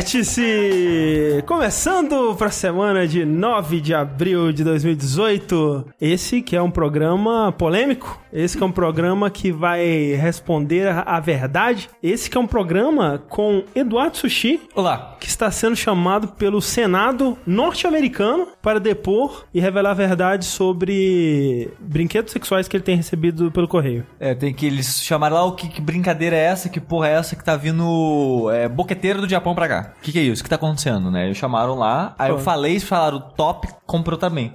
[0.00, 1.44] Vértice!
[1.44, 5.88] Começando para a semana de 9 de abril de 2018.
[6.00, 8.18] Esse que é um programa polêmico.
[8.32, 11.90] Esse que é um programa que vai responder a verdade.
[12.02, 14.60] Esse que é um programa com Eduardo Sushi.
[14.74, 15.16] Olá.
[15.18, 22.32] Que está sendo chamado pelo Senado norte-americano para depor e revelar a verdade sobre brinquedos
[22.32, 24.06] sexuais que ele tem recebido pelo correio.
[24.18, 27.12] É, tem que eles chamaram lá o que, que brincadeira é essa, que porra é
[27.12, 29.92] essa que tá vindo é, boqueteiro do Japão pra cá.
[29.98, 30.40] O que, que é isso?
[30.40, 31.26] O que tá acontecendo, né?
[31.26, 32.42] Eles chamaram lá, aí eu Pô.
[32.42, 34.52] falei, eles falaram top, comprou também.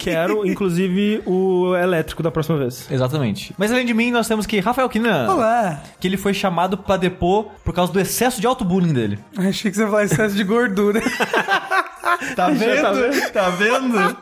[0.00, 2.88] Quero, inclusive, o elétrico da próxima vez.
[2.98, 3.54] Exatamente.
[3.56, 5.30] Mas além de mim, nós temos que Rafael Kinan.
[5.30, 5.82] Olá.
[6.00, 9.18] Que ele foi chamado pra depor por causa do excesso de auto-bullying dele.
[9.36, 11.00] Achei que você ia falar excesso de gordura.
[12.36, 13.30] Tá vendo?
[13.32, 14.16] tá vendo?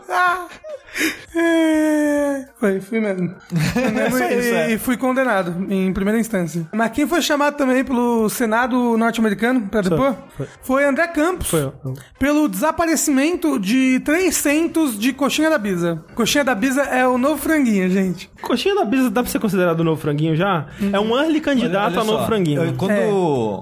[1.35, 3.35] É, Foi, fui mesmo.
[3.73, 4.73] Fui mesmo Só e, isso, é.
[4.73, 6.67] e fui condenado em primeira instância.
[6.73, 10.47] Mas quem foi chamado também pelo Senado norte-americano pra depor foi.
[10.63, 11.49] foi André Campos.
[11.49, 11.75] Foi eu.
[12.19, 16.03] Pelo desaparecimento de 300 de coxinha da Bisa.
[16.15, 18.31] Coxinha da Bisa é o novo franguinho, gente.
[18.41, 20.67] Coxinha da Bisa dá pra ser considerado o novo franguinho já?
[20.93, 22.63] É um early candidato Olha a novo só, franguinho.
[22.65, 23.07] eu- quando É.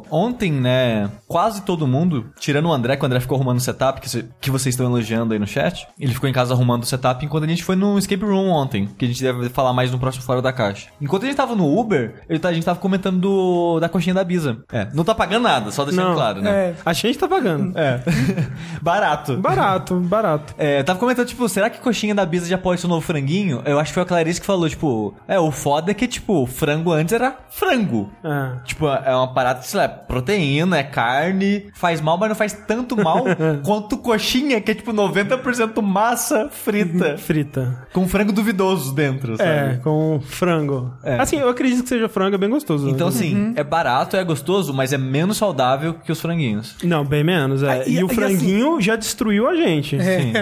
[0.09, 4.01] ontem, né, quase todo mundo, tirando o André, que o André ficou arrumando o setup,
[4.05, 6.86] que, cê- que vocês estão elogiando aí no chat, ele ficou em casa arrumando o
[6.86, 9.91] setup enquanto a gente foi no escape room ontem, que a gente deve falar mais
[9.91, 10.88] no próximo Fora da Caixa.
[11.00, 14.22] Enquanto a gente tava no Uber, tá- a gente tava comentando do, da coxinha da
[14.25, 14.58] Bisa.
[14.72, 16.50] É, não tá pagando nada, só deixando Não, claro, né?
[16.50, 16.75] É.
[16.84, 17.77] A gente tá pagando.
[17.78, 18.00] É.
[18.80, 19.36] Barato.
[19.38, 20.55] Barato, barato.
[20.58, 23.00] É, eu tava comentando, tipo, será que coxinha da Bisa já pode ser um novo
[23.06, 23.62] franguinho?
[23.64, 26.47] Eu acho que foi a Clarice que falou, tipo, é, o foda é que, tipo,
[26.47, 28.10] frango antes era frango.
[28.22, 28.58] É.
[28.64, 32.52] Tipo, é uma parada, sei lá, é proteína, é carne, faz mal, mas não faz
[32.66, 33.25] tanto mal
[33.64, 37.87] quanto coxinha, que é tipo 90% massa frita, Frita.
[37.93, 39.49] com frango duvidoso dentro, sabe?
[39.50, 40.93] É, com frango.
[41.03, 41.19] É.
[41.19, 42.88] Assim, eu acredito que seja frango, é bem gostoso.
[42.88, 46.77] Então, assim, é barato, é gostoso, mas é menos saudável que os franguinhos.
[46.82, 47.71] Não, bem menos, é.
[47.71, 49.97] Ah, e, e- o e franguinho já destruiu a gente.
[50.03, 50.32] Sim.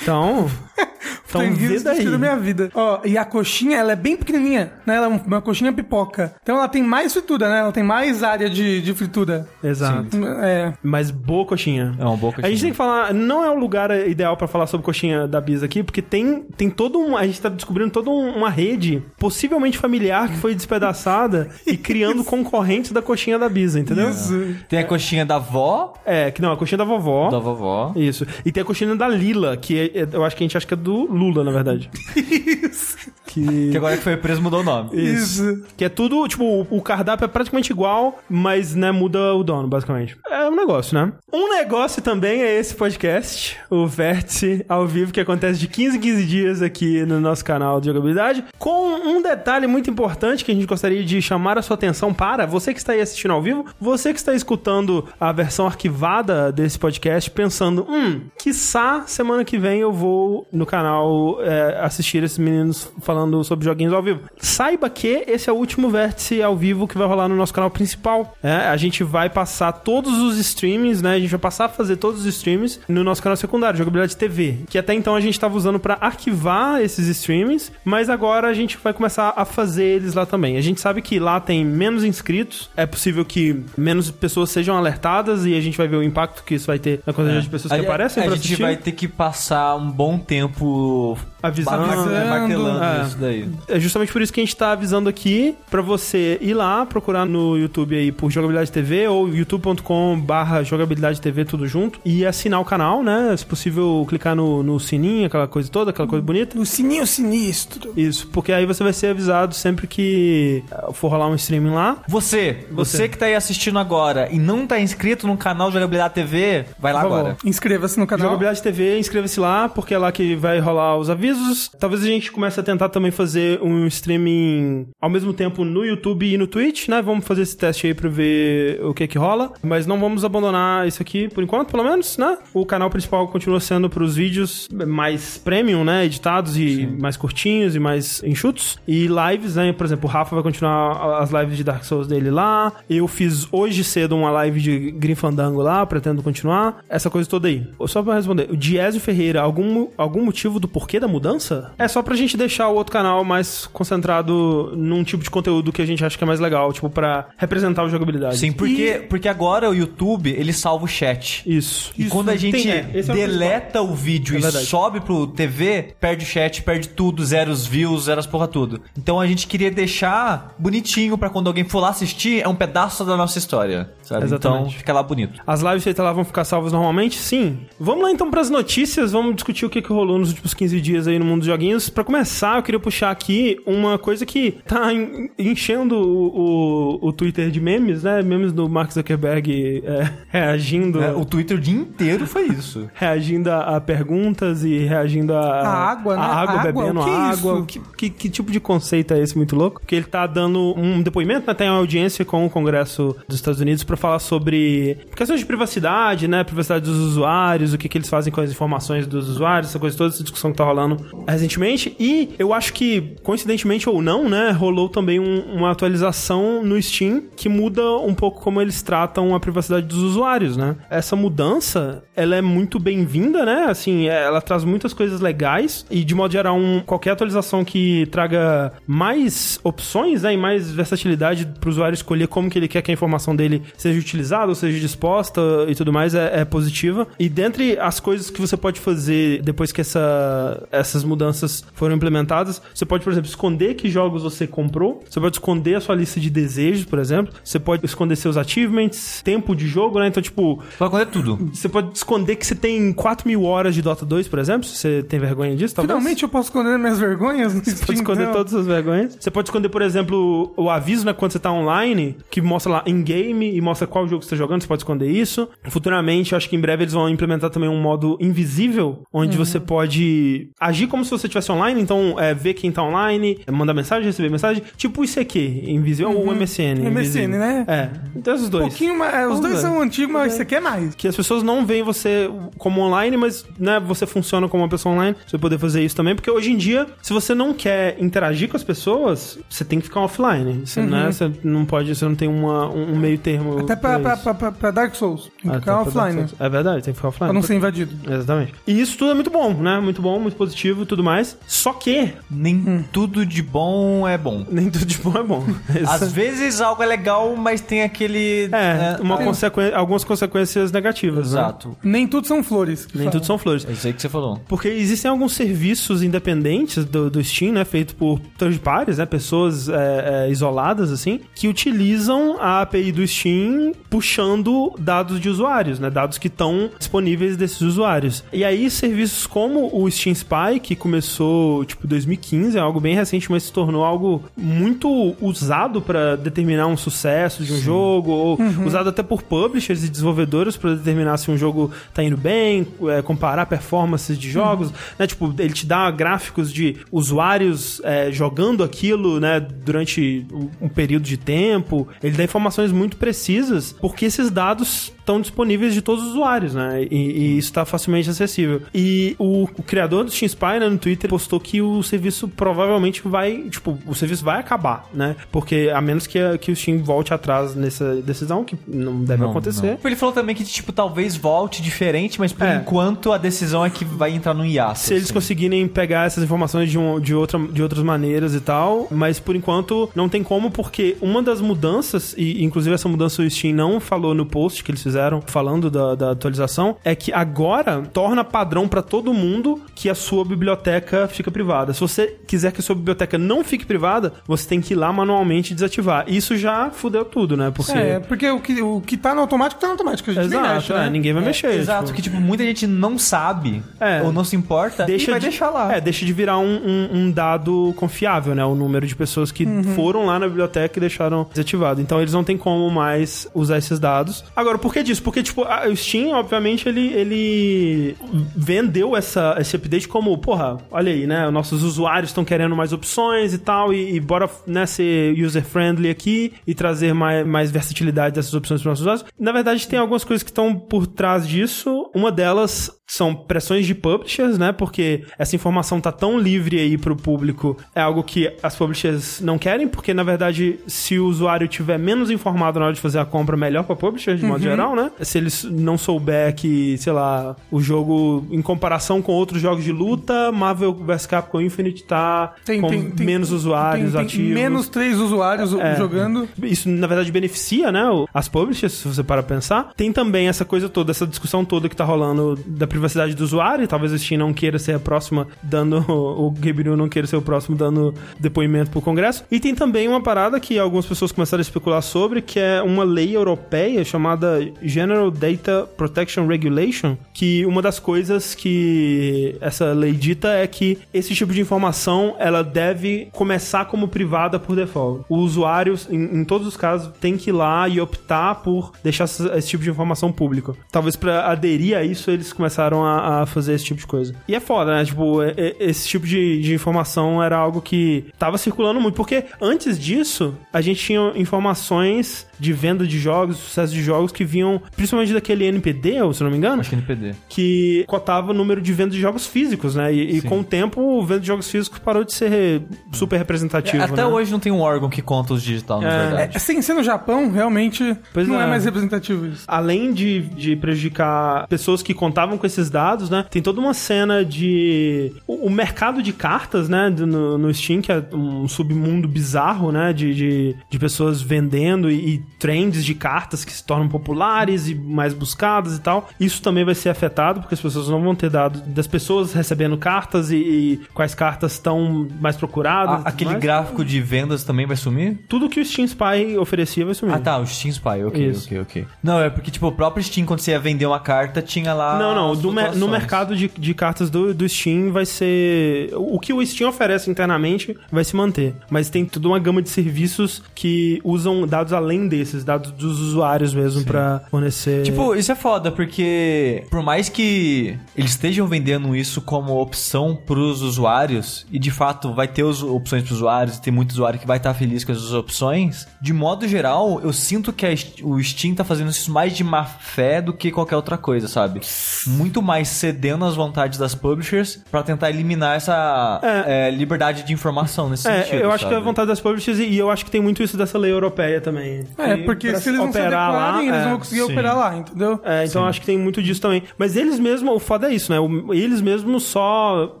[0.02, 0.50] Então,
[1.40, 1.94] então vê daí.
[1.96, 2.70] destruiu minha vida.
[2.74, 4.96] Ó, e a coxinha, ela é bem pequenininha, né?
[4.96, 6.34] Ela é uma coxinha pipoca.
[6.42, 7.60] Então ela tem mais fritura, né?
[7.60, 9.46] Ela tem mais área de, de fritura.
[9.62, 10.16] Exato.
[10.42, 10.72] É.
[10.82, 11.94] Mas boa coxinha.
[11.98, 12.46] É uma boa coxinha.
[12.46, 15.40] A gente tem que falar, não é o lugar ideal pra falar sobre coxinha da
[15.40, 17.16] Bisa aqui, porque tem, tem todo um.
[17.16, 22.24] A gente tá descobrindo toda um- uma rede, possivelmente familiar, que foi despedaçada e criando
[22.24, 24.10] concorrentes da coxinha da Bisa, entendeu?
[24.10, 24.54] Isso.
[24.68, 27.30] Tem a coxinha da vó, É, que não, a coxinha da vovó.
[27.30, 27.92] da vovó.
[27.96, 28.26] Isso.
[28.44, 30.66] E tem a coxinha da Lila, que é- é- eu acho que a gente acha
[30.66, 31.90] que é do Lula, na verdade.
[32.16, 32.96] Isso.
[33.32, 33.70] Que.
[33.70, 34.90] Que agora que foi preso mudou o nome.
[34.92, 35.62] Isso.
[35.76, 39.68] Que é tudo, tipo, o- o cardápio é praticamente igual, mas, né, muda o dono,
[39.68, 40.16] basicamente.
[40.30, 41.12] É um negócio, né?
[41.32, 46.00] Um negócio também é esse podcast, o Vértice ao vivo, que acontece de 15 em
[46.00, 50.54] 15 dias aqui no nosso canal de jogabilidade, com um detalhe muito importante que a
[50.54, 53.64] gente gostaria de chamar a sua atenção para você que está aí assistindo ao vivo,
[53.80, 59.80] você que está escutando a versão arquivada desse podcast, pensando, hum, quiçá semana que vem
[59.80, 64.20] eu vou no canal é, assistir esses meninos falando sobre joguinhos ao vivo.
[64.38, 67.70] Saiba que esse é o último vértice ao vivo que vai rolar no nosso canal
[67.70, 68.36] principal.
[68.42, 71.14] É, a gente vai passar todos os streamings, né?
[71.14, 74.60] A gente vai passar a fazer todos os streams no nosso canal secundário, Jogabilidade TV.
[74.68, 78.78] Que até então a gente estava usando para arquivar esses streamings, mas agora a gente
[78.82, 80.56] vai começar a fazer eles lá também.
[80.56, 85.46] A gente sabe que lá tem menos inscritos, é possível que menos pessoas sejam alertadas
[85.46, 87.72] e a gente vai ver o impacto que isso vai ter na quantidade de pessoas
[87.72, 88.62] que a, aparecem a pra gente assistir.
[88.62, 91.86] vai ter que passar um bom tempo Avisando.
[91.86, 93.06] martelando, Avisando, martelando é.
[93.06, 93.48] isso daí.
[93.68, 97.26] É justamente por isso que a gente tá avisando aqui pra você ir lá procurar
[97.26, 102.60] no YouTube aí por Jogabilidade TV ou youtube.com barra Jogabilidade TV tudo junto e assinar
[102.60, 103.34] o canal, né?
[103.36, 106.58] Se possível, clicar no, no sininho, aquela coisa toda, aquela coisa bonita.
[106.58, 107.92] O sininho sinistro.
[107.96, 111.98] Isso, porque aí você vai ser avisado sempre que eh, for rolar um streaming lá.
[112.06, 113.08] Você, você, Você.
[113.08, 117.00] que tá aí assistindo agora e não tá inscrito no canal Jogabilidade TV, vai lá
[117.00, 117.36] agora.
[117.44, 118.26] Inscreva-se no canal.
[118.26, 121.31] Jogabilidade TV, inscreva-se lá, porque é lá que vai rolar os avisos.
[121.78, 126.26] Talvez a gente comece a tentar também fazer um streaming ao mesmo tempo no YouTube
[126.26, 127.02] e no Twitch, né?
[127.02, 129.52] Vamos fazer esse teste aí pra ver o que que rola.
[129.62, 132.38] Mas não vamos abandonar isso aqui por enquanto, pelo menos, né?
[132.52, 136.04] O canal principal continua sendo pros vídeos mais premium, né?
[136.04, 138.78] Editados e mais curtinhos e mais enxutos.
[138.86, 139.72] E lives, né?
[139.72, 142.72] Por exemplo, o Rafa vai continuar as lives de Dark Souls dele lá.
[142.88, 146.82] Eu fiz hoje cedo uma live de Grim Fandango lá, pretendo continuar.
[146.88, 147.66] Essa coisa toda aí.
[147.86, 151.21] Só pra responder, o Diésio Ferreira, algum, algum motivo do porquê da mudança?
[151.22, 155.72] Mudança, é só pra gente deixar o outro canal mais concentrado num tipo de conteúdo
[155.72, 158.38] que a gente acha que é mais legal, tipo, pra representar a jogabilidade.
[158.38, 161.42] Sim, porque, porque agora o YouTube, ele salva o chat.
[161.46, 161.92] Isso.
[161.96, 164.66] E quando a gente Tem, é, é o deleta o vídeo É e verdade.
[164.66, 168.80] sobe pro TV, perde o chat, perde tudo, zero os views, zero as porra tudo.
[168.98, 173.04] Então a gente queria deixar bonitinho pra quando alguém for lá assistir, é um pedaço
[173.04, 174.24] da nossa história, sabe?
[174.24, 174.60] Exatamente.
[174.62, 175.40] Então fica lá bonito.
[175.46, 177.18] As lives feitas lá vão ficar salvas normalmente?
[177.18, 177.60] Sim.
[177.78, 181.06] Vamos lá então pras notícias, vamos discutir o que, que rolou nos últimos 15 dias
[181.06, 181.88] aí no mundo dos joguinhos.
[181.88, 187.12] Pra começar, eu queria puxar aqui uma coisa que tá en- enchendo o, o, o
[187.12, 188.22] Twitter de memes, né?
[188.22, 191.02] Memes do Mark Zuckerberg é, reagindo.
[191.02, 192.88] É, o Twitter o dia inteiro foi isso.
[192.94, 195.42] Reagindo a, a perguntas e reagindo a.
[195.42, 196.22] A água, né?
[196.22, 196.72] A água, Água?
[196.72, 197.54] bebendo que é água.
[197.54, 197.64] isso?
[197.66, 199.80] Que, que, que tipo de conceito é esse muito louco?
[199.80, 201.54] Porque ele tá dando um depoimento, né?
[201.54, 206.26] Tem uma audiência com o Congresso dos Estados Unidos pra falar sobre questões de privacidade,
[206.28, 206.44] né?
[206.44, 209.96] Privacidade dos usuários, o que, que eles fazem com as informações dos usuários, essa coisa
[209.96, 211.94] toda, essa discussão que tá rolando recentemente.
[211.98, 214.50] E eu acho que, coincidentemente ou não, né?
[214.50, 219.40] Rolou também um- uma atualização no Steam que muda um pouco como eles tratam a
[219.40, 220.76] privacidade dos usuários, né?
[220.90, 223.66] Essa mudança, ela é muito bem-vinda, né?
[223.68, 228.72] Assim, ela traz muitas coisas legais e, de modo geral, um, qualquer atualização que traga
[228.86, 230.34] mais opções, né?
[230.34, 233.62] E mais versatilidade para o usuário escolher como que ele quer que a informação dele
[233.76, 237.06] seja utilizada ou seja disposta e tudo mais é, é positiva.
[237.18, 242.60] E dentre as coisas que você pode fazer depois que essa, essas mudanças foram implementadas,
[242.74, 246.20] você pode, por exemplo, esconder que jogos você comprou, você pode esconder a sua lista
[246.20, 250.08] de desejos, por exemplo, você pode esconder seus achievements, tempo de jogo, né?
[250.08, 251.50] Então, tipo, Pode acontecer tudo.
[251.52, 254.76] você pode esconder que você tem 4 mil horas de Dota 2, por exemplo, se
[254.76, 255.96] você tem vergonha disso, talvez.
[255.96, 258.34] Finalmente eu posso esconder minhas vergonhas Você Steam, pode esconder então.
[258.34, 259.16] todas as vergonhas.
[259.18, 262.82] Você pode esconder, por exemplo, o aviso, né, quando você tá online, que mostra lá
[262.86, 265.48] in-game e mostra qual jogo você tá jogando, você pode esconder isso.
[265.68, 269.58] Futuramente, eu acho que em breve eles vão implementar também um modo invisível, onde você
[269.60, 273.74] pode agir como se você estivesse online, então é, ver quem tá online, é, mandar
[273.74, 276.80] mensagem, receber mensagem, tipo isso aqui, invisível, ou o MSN.
[276.90, 277.64] MSN, né?
[277.68, 278.68] É, então esses Um dois.
[278.68, 279.14] pouquinho mais.
[279.14, 279.60] é, Os Vamos dois ver.
[279.60, 280.94] são antigos, mas você quer mais.
[280.94, 284.94] Que as pessoas não veem você como online, mas né, você funciona como uma pessoa
[284.94, 285.16] online.
[285.26, 288.56] Você poder fazer isso também, porque hoje em dia, se você não quer interagir com
[288.56, 290.62] as pessoas, você tem que ficar offline.
[290.66, 293.52] Você, né, você não pode, você não tem uma, um meio termo.
[293.52, 293.58] Uhum.
[293.60, 294.22] Até pra, pra, isso.
[294.22, 295.30] pra, pra- pra Dark Souls.
[295.42, 296.14] Tem que ficar offline.
[296.14, 296.34] Souls.
[296.38, 297.28] É verdade, tem que ficar offline.
[297.28, 297.94] Pra não ser invadido.
[298.10, 298.54] Exatamente.
[298.66, 299.80] E isso tudo é muito bom, né?
[299.80, 301.36] Muito bom, muito positivo e tudo mais.
[301.46, 304.44] Só que Nem tudo de bom é bom.
[304.50, 305.44] nem tudo de bom é bom.
[305.88, 308.44] Às vezes algo é legal, mas tem aquele.
[308.44, 311.40] é, né, uma ah, consequen- algumas consequências negativas, né?
[311.40, 311.76] Exato.
[311.82, 312.86] Nem tudo são flores.
[312.94, 313.10] Nem falam.
[313.12, 313.66] tudo são flores.
[313.68, 314.40] É isso aí que você falou.
[314.48, 317.64] Porque existem alguns serviços independentes do, do Steam, né?
[317.64, 319.06] Feito por third parties, né?
[319.06, 325.78] Pessoas é, é, isoladas, assim, que utilizam a API do Steam puxando dados de usuários,
[325.78, 325.90] né?
[325.90, 328.24] Dados que estão disponíveis desses usuários.
[328.32, 333.30] E aí, serviços como o Steam Spy, que começou, tipo, 2015, é algo bem recente,
[333.30, 338.88] mas se tornou algo muito usado para determinar um sucesso de um jogo, ou usado
[338.88, 343.46] até por publishers e desenvolvedores para determinar se um jogo tá indo bem, é, comparar
[343.46, 345.06] performances de jogos, né?
[345.06, 350.26] Tipo, ele te dá gráficos de usuários é, jogando aquilo, né, durante
[350.60, 351.88] um período de tempo.
[352.02, 356.86] Ele dá informações muito precisas, porque esses dados estão disponíveis de todos os usuários, né?
[356.90, 358.62] E, e isso está facilmente acessível.
[358.74, 363.02] E o, o criador do Steam Spy, né, no Twitter, postou que o serviço provavelmente
[363.06, 365.16] vai, tipo, o serviço vai acabar, né?
[365.30, 369.22] Porque a menos que, a- que o Steam volte atrás nessa decisão, que não deve
[369.22, 369.78] Não, acontecer.
[369.84, 372.56] Ele falou também que, tipo, talvez volte diferente, mas por É.
[372.56, 374.78] enquanto a decisão é que vai entrar no hiato.
[374.78, 375.14] Se eles assim.
[375.14, 379.34] conseguirem pegar essas informações de, um, de, outra, de outras maneiras e tal, mas por
[379.34, 383.80] enquanto não tem como, porque uma das mudanças, e inclusive essa mudança o Steam não
[383.80, 384.91] falou no post que eles fizeram,
[385.26, 390.24] falando da, da atualização, é que agora torna padrão pra todo mundo que a sua
[390.24, 391.72] biblioteca fica privada.
[391.72, 394.92] Se você quiser que a sua biblioteca não fique privada, você tem que ir lá
[394.92, 396.04] manualmente desativar.
[396.08, 397.50] Isso já fudeu tudo, né?
[397.54, 397.72] Porque.
[397.72, 400.10] É, porque o que, o que tá no automático tá no automático.
[400.10, 400.90] A gente nem Exato, mexe, é, né?
[400.90, 401.50] ninguém vai É, mexer.
[401.54, 401.96] Exato, tipo.
[401.96, 404.02] que, tipo, muita gente não sabe É.
[404.02, 405.74] ou não se importa e vai de, deixar lá.
[405.74, 408.44] É, deixa de virar um, um- um dado confiável, né?
[408.44, 409.62] O número de pessoas que Uhum.
[409.74, 411.80] foram lá na biblioteca e deixaram desativado.
[411.80, 414.24] Então eles não têm como mais usar esses dados.
[414.34, 415.02] Agora, por que disso?
[415.02, 417.96] Porque, tipo, o Steam, obviamente, ele, ele
[418.36, 421.30] vendeu essa, esse update como, porra, olha aí, né?
[421.30, 426.32] Nossos usuários estão querendo mais opções e tal, e, e bora né, ser user-friendly aqui
[426.46, 429.04] e trazer mais, mais versatilidade dessas opções para os nossos usuários.
[429.18, 431.90] Na verdade, tem algumas coisas que estão por trás disso.
[431.94, 434.52] Uma delas são pressões de publishers, né?
[434.52, 439.38] Porque essa informação tá tão livre aí pro público, é algo que as publishers não
[439.38, 443.04] querem, porque na verdade, se o usuário tiver menos informado na hora de fazer a
[443.06, 444.90] compra, melhor pra publisher, de modo geral, né?
[445.00, 449.72] Se eles não souber que, sei lá, o jogo, em comparação com outros jogos de
[449.72, 454.34] luta, Marvel vs Capcom Infinite tá com menos usuários tem, tem ativos.
[454.34, 455.76] Menos três usuários É.
[455.76, 456.28] jogando.
[456.42, 459.72] Isso, na verdade, beneficia, né, as publishers, se você para pensar.
[459.76, 463.66] Tem também essa coisa toda, essa discussão toda que tá rolando da privacidade do usuário.
[463.68, 465.84] Talvez a Steam não queira ser a próxima dando...
[466.22, 469.24] O Gabe Newell não queira ser o próximo dando depoimento pro Congresso.
[469.30, 472.84] E tem também uma parada que algumas pessoas começaram a especular sobre, que é uma
[472.84, 480.28] lei europeia chamada General Data Protection Regulation, que uma das coisas que essa lei dita
[480.32, 485.04] é que esse tipo de informação, ela deve começar como privada por default.
[485.08, 489.04] O usuário, em, em todos os casos, tem que ir lá e optar por deixar
[489.04, 490.54] esse, esse tipo de informação pública.
[490.70, 494.14] Talvez pra aderir a isso, eles começaram a, a fazer esse tipo de coisa.
[494.28, 494.84] E é foda, né?
[494.84, 499.24] Tipo, é- é- esse tipo de, de informação era algo que tava circulando muito, porque
[499.40, 504.51] antes disso, a gente tinha informações de venda de jogos, sucesso de jogos que vinham
[504.76, 507.14] principalmente daquele NPD, se eu não me engano, Acho que NPD.
[507.28, 509.92] que cotava o número de venda de jogos físicos, né?
[509.92, 513.82] E, e com o tempo, o venda de jogos físicos parou de ser super representativo.
[513.82, 514.06] Até né?
[514.06, 515.98] hoje não tem um órgão que conta os digital, na É.
[516.06, 516.36] verdade.
[516.36, 518.44] É, sem ser no Japão, realmente Pois não é.
[518.44, 518.46] é.
[518.46, 519.44] mais representativo isso.
[519.46, 523.24] Além de, de prejudicar pessoas que contavam com esses dados, né?
[523.30, 525.12] Tem toda uma cena de.
[525.26, 526.90] O, o mercado de cartas, né?
[526.90, 529.92] do- No, no Steam, que é um submundo bizarro, né?
[529.92, 534.74] De, de, de pessoas vendendo e, e trends de cartas que se tornam populares e
[534.74, 536.08] mais buscadas e tal.
[536.18, 539.76] Isso também vai ser afetado, porque as pessoas não vão ter dado das pessoas recebendo
[539.76, 543.02] cartas e, e quais cartas estão mais procuradas.
[543.04, 543.42] Aquele mais.
[543.42, 545.18] gráfico de vendas também vai sumir?
[545.28, 547.14] Tudo que o Steam Spy oferecia vai sumir.
[547.14, 548.46] Ah, tá, o Steam Spy, ok, Isso.
[548.46, 548.86] ok, ok.
[549.02, 551.98] Não, é porque, tipo, o próprio Steam, quando você ia vender uma carta, tinha lá.
[551.98, 552.52] Não, não.
[552.52, 555.90] mer- no mercado de, de cartas do, do Steam vai ser.
[555.94, 558.54] O que o Steam oferece internamente vai se manter.
[558.70, 563.54] Mas tem toda uma gama de serviços que usam dados além desses, dados dos usuários
[563.54, 564.82] mesmo, pra fornecer.
[564.82, 570.62] Tipo, isso é foda, porque por mais que eles estejam vendendo isso como opção pros
[570.62, 574.26] usuários, e de fato vai ter os- opções pros usuários, e tem muito usuário que
[574.26, 577.70] vai estar feliz com essas opções, de modo geral, eu sinto que a
[578.02, 581.60] o Steam tá fazendo isso mais de má fé do que qualquer outra coisa, sabe?
[582.06, 586.68] Muito mais cedendo às vontades das publishers pra tentar eliminar essa É.
[586.68, 588.40] é, liberdade de informação nesse É, sentido.
[588.42, 588.84] eu acho que é a sabe?
[588.86, 591.84] vontade das publishers e e eu acho que tem muito isso dessa lei europeia também.
[591.98, 594.32] É, porque se eles não se adequarem, eles é, não vão conseguir sim.
[594.32, 595.20] operar lá, entendeu?
[595.24, 596.62] É, então acho que tem muito disso também.
[596.78, 598.18] Mas eles mesmos, o foda é isso, né?
[598.52, 600.00] Eles mesmos só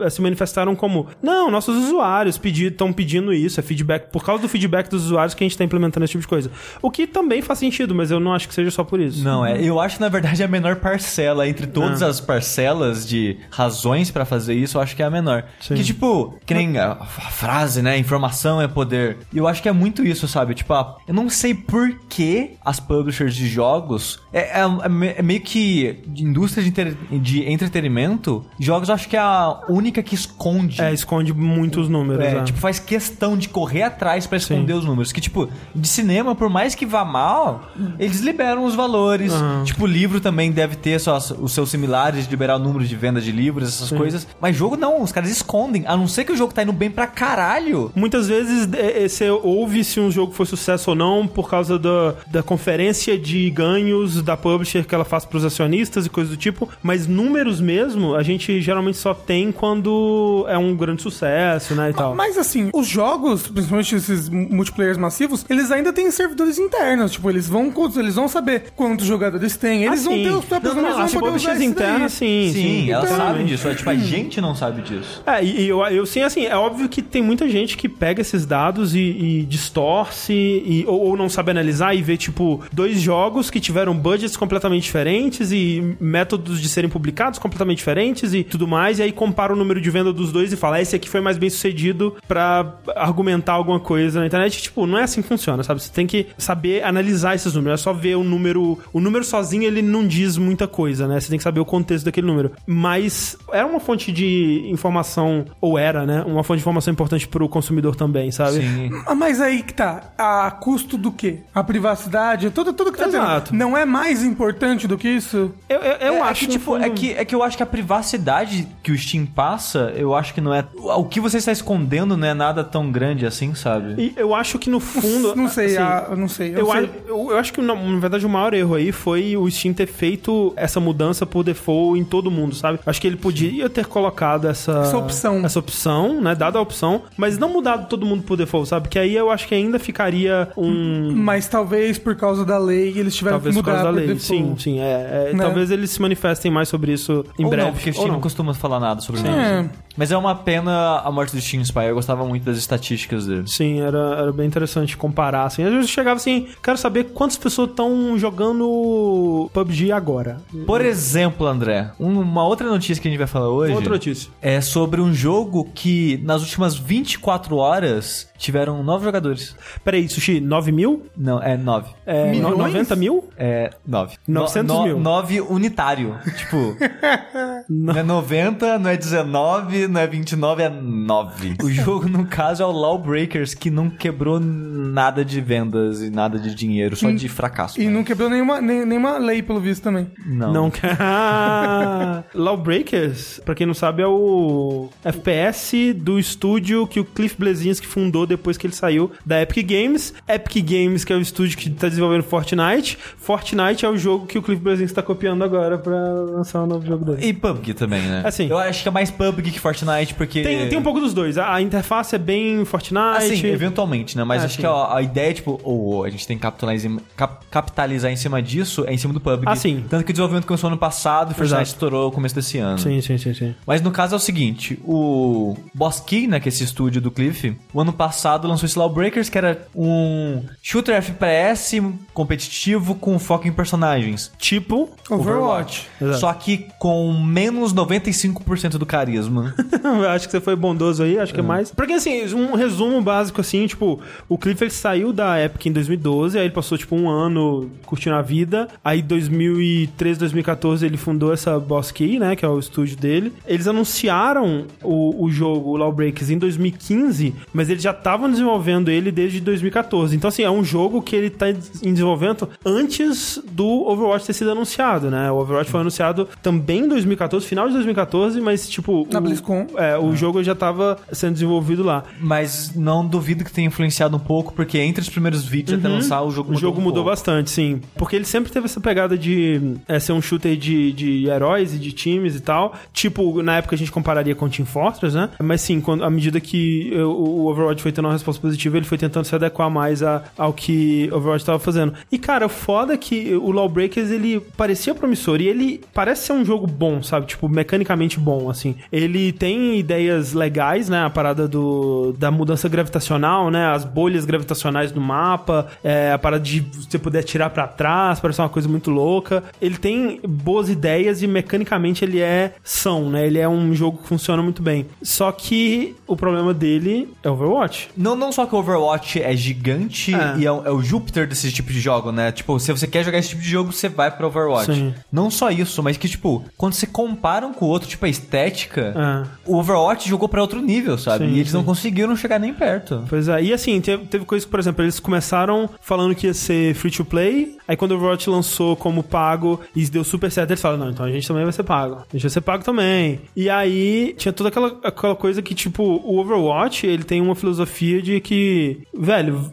[0.00, 4.48] eh, se manifestaram como: não, nossos usuários estão pedindo isso, é feedback, por causa do
[4.48, 6.50] feedback dos usuários que a gente tá implementando esse tipo de coisa.
[6.82, 9.22] O que também faz sentido, mas eu não acho que seja só por isso.
[9.24, 9.60] Não, é.
[9.62, 12.08] Eu acho, na verdade, a menor parcela entre todas Ah.
[12.08, 15.44] as parcelas de razões pra fazer isso, eu acho que é a menor.
[15.60, 15.74] Sim.
[15.74, 17.98] Que, tipo, que nem a, a frase, né?
[17.98, 19.18] Informação é poder.
[19.32, 20.54] E eu acho que é muito isso, sabe?
[20.54, 24.03] Tipo, ah, eu não sei por que as publishers de jogos.
[24.32, 28.44] É, é- é me- é meio que de indústria de, entre- de entretenimento.
[28.58, 30.80] Jogos eu acho que é a única que esconde.
[30.80, 32.24] É, esconde muitos números.
[32.24, 32.42] É, é.
[32.42, 35.12] tipo, faz questão de correr atrás pra esconder os números.
[35.12, 37.68] Que, tipo, de cinema, por mais que vá mal,
[37.98, 39.32] eles liberam os valores.
[39.32, 39.62] Aham.
[39.64, 43.20] Tipo, livro também deve ter suas- os seus similares de liberar o número de venda
[43.20, 44.26] de livros, essas coisas.
[44.40, 45.84] Mas jogo não, os caras escondem.
[45.86, 47.90] A não ser que o jogo tá indo bem pra caralho.
[47.94, 51.78] Muitas vezes é, é, você ouve se um jogo foi sucesso ou não por causa
[51.78, 53.50] da, da conferência de
[53.84, 58.14] ganhos da publisher que ela faz pros acionistas e coisas do tipo, mas números mesmo
[58.14, 62.14] a gente geralmente só tem quando é um grande sucesso, né, e tal.
[62.14, 67.12] Mas assim, os jogos, principalmente esses multiplayers massivos, eles ainda têm servidores internos.
[67.12, 69.84] Tipo, eles vão, eles vão saber quantos jogadores tem.
[69.84, 70.24] Eles Ah, vão sim.
[70.24, 73.16] ter os próprios Não, não, números, as vão poder usar internas, sim, Sim, elas Então-
[73.16, 73.68] sabem disso.
[73.68, 75.22] É, tipo, a gente não sabe disso.
[75.26, 78.20] É, e e eu, eu sim, assim, é óbvio que tem muita gente que pega
[78.20, 83.00] esses dados e, e distorce, e, ou, ou não sabe analisar e vê, tipo, dois
[83.00, 88.66] jogos que tiveram budgets completamente diferentes e métodos de serem publicados completamente diferentes e tudo
[88.66, 91.08] mais, e aí compara o número de venda dos dois e fala, "Ah, esse aqui
[91.08, 94.62] foi mais bem sucedido pra argumentar alguma coisa na internet.
[94.62, 95.82] Tipo, não é assim que funciona, sabe?
[95.82, 98.78] Você tem que saber analisar esses números, é só ver o número.
[98.92, 101.20] O número sozinho ele não diz muita coisa, né?
[101.20, 102.52] Você tem que saber o contexto daquele número.
[102.66, 106.22] Mas era uma fonte de informação, ou era, né?
[106.26, 108.60] Uma fonte de informação importante pro consumidor também, sabe?
[108.60, 108.90] Sim.
[109.06, 110.12] Ah, Mas aí que tá.
[110.18, 111.38] A custo do quê?
[111.54, 113.50] A privacidade, tudo, tudo que tá Exato.
[113.50, 113.58] tendo.
[113.64, 115.50] Não é mais importante do que isso?
[115.70, 117.56] Eu, eu, eu é, acho é que, tipo, fundo- é, que, é que eu acho
[117.56, 120.64] que a privacidade que o Steam passa, eu acho que não é.
[120.76, 123.94] O que você está escondendo não é nada tão grande assim, sabe?
[123.96, 125.34] E eu acho que no fundo.
[125.34, 126.54] Não sei, assim, ah, eu não sei.
[126.54, 126.74] Eu, Eu, sei.
[126.80, 129.72] acho- eu, eu acho que, na, na verdade, o maior erro aí foi o Steam
[129.72, 132.78] ter feito essa mudança por default em todo mundo, sabe?
[132.84, 134.80] Acho que ele podia ter colocado essa...
[134.80, 135.44] Essa opção.
[135.44, 136.34] Essa opção, né?
[136.34, 138.82] Dada a opção, mas não mudado todo mundo por default, sabe?
[138.88, 141.12] Porque aí eu acho que ainda ficaria um...
[141.14, 144.18] Mas talvez por causa da lei eles tiveram Talvez por causa da mudar lei.
[144.18, 144.80] Sim, sim.
[144.80, 145.42] É, é, Né?
[145.44, 147.66] Talvez eles se manifestem mais sobre isso em Ou breve.
[147.66, 148.20] não, porque o Steam não não.
[148.20, 149.30] costuma falar nada sobre isso.
[149.30, 149.68] É.
[149.96, 151.84] Mas é uma pena a morte do Steam Spy.
[151.86, 153.44] Eu gostava muito das estatísticas dele.
[153.46, 155.62] Sim, era, era bem interessante comparar, assim.
[155.62, 160.38] Às vezes eu chegava assim, quero saber quantas pessoas estão jogando PUBG agora.
[160.66, 164.30] Por exemplo, André, um- uma outra notícia que a gente vai falar hoje Outra notícia.
[164.42, 169.56] é sobre um jogo que nas últimas 24 horas tiveram nove jogadores.
[169.84, 171.06] Peraí, Sushi, 9 mil?
[171.16, 171.90] Não, é nove.
[172.06, 172.56] É, Milhões?
[172.58, 173.28] 90 mil?
[173.36, 174.16] É, nove.
[174.28, 175.00] 900 mil.
[175.00, 176.16] Nove unitário.
[176.36, 176.76] Tipo,
[177.68, 181.56] não é 90, não é 19, não é 29, é 9.
[181.62, 186.38] O jogo, no caso, é o Lawbreakers, que não quebrou nada de vendas e nada
[186.38, 187.80] de dinheiro, só de fracasso.
[187.80, 190.10] E não quebrou nenhuma, nem- nenhuma lei, pelo visto, também.
[190.26, 190.52] Não.
[190.52, 190.96] Não quer.
[192.34, 198.26] Lawbreakers, pra quem não sabe, é o FPS do estúdio que o Cliff Bleszinski fundou
[198.36, 200.12] depois que ele saiu da Epic Games.
[200.28, 202.98] Epic Games, que é o estúdio que tá desenvolvendo Fortnite.
[203.16, 206.86] Fortnite é o jogo que o Cliff Bleszinski tá copiando agora pra lançar o novo
[206.86, 207.26] jogo dele.
[207.26, 208.22] E PUBG também, né?
[208.24, 208.48] Assim.
[208.48, 210.42] Eu acho que é mais PUBG que Fortnite, porque...
[210.42, 211.38] Tem, tem um pouco dos dois.
[211.38, 212.94] A, a interface é bem Fortnite.
[213.16, 214.24] Assim, eventualmente, né?
[214.24, 214.60] Mas Ah, acho sim.
[214.60, 218.16] que a, a ideia, tipo, ou a gente tem que capitalizar, em- cap- capitalizar em
[218.16, 219.44] cima disso, é em cima do PUBG.
[219.46, 219.84] Ah, sim.
[219.88, 222.78] Tanto que o desenvolvimento começou ano passado e Fortnite estourou no começo desse ano.
[222.78, 223.54] Sim, sim, sim, sim.
[223.66, 227.10] Mas no caso é o seguinte, o Boss Key, né, que é esse estúdio do
[227.10, 228.13] Cliff, o ano passado
[228.46, 231.80] lançou esse Lawbreakers, que era um shooter FPS
[232.12, 234.32] competitivo com foco em personagens.
[234.38, 235.88] Tipo Overwatch.
[236.00, 236.18] Exato.
[236.18, 239.54] Só que com menos 95% do carisma.
[240.14, 241.70] acho que você foi bondoso aí, acho que é mais.
[241.70, 246.38] Porque assim, um resumo básico assim, tipo, o Cliff ele saiu da Epic em 2012,
[246.38, 248.68] aí ele passou tipo um ano curtindo a vida.
[248.84, 253.32] Aí 2013, 2014 ele fundou essa Boss Key, né, que é o estúdio dele.
[253.46, 259.10] Eles anunciaram o, o jogo o Lawbreakers em 2015, mas eles já estavam desenvolvendo ele
[259.10, 260.14] desde 2014.
[260.14, 261.54] Então assim, é um jogo que ele tá em
[261.92, 265.30] desenvolvimento antes do Overwatch ter sido anunciado, né?
[265.30, 269.66] O Overwatch foi anunciado também em 2014, final de 2014, mas tipo, Na o- BlizzCon.
[269.76, 272.04] é, o jogo já tava sendo desenvolvido lá.
[272.20, 276.20] Mas não duvido que tenha influenciado um pouco, porque entre os primeiros vídeos até lançar,
[276.22, 277.10] o jogo O mudou jogo um mudou pouco.
[277.10, 277.80] bastante, sim.
[277.96, 281.78] Porque ele sempre teve essa pegada de é, ser um shooter de, de heróis e
[281.78, 282.74] de times e tal.
[282.92, 285.30] Tipo, na época a gente compararia com Team Fortress, né?
[285.42, 288.84] Mas sim, quando, à medida que o o Overwatch foi tendo uma resposta positiva, ele
[288.86, 291.94] foi tentando se adequar mais a- ao que Overwatch tava fazendo.
[292.10, 296.32] E, cara, o foda é que o Lawbreakers, ele parecia promissor e ele parece ser
[296.32, 297.26] um jogo bom, sabe?
[297.26, 298.74] Tipo, mecanicamente bom, assim.
[298.92, 301.04] Ele tem ideias legais, né?
[301.04, 303.66] A parada do, da mudança gravitacional, né?
[303.66, 308.40] As bolhas gravitacionais no mapa, é, a parada de você poder tirar pra trás, parece
[308.40, 309.42] uma coisa muito louca.
[309.60, 313.26] Ele tem boas ideias e mecanicamente ele é são, né?
[313.26, 314.86] Ele é um jogo que funciona muito bem.
[315.02, 317.83] Só que o problema dele é Overwatch.
[317.96, 320.34] Não, não só que o Overwatch é gigante É.
[320.38, 322.32] e é, o- é o Júpiter desse tipo de jogo, né?
[322.32, 324.72] Tipo, se você quer jogar esse tipo de jogo, você vai pro Overwatch.
[324.74, 324.94] Sim.
[325.12, 328.08] Não só isso, mas que, tipo, quando você compara um com o outro, tipo, a
[328.08, 329.28] estética, É.
[329.46, 331.26] o Overwatch jogou pra outro nível, sabe?
[331.26, 331.66] Sim, e eles não sim.
[331.66, 333.04] conseguiram chegar nem perto.
[333.08, 336.34] Pois é, e assim, teve, teve coisa que, por exemplo, eles começaram falando que ia
[336.34, 340.50] ser free to play, aí quando o Overwatch lançou como pago e deu super certo,
[340.50, 341.96] eles falaram, não, então a gente também vai ser pago.
[341.96, 343.20] A gente vai ser pago também.
[343.36, 347.73] E aí tinha toda aquela, aquela coisa que, tipo, o Overwatch, ele tem uma filosofia
[348.02, 349.52] de que, velho,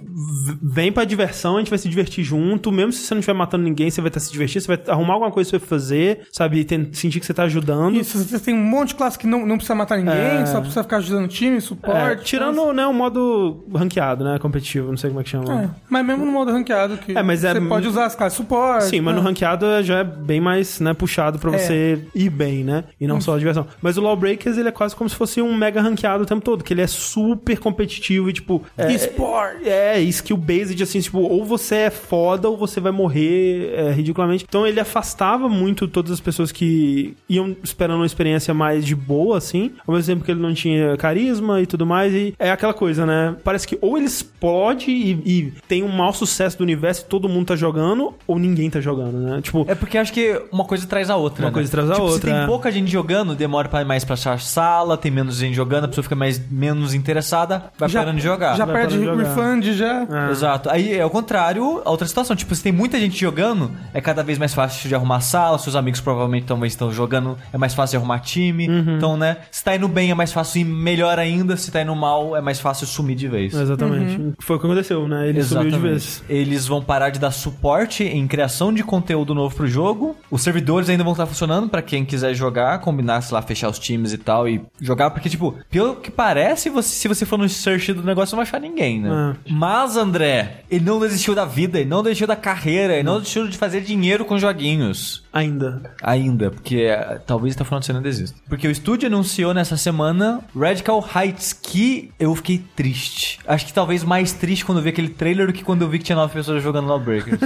[0.62, 3.64] vem pra diversão, a gente vai se divertir junto, mesmo se você não estiver matando
[3.64, 6.60] ninguém, você vai estar se divertindo, você vai arrumar alguma coisa pra você fazer, sabe?
[6.60, 7.96] E sentir que você tá ajudando.
[7.96, 10.46] Isso, você tem um monte de classe que não, não precisa matar ninguém, É.
[10.46, 12.24] só precisa ficar ajudando o time, É, suporte.
[12.26, 15.64] tirando, né, o modo ranqueado, né, competitivo, não sei como é que chama.
[15.64, 18.38] É, mas mesmo no modo ranqueado, que É, mas é- você pode usar as classes
[18.38, 18.86] suporte.
[18.86, 19.28] Sim, mas no né?
[19.28, 21.58] ranqueado já é bem mais né, puxado pra É.
[21.58, 22.84] você ir bem, né?
[23.00, 23.66] E não só a diversão.
[23.82, 26.64] Mas o Lawbreakers, ele é quase como se fosse um mega ranqueado o tempo todo,
[26.64, 28.64] que ele é super competitivo e, tipo...
[28.78, 29.68] É, Esporte.
[29.68, 34.46] É, skill based, assim, tipo, ou você é foda ou você vai morrer é, ridiculamente.
[34.48, 39.38] Então ele afastava muito todas as pessoas que iam esperando uma experiência mais de boa,
[39.38, 42.14] assim, ao mesmo tempo que ele não tinha carisma e tudo mais.
[42.14, 43.36] E é aquela coisa, né?
[43.44, 47.30] Parece que ou ele explode e, e tem um mau sucesso do universo e todo
[47.30, 49.42] mundo tá jogando, ou ninguém tá jogando, né?
[49.42, 51.46] Tipo, É porque acho que uma coisa traz a outra.
[51.46, 51.54] Uma né?
[51.54, 52.46] coisa traz a tipo, Se outra, tem é.
[52.46, 56.04] pouca gente jogando, demora pra, mais pra achar sala, tem menos gente jogando, a pessoa
[56.04, 58.56] fica mais, menos interessada, vai parando de jogar.
[58.58, 59.36] Já Vai perde parando de jogar.
[59.46, 60.28] refund, já.
[60.28, 60.32] É.
[60.32, 60.70] Exato.
[60.70, 62.36] Aí é o contrário, a outra situação.
[62.36, 65.76] Tipo, se tem muita gente jogando, é cada vez mais fácil de arrumar sala, seus
[65.76, 68.68] amigos provavelmente também estão jogando, é mais fácil de arrumar time.
[68.70, 68.96] Uhum.
[68.98, 71.96] Então, né, se tá indo bem é mais fácil ir melhor ainda, se tá indo
[71.96, 73.54] mal é mais fácil sumir de vez.
[73.54, 74.34] exatamente.
[74.40, 75.30] Foi o que aconteceu, né?
[75.30, 76.24] Ele sumiu de vez.
[76.30, 80.16] Eles vão parar de dar suporte em criação de conteúdo novo pro jogo.
[80.30, 83.80] Os servidores ainda vão estar funcionando pra quem quiser jogar, combinar, sei lá, fechar os
[83.80, 87.48] times e tal e jogar, porque, tipo, pelo que parece, você- se você for no
[87.50, 89.36] search do negócio, não vai achar ninguém, né?
[89.50, 93.48] Mas, André, ele não desistiu da vida, ele não desistiu da carreira, ele não desistiu
[93.48, 95.24] de fazer dinheiro com joguinhos.
[95.34, 95.82] Ainda.
[96.02, 98.38] Ainda, porque é, talvez tá falando que você não desista.
[98.50, 103.40] Porque o estúdio anunciou nessa semana Radical Heights, que eu fiquei triste.
[103.48, 106.00] Acho que talvez mais triste quando eu vi aquele trailer do que quando eu vi
[106.00, 107.40] que tinha nove pessoas jogando Lawbreakers.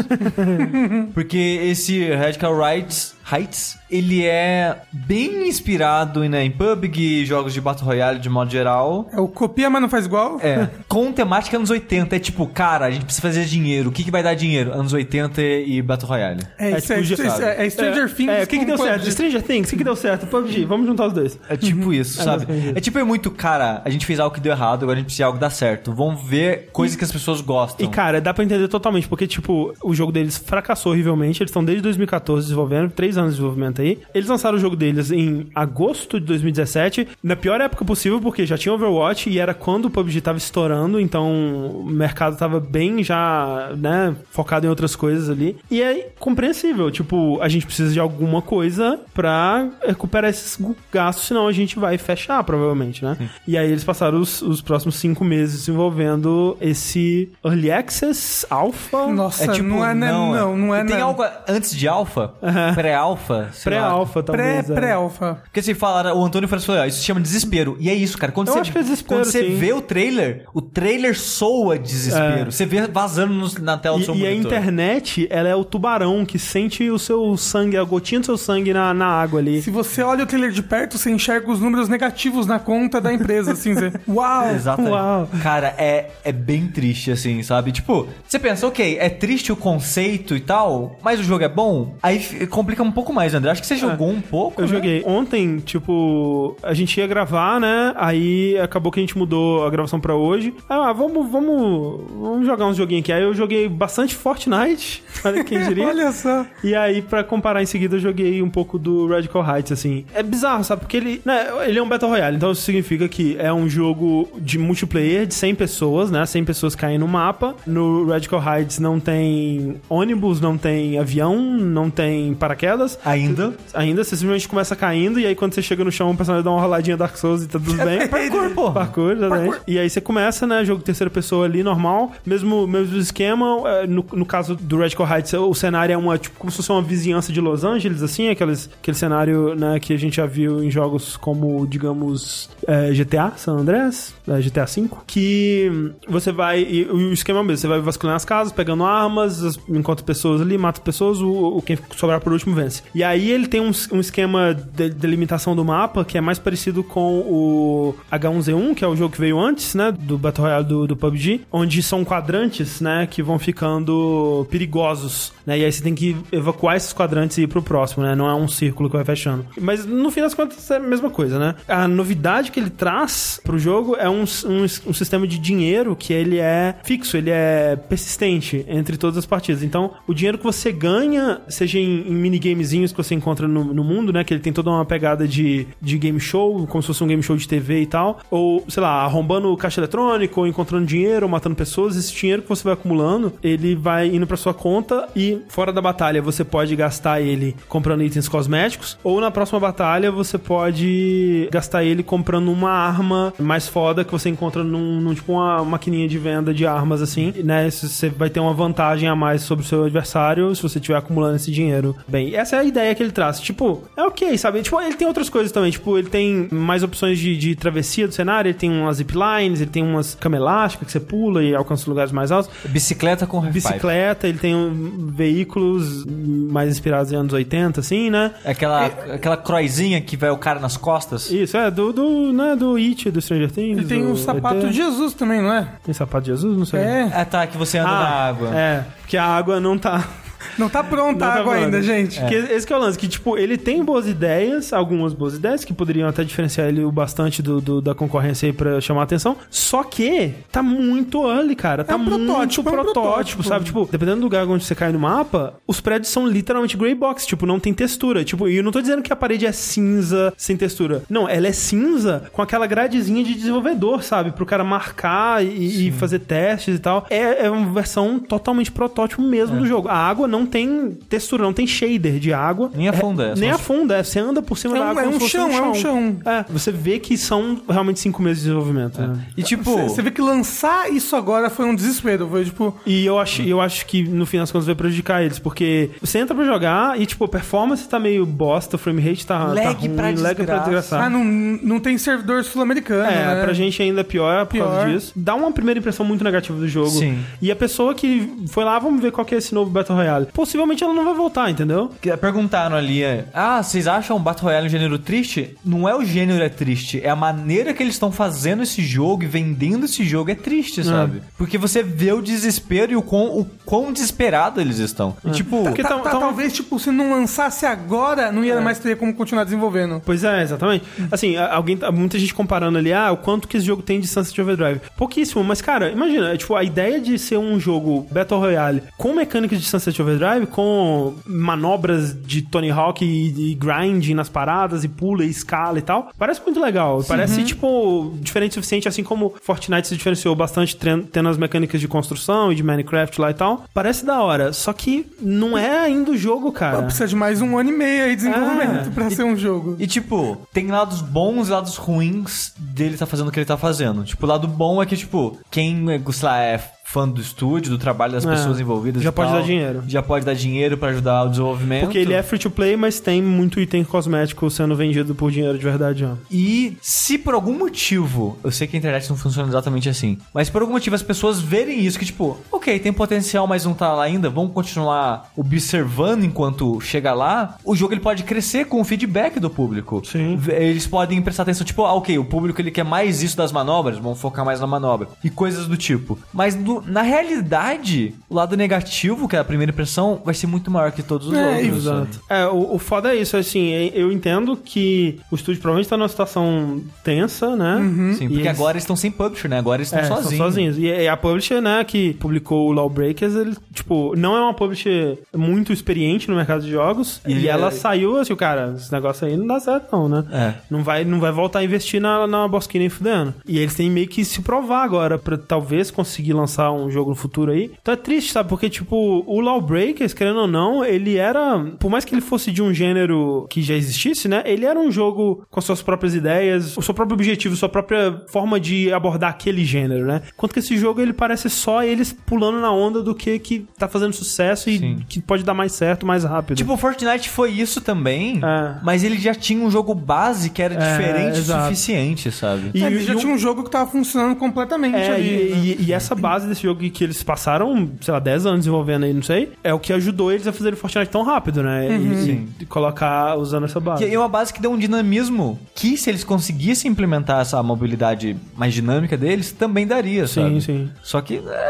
[1.14, 7.62] porque esse Radical Heights, Heights, ele é bem inspirado em, né, em PUBG, jogos de
[7.62, 9.10] Battle Royale de modo geral.
[9.12, 10.40] É o copia, mas não faz igual.
[10.42, 12.16] É, com temática anos 80.
[12.16, 13.90] É tipo, cara, a gente precisa fazer dinheiro.
[13.90, 14.74] O que, que vai dar dinheiro?
[14.74, 16.42] Anos 80 e Battle Royale.
[16.58, 17.44] É, É isso, é, tipo, isso, sabe?
[17.44, 18.32] é, é Stranger Things.
[18.32, 19.00] É, o que, que deu certo?
[19.00, 19.12] PUBG.
[19.12, 20.28] Stranger Things, o que, que deu certo?
[20.28, 21.40] PUBG, vamos juntar os dois.
[21.50, 22.44] É tipo isso, sabe?
[22.44, 22.78] isso.
[22.78, 25.06] É tipo, é muito, cara, a gente fez algo que deu errado, agora a gente
[25.06, 25.94] precisa de algo que dá certo.
[25.94, 27.86] Vamos ver coisas que as pessoas gostam.
[27.86, 31.42] E, cara, dá pra entender totalmente, porque, tipo, o jogo deles fracassou horrivelmente.
[31.42, 34.00] Eles estão desde 2014 desenvolvendo, três anos de desenvolvimento aí.
[34.14, 38.58] Eles lançaram o jogo deles em agosto de 2017, na pior época possível, porque já
[38.58, 43.72] tinha Overwatch e era quando o PUBG tava estourando, então o mercado tava bem já,
[43.78, 45.58] né, focado em outras coisas ali.
[45.70, 50.60] E é compreensível, tipo, a gente precisa de alguma coisa pra recuperar esses
[50.92, 53.18] gastos, senão a gente vai fechar, provavelmente, né?
[53.48, 59.08] E aí eles passaram os, os próximos cinco meses desenvolvendo esse Early Access Alpha.
[59.08, 61.02] Nossa, não é, né, não, não, é, Tem né.
[61.02, 62.34] algo antes de alfa?
[62.74, 62.76] Pré-alfa?
[62.76, 63.50] sei lá.
[63.64, 64.70] Pré-alfa, Pré, talvez.
[64.70, 64.74] é.
[64.74, 65.40] pré-alfa.
[65.44, 67.78] Porque se falar, o Antônio Francisco falou, ó, isso se chama desespero.
[67.80, 68.32] E é isso, cara.
[68.32, 69.56] Quando Eu você, acho que é desespero, quando você sim.
[69.56, 72.48] vê o trailer, o trailer soa desespero.
[72.48, 72.52] É.
[72.52, 74.52] Você vê vazando no- na tela do seu E, e a monitor.
[74.52, 78.74] internet, ela é o tubarão que sente o seu sangue, a gotinha do seu sangue
[78.74, 79.62] na, na água ali.
[79.62, 83.14] Se você olha o trailer de perto, você enxerga os números negativos na conta da
[83.14, 83.92] empresa, assim, você...
[84.08, 84.50] Uau!
[84.50, 84.92] Exatamente.
[84.92, 85.30] Uau.
[85.42, 87.72] Cara, é, é bem triste, assim, sabe?
[87.72, 91.96] Tipo, você pensa, ok, é triste o conceito e tal, mas o jogo é bom?
[92.02, 93.52] Aí f- complica um pouco mais, André.
[93.52, 94.74] Acho que você jogou um pouco, Eu né?
[94.74, 95.04] joguei.
[95.06, 97.94] Ontem, tipo, a gente ia gravar, né?
[97.96, 100.54] Aí acabou que a gente mudou a gravação pra hoje.
[100.70, 103.12] Ah, vamos, vamos, vamos jogar uns joguinhos aqui.
[103.14, 105.86] Aí eu joguei bastante Fortnite, olha quem diria.
[105.96, 106.46] Olha só.
[106.64, 110.06] E aí, pra comparar em seguida, eu joguei um pouco do Radical Heights, assim.
[110.14, 110.82] É bizarro, sabe?
[110.82, 114.28] Porque ele, né, ele é um Battle Royale, então isso significa que é um jogo
[114.38, 116.26] de multiplayer de 100 pessoas, né?
[116.26, 117.56] 100 pessoas caem no mapa.
[117.68, 122.85] No Radical Heights não tem ônibus, não tem avião, não tem paraquedas.
[123.04, 123.54] Ainda.
[123.74, 126.52] Ainda, você simplesmente começa caindo e aí quando você chega no chão, o personagem dá
[126.52, 128.08] uma roladinha Dark Souls e tá tudo bem.
[128.08, 128.72] parkour, pô.
[128.72, 129.58] Parkour, exatamente.
[129.68, 132.12] E aí você começa, né, jogo terceira pessoa ali, normal.
[132.26, 136.38] Mesmo, mesmo esquema, é, no, no caso do Radical Heights, o cenário é uma, tipo,
[136.38, 139.98] como se fosse uma vizinhança de Los Angeles, assim, aqueles, aquele cenário, né, que a
[139.98, 145.72] gente já viu em jogos como, digamos, é, GTA San Andreas, é, GTA V, que
[146.08, 149.44] você vai, e o esquema é o mesmo, você vai vasculhando as casas, pegando armas,
[149.44, 152.65] as- encontra pessoas ali, mata pessoas, o, o quem sobrar por último vence.
[152.94, 156.84] E aí ele tem um, um esquema de delimitação do mapa que é mais parecido
[156.84, 160.88] com o H1Z1, que é o jogo que veio antes, né, do Battle Royale do,
[160.88, 165.96] do PUBG, onde são quadrantes, né, que vão ficando perigosos, né, e aí você tem
[165.96, 169.06] que evacuar esses quadrantes e ir pro próximo, né, não é um círculo que vai
[169.06, 169.46] fechando.
[169.60, 171.56] Mas no fim das contas é a mesma coisa, né.
[171.68, 176.14] A novidade que ele traz pro jogo é um, um, um sistema de dinheiro que
[176.14, 179.64] ele é fixo, ele é persistente entre todas as partidas.
[179.64, 182.14] Então, o dinheiro que você ganha, seja em, em
[182.56, 184.24] minigamezinhos que você encontra no, no mundo, né?
[184.24, 187.22] Que ele tem toda uma pegada de, de game show, como se fosse um game
[187.22, 188.20] show de TV e tal.
[188.32, 191.96] Ou, sei lá, arrombando caixa eletrônico, ou encontrando dinheiro, ou matando pessoas.
[191.96, 195.82] Esse dinheiro que você vai acumulando, ele vai indo pra sua conta e fora da
[195.82, 201.84] batalha você pode gastar ele comprando itens cosméticos, ou na próxima batalha você pode gastar
[201.84, 206.18] ele comprando uma arma mais foda que você encontra num, num, tipo uma maquininha de
[206.18, 207.70] venda de armas assim, né?
[207.70, 211.36] Você vai ter uma vantagem a mais sobre o seu adversário se você estiver acumulando
[211.36, 211.96] esse dinheiro.
[212.08, 213.40] Bem, essa é a ideia que ele traz.
[213.40, 214.62] Tipo, é ok, sabe?
[214.62, 215.72] Tipo, ele tem outras coisas também.
[215.72, 219.70] Tipo, ele tem mais opções de, de travessia do cenário, ele tem umas ziplines, ele
[219.70, 222.52] tem umas cama elástica que você pula e alcança lugares mais altos.
[222.66, 223.42] Bicicleta com.
[223.42, 228.34] Bicicleta, ele tem um, veículos mais inspirados em anos 80, assim, né?
[228.44, 231.30] É Aquela, aquela croizinha que vai o cara nas costas.
[231.30, 233.80] Isso, é, do, do, né, do It, do Stranger Things.
[233.80, 234.68] Ele tem do um sapato ET.
[234.68, 235.68] de Jesus também, não é?
[235.84, 236.58] Tem sapato de Jesus?
[236.58, 236.80] Não sei.
[236.80, 237.12] É.
[237.14, 238.56] Ah, tá, que você anda na água.
[238.56, 240.08] É, porque a água não tá.
[240.58, 242.20] Não tá pronta a tá água ainda, gente.
[242.26, 245.64] Que esse que é o lance, que tipo, ele tem boas ideias, algumas boas ideias,
[245.66, 249.04] que poderiam até diferenciar ele o bastante do, do- da concorrência aí pra chamar a
[249.04, 249.36] atenção.
[249.50, 251.84] Só que tá muito early, cara.
[251.84, 253.44] Tá um muito protótipo, é um protótipo, protótipo.
[253.44, 253.66] sabe?
[253.66, 257.26] Tipo, dependendo do lugar onde você cai no mapa, os prédios são literalmente grey box,
[257.26, 258.24] tipo, não tem textura.
[258.24, 261.04] Tipo, e eu não tô dizendo que a parede é cinza sem textura.
[261.10, 264.32] Não, ela é cinza com aquela gradezinha de desenvolvedor, sabe?
[264.32, 267.06] Pro cara marcar e, e fazer testes e tal.
[267.10, 269.88] É, é uma versão totalmente protótipo mesmo do jogo.
[269.90, 272.72] A água não tem textura, não tem shader de água.
[272.76, 274.04] Nem afunda, é É, só nem uns- afunda, é.
[274.04, 275.74] Você anda por cima É da um- água é um se fosse chão, é um
[275.76, 276.18] chão.
[276.26, 279.00] É, você vê que são realmente cinco meses de desenvolvimento.
[279.02, 279.14] né?
[279.38, 282.28] E tipo, Você vê que lançar isso agora foi um desespero.
[282.30, 282.76] Foi tipo.
[282.86, 286.20] E eu acho, eu acho que no fim das contas vai prejudicar eles, porque você
[286.20, 289.62] entra pra jogar e, tipo, a performance tá meio bosta, o frame rate tá, Lag
[289.62, 290.60] tá ruim, pra lag pra desgraça.
[290.64, 291.04] desgraçar.
[291.04, 293.04] Ah, não, não tem servidor sul-americano.
[293.04, 293.44] É, né?
[293.44, 295.12] pra gente ainda é pior por causa disso.
[295.16, 296.90] Dá uma primeira impressão muito negativa do jogo.
[296.90, 297.20] Sim.
[297.42, 300.15] E a pessoa que foi lá, vamos ver qual que é esse novo Battle Royale.
[300.34, 301.92] Possivelmente ela não vai voltar, entendeu?
[302.02, 305.56] que- perguntaram ali, é, ah, vocês acham Battle Royale um gênero triste?
[305.66, 309.24] Não é o gênero é triste, é a maneira que eles estão fazendo esse jogo
[309.24, 311.22] e vendendo esse jogo é triste, sabe?
[311.38, 315.16] Porque você vê o desespero e o quão, o quão desesperado eles estão.
[315.26, 318.60] E, tipo, Porque Tá- tá- tá- tá- talvez, tipo, se não lançasse agora, não ia
[318.62, 320.02] mais ter como continuar desenvolvendo.
[320.06, 320.86] Pois é, exatamente.
[321.12, 324.00] Assim, a- alguém, tá- muita gente comparando ali, ah, o quanto que esse jogo tem
[324.00, 324.80] de Sunset Overdrive.
[324.98, 329.14] Pouquíssimo, mas cara, imagina, é, tipo, a ideia de ser um jogo Battle Royale com
[329.14, 334.88] mecânicas de Sunset Overdrive, com manobras de Tony Hawk e, e grind nas paradas e
[334.88, 337.04] pula e escala e tal, parece muito legal.
[337.08, 341.88] Parece, tipo, diferente o suficiente, assim como Fortnite se diferenciou bastante tendo as mecânicas de
[341.88, 343.66] construção e de Minecraft lá e tal.
[343.74, 346.84] Parece da hora, só que não é ainda o jogo, cara.
[346.84, 348.92] Precisa de mais um ano e meio aí de desenvolvimento É.
[348.92, 349.76] pra ser um jogo.
[349.80, 353.58] E tipo, tem lados bons e lados ruins dele tá fazendo o que ele tá
[353.58, 354.04] fazendo.
[354.04, 356.58] Tipo, o lado bom é que, tipo, quem, é, sei lá, é
[356.96, 358.30] fã do estúdio, do trabalho das É.
[358.32, 359.84] pessoas envolvidas Já pode tal, dar dinheiro.
[359.86, 361.82] Já pode dar dinheiro pra ajudar o desenvolvimento.
[361.84, 365.58] Porque ele é free to play, mas tem muito item cosmético sendo vendido por dinheiro
[365.58, 366.14] de verdade, ó.
[366.32, 370.50] E se por algum motivo, eu sei que a internet não funciona exatamente assim, mas
[370.50, 373.94] por algum motivo as pessoas verem isso, que tipo, ok, tem potencial, mas não tá
[373.94, 378.84] lá ainda, vamos continuar observando enquanto chega lá, o jogo ele pode crescer com o
[378.86, 380.02] feedback do público.
[380.06, 380.40] Sim.
[380.48, 383.98] Eles podem prestar atenção, tipo, ah, ok, o público ele quer mais isso das manobras,
[383.98, 385.10] vamos focar mais na manobra.
[385.24, 386.18] E coisas do tipo.
[386.34, 390.70] Mas do- na realidade, o lado negativo, que é a primeira impressão, vai ser muito
[390.72, 391.78] maior que todos os É, outros.
[391.78, 392.22] Exato.
[392.30, 396.08] É, o, o foda é isso, assim, eu entendo que o estúdio provavelmente tá numa
[396.08, 397.78] situação tensa, né?
[398.18, 399.58] Sim, porque E eles- agora eles estão sem publisher, né?
[399.60, 400.32] Agora eles estão É, sozinhos.
[400.32, 400.78] Estão sozinhos.
[400.78, 405.18] E e a publisher, né, que publicou o Lawbreakers, ele, tipo, não é uma publisher
[405.36, 407.22] muito experiente no mercado de jogos.
[407.28, 410.24] E E, ela é- saiu assim, cara, esse negócio aí não dá certo, não, né?
[410.32, 410.54] É.
[410.70, 413.34] Não vai, não vai voltar a investir na, na Bosquina nem fudendo.
[413.48, 417.16] E eles têm meio que se provar agora pra talvez conseguir lançar um jogo no
[417.16, 417.72] futuro aí.
[417.82, 418.50] Então é triste, sabe?
[418.50, 421.60] Porque, tipo, o Lawbreakers, querendo ou não, ele era.
[421.80, 424.44] Por mais que ele fosse de um gênero que já existisse, né?
[424.46, 428.60] Ele era um jogo com suas próprias ideias, o seu próprio objetivo, sua própria forma
[428.60, 430.22] de abordar aquele gênero, né?
[430.34, 433.88] Enquanto que esse jogo ele parece só eles pulando na onda do que que tá
[433.88, 435.00] fazendo sucesso e Sim.
[435.08, 436.58] que pode dar mais certo mais rápido.
[436.58, 438.76] Tipo, o Fortnite foi isso também, É.
[438.84, 442.72] mas ele já tinha um jogo base que era É, diferente o suficiente, sabe?
[442.74, 445.24] E- É, ele já e tinha um jogo que tava funcionando completamente É, ali.
[445.24, 445.58] né?
[445.58, 449.04] e, e- e essa base desse jogo que eles passaram, sei lá, 10 anos desenvolvendo
[449.04, 451.88] aí, não sei, é o que ajudou eles a fazer o Fortnite tão rápido, né?
[451.96, 452.48] E- Sim.
[452.60, 454.04] E, colocar usando essa base.
[454.06, 458.36] E é uma base que deu um dinamismo que, se eles conseguissem implementar essa mobilidade
[458.56, 460.62] mais dinâmica deles, também daria, Sim, sabe?
[460.62, 460.90] sim.
[461.04, 461.42] Só que.
[461.46, 461.70] É,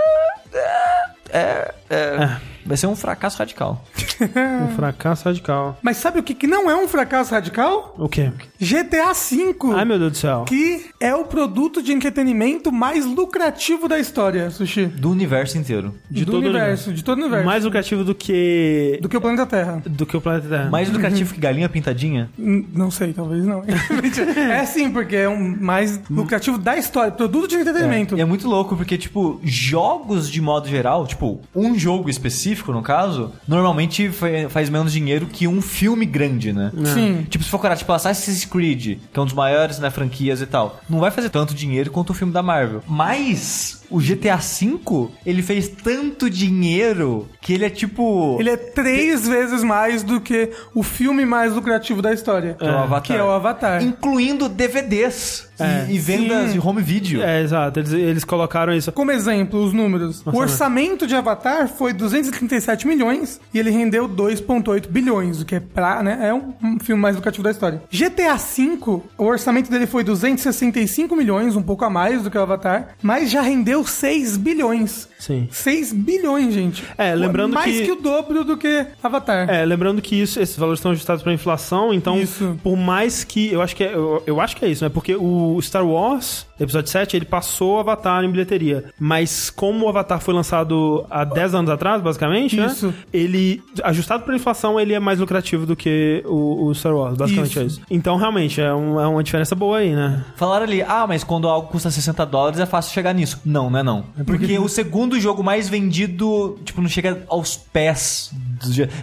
[0.58, 1.74] é, é,
[2.66, 3.84] Vai ser um fracasso radical.
[4.26, 5.78] Um fracasso radical.
[5.82, 7.94] Mas sabe o que, que não é um fracasso radical?
[7.98, 8.32] O quê?
[8.60, 9.56] GTA V.
[9.76, 10.46] Ai, meu Deus do céu.
[10.48, 14.86] Que é o produto de entretenimento mais lucrativo da história, Sushi.
[14.86, 15.94] Do universo inteiro.
[16.10, 17.46] De do todo o universo, de todo o universo.
[17.46, 18.98] Mais lucrativo do que.
[19.02, 19.84] Do que o planeta Terra.
[19.86, 20.70] do que o planeta Terra.
[20.70, 22.30] Mais lucrativo que galinha pintadinha?
[22.38, 23.64] Não sei, talvez não.
[23.68, 27.12] é sim, porque é um mais lucrativo da história.
[27.12, 28.18] Produto de entretenimento.
[28.18, 32.82] E é muito louco porque, tipo, jogos de modo geral, tipo, um jogo específico, no
[32.82, 36.72] caso, normalmente fa- faz menos dinheiro que um filme grande, né?
[36.94, 37.26] Sim.
[37.30, 40.46] Tipo, se for comparar, tipo, Assassin's Creed, que é um dos maiores, né, franquias e
[40.46, 42.82] tal, não vai fazer tanto dinheiro quanto o filme da Marvel.
[42.88, 48.38] Mas o GTA V, ele fez tanto dinheiro que ele é tipo.
[48.40, 52.56] Ele é três vezes mais do que o filme mais lucrativo da história.
[52.60, 53.02] Que é o Avatar.
[53.04, 53.84] Que é o Avatar.
[53.84, 55.86] Incluindo DVDs É.
[55.90, 56.60] e, e vendas Sim.
[56.60, 57.22] de home video.
[57.24, 57.80] É, exato.
[57.80, 58.92] Eles, eles colocaram isso.
[58.92, 60.22] Como exemplo, os números.
[60.26, 65.60] o orçamento de Avatar foi 237 milhões e ele rendeu 2,8 bilhões, o que é
[65.60, 66.20] pra, né?
[66.22, 67.82] É um, um filme mais lucrativo da história.
[67.92, 72.42] GTA V, o orçamento dele foi 265 milhões, um pouco a mais do que o
[72.42, 75.08] Avatar, mas já rendeu vendeu 6 bilhões.
[75.20, 75.48] Sim.
[75.52, 76.84] 6 bilhões, gente.
[76.98, 79.50] É, lembrando Mais que- que o dobro do que Avatar.
[79.50, 82.58] É, lembrando que isso, esses valores estão ajustados pra inflação, então, Isso.
[82.64, 83.52] por mais que.
[83.52, 84.90] Eu acho que é, eu, eu acho que é isso, né?
[84.90, 88.86] Porque o Star Wars, episódio 7, ele passou o Avatar em bilheteria.
[89.00, 92.88] Mas como o Avatar foi lançado há 10 anos atrás, basicamente, Isso.
[92.88, 92.94] né?
[93.12, 97.18] Ele, ajustado pra inflação, ele é mais lucrativo do que o, o Star Wars.
[97.18, 97.60] Basicamente Isso.
[97.60, 97.82] é isso.
[97.90, 100.24] Então, realmente, é, um- é uma diferença boa aí, né?
[100.36, 103.40] Falaram ali, ah, mas quando algo custa 60 dólares é fácil chegar nisso.
[103.46, 104.04] Não, não é não.
[104.26, 108.32] Porque o segundo jogo mais vendido, tipo, não chega aos pés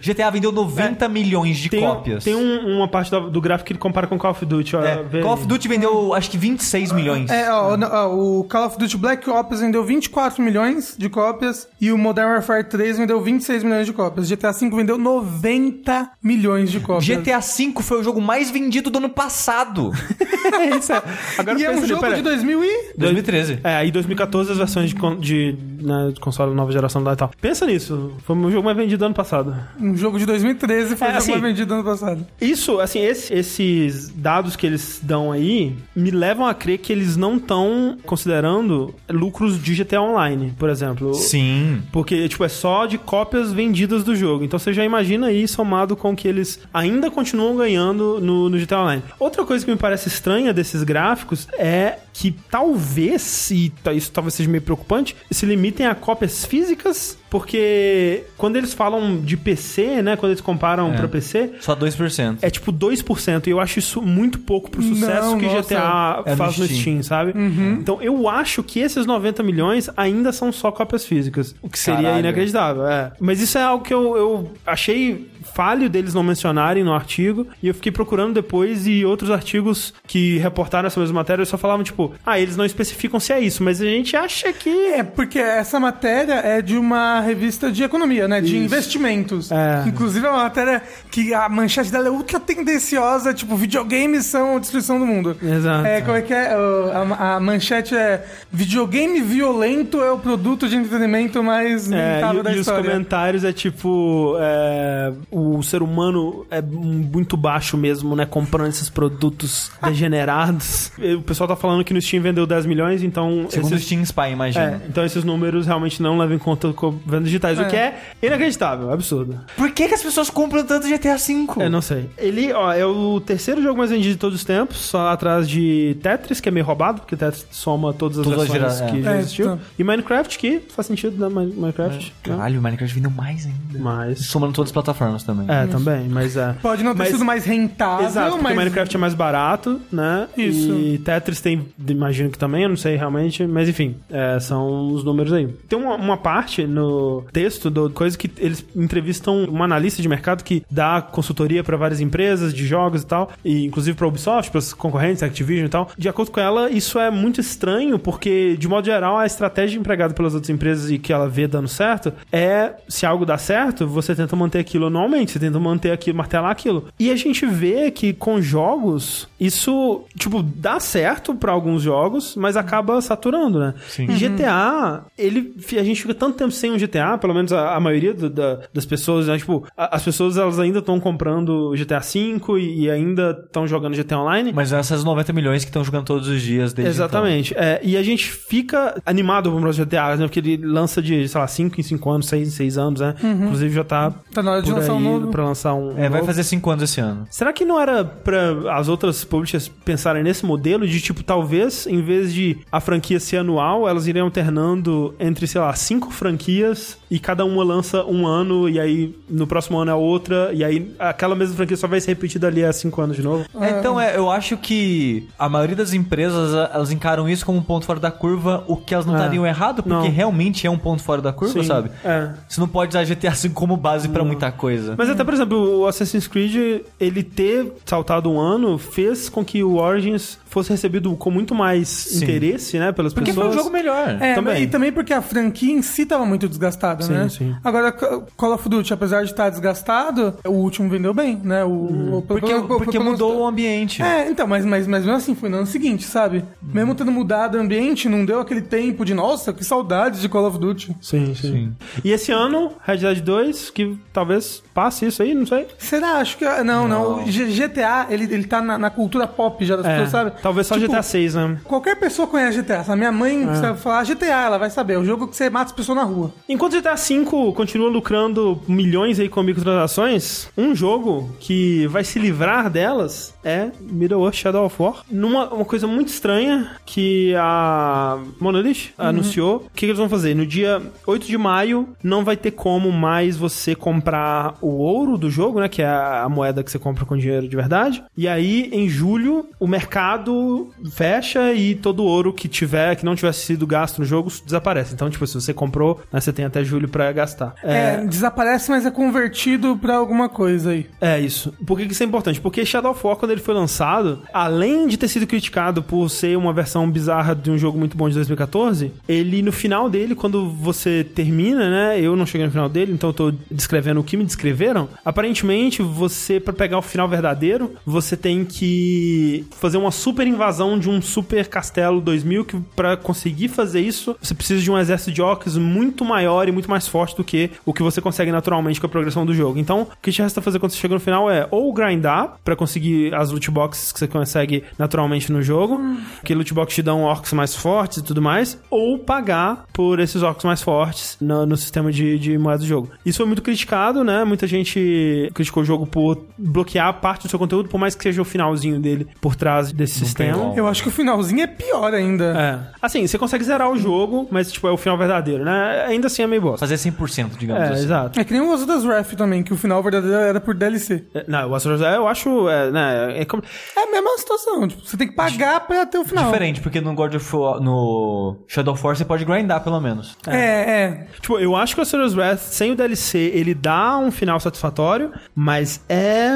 [0.01, 2.25] GTA vendeu 90 milhões de Tem, cópias.
[2.25, 4.77] tem um- uma parte do, do gráfico que ele compara com Call of Duty.
[4.77, 7.31] Ó, É, Call of Duty vendeu, acho que 26 milhões.
[7.31, 11.91] É, ó, ó, o Call of Duty Black Ops vendeu 24 milhões de cópias e
[11.93, 14.29] o Modern Warfare 3 vendeu 26 milhões de cópias.
[14.29, 17.05] GTA V vendeu 90 milhões de cópias.
[17.07, 19.91] GTA V foi o jogo mais vendido do ano passado.
[20.53, 21.01] É isso, é.
[21.38, 22.95] Agora e é um pensa, jogo pera- de 2000 e...
[22.99, 23.61] 2013.
[23.62, 27.31] É, aí 2014 as versões de, de, né, de console nova geração lá e tal.
[27.41, 29.41] Pensa nisso, foi o jogo mais vendido ano passado.
[29.81, 32.26] Um jogo de 2013 foi É, o jogo assim, mais vendido ano passado.
[32.40, 37.16] Isso, assim, esse- esses dados que eles dão aí me levam a crer que eles
[37.16, 41.14] não estão considerando lucros de GTA Online, por exemplo.
[41.14, 41.83] Sim.
[41.92, 44.44] Porque, tipo, é só de cópias vendidas do jogo.
[44.44, 48.81] Então você já imagina aí somado com que eles ainda continuam ganhando no, no GTA
[48.81, 49.02] Online.
[49.18, 54.48] Outra coisa que me parece estranha desses gráficos é que talvez, e isso talvez seja
[54.48, 60.33] meio preocupante, se limitem a cópias físicas, porque quando eles falam de PC, né, quando
[60.33, 60.97] eles comparam É.
[60.99, 62.38] pra PC, Só 2%.
[62.42, 65.62] é tipo 2%, e eu acho isso muito pouco pro sucesso Não, que nossa.
[65.62, 66.81] GTA É faz no Steam.
[66.81, 67.33] Steam, sabe?
[67.81, 72.03] Então eu acho que esses 90 milhões ainda são só cópias físicas, o que seria
[72.03, 72.21] Caralho.
[72.21, 73.12] inacreditável, é.
[73.18, 77.68] Mas isso é algo que eu, eu achei falho deles não mencionarem no artigo, e
[77.68, 82.12] eu fiquei procurando depois e outros artigos que reportaram essa mesma matéria só falavam, tipo,
[82.24, 84.70] ah, eles não especificam se é isso, mas a gente acha que...
[84.70, 88.40] É, porque essa matéria é de uma revista de economia, né?
[88.40, 88.64] De Isso.
[88.64, 89.50] investimentos.
[89.50, 89.85] É.
[89.87, 94.59] Inclusive é uma matéria que a manchete dela é ultra tendenciosa, tipo, videogames são a
[94.59, 95.37] destruição do mundo.
[95.42, 95.87] Exato.
[95.87, 96.52] É, como é que é?
[96.52, 102.50] A, a manchete é videogame violento é o produto de entretenimento mais É, e, da
[102.50, 102.90] e os história.
[102.90, 108.27] comentários é tipo: é, o ser humano é muito baixo mesmo, né?
[108.27, 110.92] Comprando esses produtos degenerados.
[110.99, 113.47] E o pessoal tá falando que no Steam vendeu 10 milhões, então.
[113.49, 114.81] Segundo o esses, Steam Spy, imagina.
[114.85, 117.64] é, então esses números realmente não levam em conta com vendas digitais, o É.
[117.64, 119.40] que é inacreditável, absurdo.
[119.57, 121.47] Por que, que as pessoas compram tanto GTA V?
[121.64, 122.11] Eu não sei.
[122.18, 125.97] Ele, ó, é o terceiro jogo mais vendido de todos os tempos, só atrás de
[126.03, 129.03] Tetris, que é meio roubado, porque Tetris soma todas as Todas as versões que é.
[129.03, 129.47] já É, existiu.
[129.47, 129.59] tá.
[129.79, 131.35] E Minecraft, que faz sentido, né?
[131.35, 132.05] Mi- Minecraft.
[132.07, 132.12] né?
[132.37, 133.79] Caralho, o Minecraft vendeu mais ainda.
[133.79, 134.21] Mas.
[134.27, 135.47] Somando todas as plataformas também.
[135.49, 136.55] É, também, mas é.
[136.63, 138.57] Pode não ter Mas- sido mais rentável, Exato, porque mas...
[138.57, 140.29] Minecraft é mais barato, né?
[140.37, 140.73] Isso.
[140.73, 145.05] E Tetris tem, imagino que também, eu não sei realmente, mas enfim, é, são os
[145.05, 145.47] números aí.
[145.69, 150.43] Tem uma, uma parte no texto do coisa que eles entrevistam uma analista de mercado
[150.45, 154.59] que dá consultoria para várias empresas de jogos e tal, e inclusive para Ubisoft, para
[154.59, 155.91] os concorrentes, Activision e tal.
[155.97, 160.15] De acordo com ela, isso é muito estranho porque de modo geral a estratégia empregada
[160.15, 164.15] pelas outras empresas e que ela vê dando certo é se algo dá certo, você
[164.15, 166.87] tenta manter aquilo anualmente, você tenta manter aquilo, martelar aquilo.
[166.98, 172.57] E a gente vê que com jogos, isso, tipo, dá certo pra alguns jogos, mas
[172.57, 173.75] acaba saturando, né?
[173.88, 174.07] Sim.
[174.11, 177.81] E GTA, ele, a gente fica tanto tempo sem um GTA, pelo menos a, a
[177.81, 179.38] maioria do- da- das pessoas, né?
[179.38, 183.94] Tipo, a- as pessoas elas ainda estão comprando GTA V e, e ainda estão jogando
[183.94, 184.53] GTA Online.
[184.55, 187.55] Mas essas 90 milhões que estão jogando todos os dias desde Exatamente.
[187.57, 190.25] É, e a gente fica animado pro próximo GTA, né?
[190.27, 193.14] Porque ele lança de, sei lá, 5 em 5 anos, 6 em 6 anos, né?
[193.22, 195.29] Inclusive já tá Tá na hora de lançar um novo.
[195.29, 195.91] pra lançar um.
[195.93, 196.27] É, vai novo.
[196.27, 197.27] fazer 5 anos esse ano.
[197.31, 202.03] Será que não era pra as outras publishers pensarem nesse modelo de tipo, talvez, em
[202.03, 207.18] vez de a franquia ser anual, elas iriam alternando entre, sei lá, cinco franquias e
[207.18, 211.35] cada uma lança um ano e aí no próximo ano é outra e aí aquela
[211.35, 213.44] mesma franquia só vai ser repetida ali há cinco anos de novo?
[213.61, 217.62] É, então, é, eu acho que a maioria das empresas, elas encaram isso como um
[217.62, 219.18] ponto fora da curva, o que elas não É.
[219.18, 220.11] estariam errado, porque Não.
[220.11, 221.90] realmente é um ponto fora da curva, Sim, sabe?
[222.03, 222.31] É.
[222.48, 224.94] Você não pode usar GTA V como base pra muita coisa.
[224.96, 229.62] Mas até, por exemplo, o Assassin's Creed, ele ter saltado um ano, fez com que
[229.62, 233.57] o Origins fosse recebido com muito mais interesse, né, pelas Porque foi pessoas.
[233.57, 234.16] um jogo melhor.
[234.20, 234.62] É, Também.
[234.62, 237.29] e também porque a franquia em si tava muito desgastada, Sim, né?
[237.29, 237.55] sim.
[237.62, 241.65] Agora, Call of Duty, apesar de estar desgastado, o último vendeu bem, né?
[241.65, 242.19] O, Uhum.
[242.19, 244.03] o- Porque, pelo- porque pelo- mudou o ambiente.
[244.03, 246.45] É, então, mas, mas, mas mesmo assim, foi no ano seguinte, sabe?
[246.62, 250.47] Mesmo tendo mudado o ambiente, não deu aquele tempo de, nossa, que saudades de Call
[250.47, 250.97] of Duty.
[251.01, 251.77] Sim, sim, Sim.
[252.05, 255.67] E esse ano, Red Dead 2, que talvez passe isso aí, não sei.
[255.79, 256.15] Será?
[256.19, 256.45] Acho que.
[256.63, 257.23] Não, não.
[257.25, 260.33] O G- GTA, ele, ele tá na, na cultura pop já das É, pessoas, sabe?
[260.43, 261.59] talvez só Tipo, GTA 6, né?
[261.65, 262.85] Qualquer pessoa conhece GTA.
[262.85, 263.55] Se a minha mãe É.
[263.57, 264.95] sabe falar GTA, ela vai saber.
[264.95, 266.33] É o jogo que você mata as pessoas na rua.
[266.49, 272.69] Enquanto GTA V continua lucrando milhões aí com microtransações, um jogo que vai se livrar
[272.71, 275.03] delas é Middle-earth Shadow of War.
[275.11, 279.57] Numa uma coisa muito estranha que a Monolith anunciou.
[279.57, 280.35] O que, que eles vão fazer?
[280.35, 285.31] No dia 8 de maio não vai ter como mais você comprar o ouro do
[285.31, 285.69] jogo, né?
[285.69, 288.03] Que é a moeda que você compra com dinheiro de verdade.
[288.17, 293.15] E aí, em julho, o mercado fecha e todo o ouro que tiver, que não
[293.15, 294.95] tivesse sido gasto no jogo, desaparece.
[294.95, 297.55] Então, tipo, se você comprou, né, você tem até julho pra gastar.
[297.63, 300.87] É, desaparece, mas é convertido pra alguma coisa aí.
[301.01, 301.53] É isso.
[301.67, 302.41] Por que isso é importante?
[302.41, 306.37] Porque Shadow of War, quando ele foi lançado, além de ter sido criticado por ser
[306.37, 310.51] uma versão bizarra de um jogo muito bom de 2014, ele, no final dele, quando
[310.51, 312.01] você termina, né?
[312.01, 314.88] Eu não cheguei no final dele, então eu tô descrevendo o que me descreveram.
[315.05, 320.88] Aparentemente, você, pra pegar o final verdadeiro, você tem que fazer uma super invasão de
[320.88, 325.22] um super castelo 2000, que pra conseguir fazer isso, você precisa de um exército de
[325.22, 328.86] orcs muito maior e muito mais forte do que o que você consegue naturalmente com
[328.86, 329.59] a progressão do jogo.
[329.59, 332.55] Então, o que te resta fazer quando você chega no final é ou grindar pra
[332.55, 335.80] conseguir as loot boxes que você consegue naturalmente no jogo,
[336.24, 340.22] que loot box te dão orcs mais fortes e tudo mais, ou pagar por esses
[340.22, 342.90] orcs mais fortes no, no sistema de, de moeda do jogo.
[343.05, 344.24] Isso foi muito criticado, né?
[344.24, 348.20] Muita gente criticou o jogo por bloquear parte do seu conteúdo, por mais que seja
[348.22, 350.36] o finalzinho dele por trás desse sistema.
[350.38, 350.57] como.
[350.57, 352.24] Eu acho que o finalzinho é pior ainda.
[352.36, 352.72] É.
[352.80, 355.84] Assim, você consegue zerar o jogo, mas, tipo, é o final verdadeiro, né?
[355.88, 356.66] Ainda assim é meio bosta.
[356.66, 357.82] Fazer 100%, digamos É, assim.
[357.84, 358.18] exato.
[358.20, 361.05] É que nem o Ozodas Wrath também, que o final verdadeiro era por DLC.
[361.14, 362.49] É, Não, o Astros eu acho.
[362.49, 363.43] É, né, é como...
[363.76, 364.66] É a mesma situação.
[364.68, 366.24] Tipo, você tem que pagar pra ter o final.
[366.26, 370.16] Diferente, porque no God of War, no Shadow of War você pode grindar pelo menos.
[370.26, 371.07] É, é.
[371.20, 375.11] Tipo, eu acho que o Asura's Wrath, sem o DLC, ele dá um final satisfatório,
[375.35, 376.30] mas é.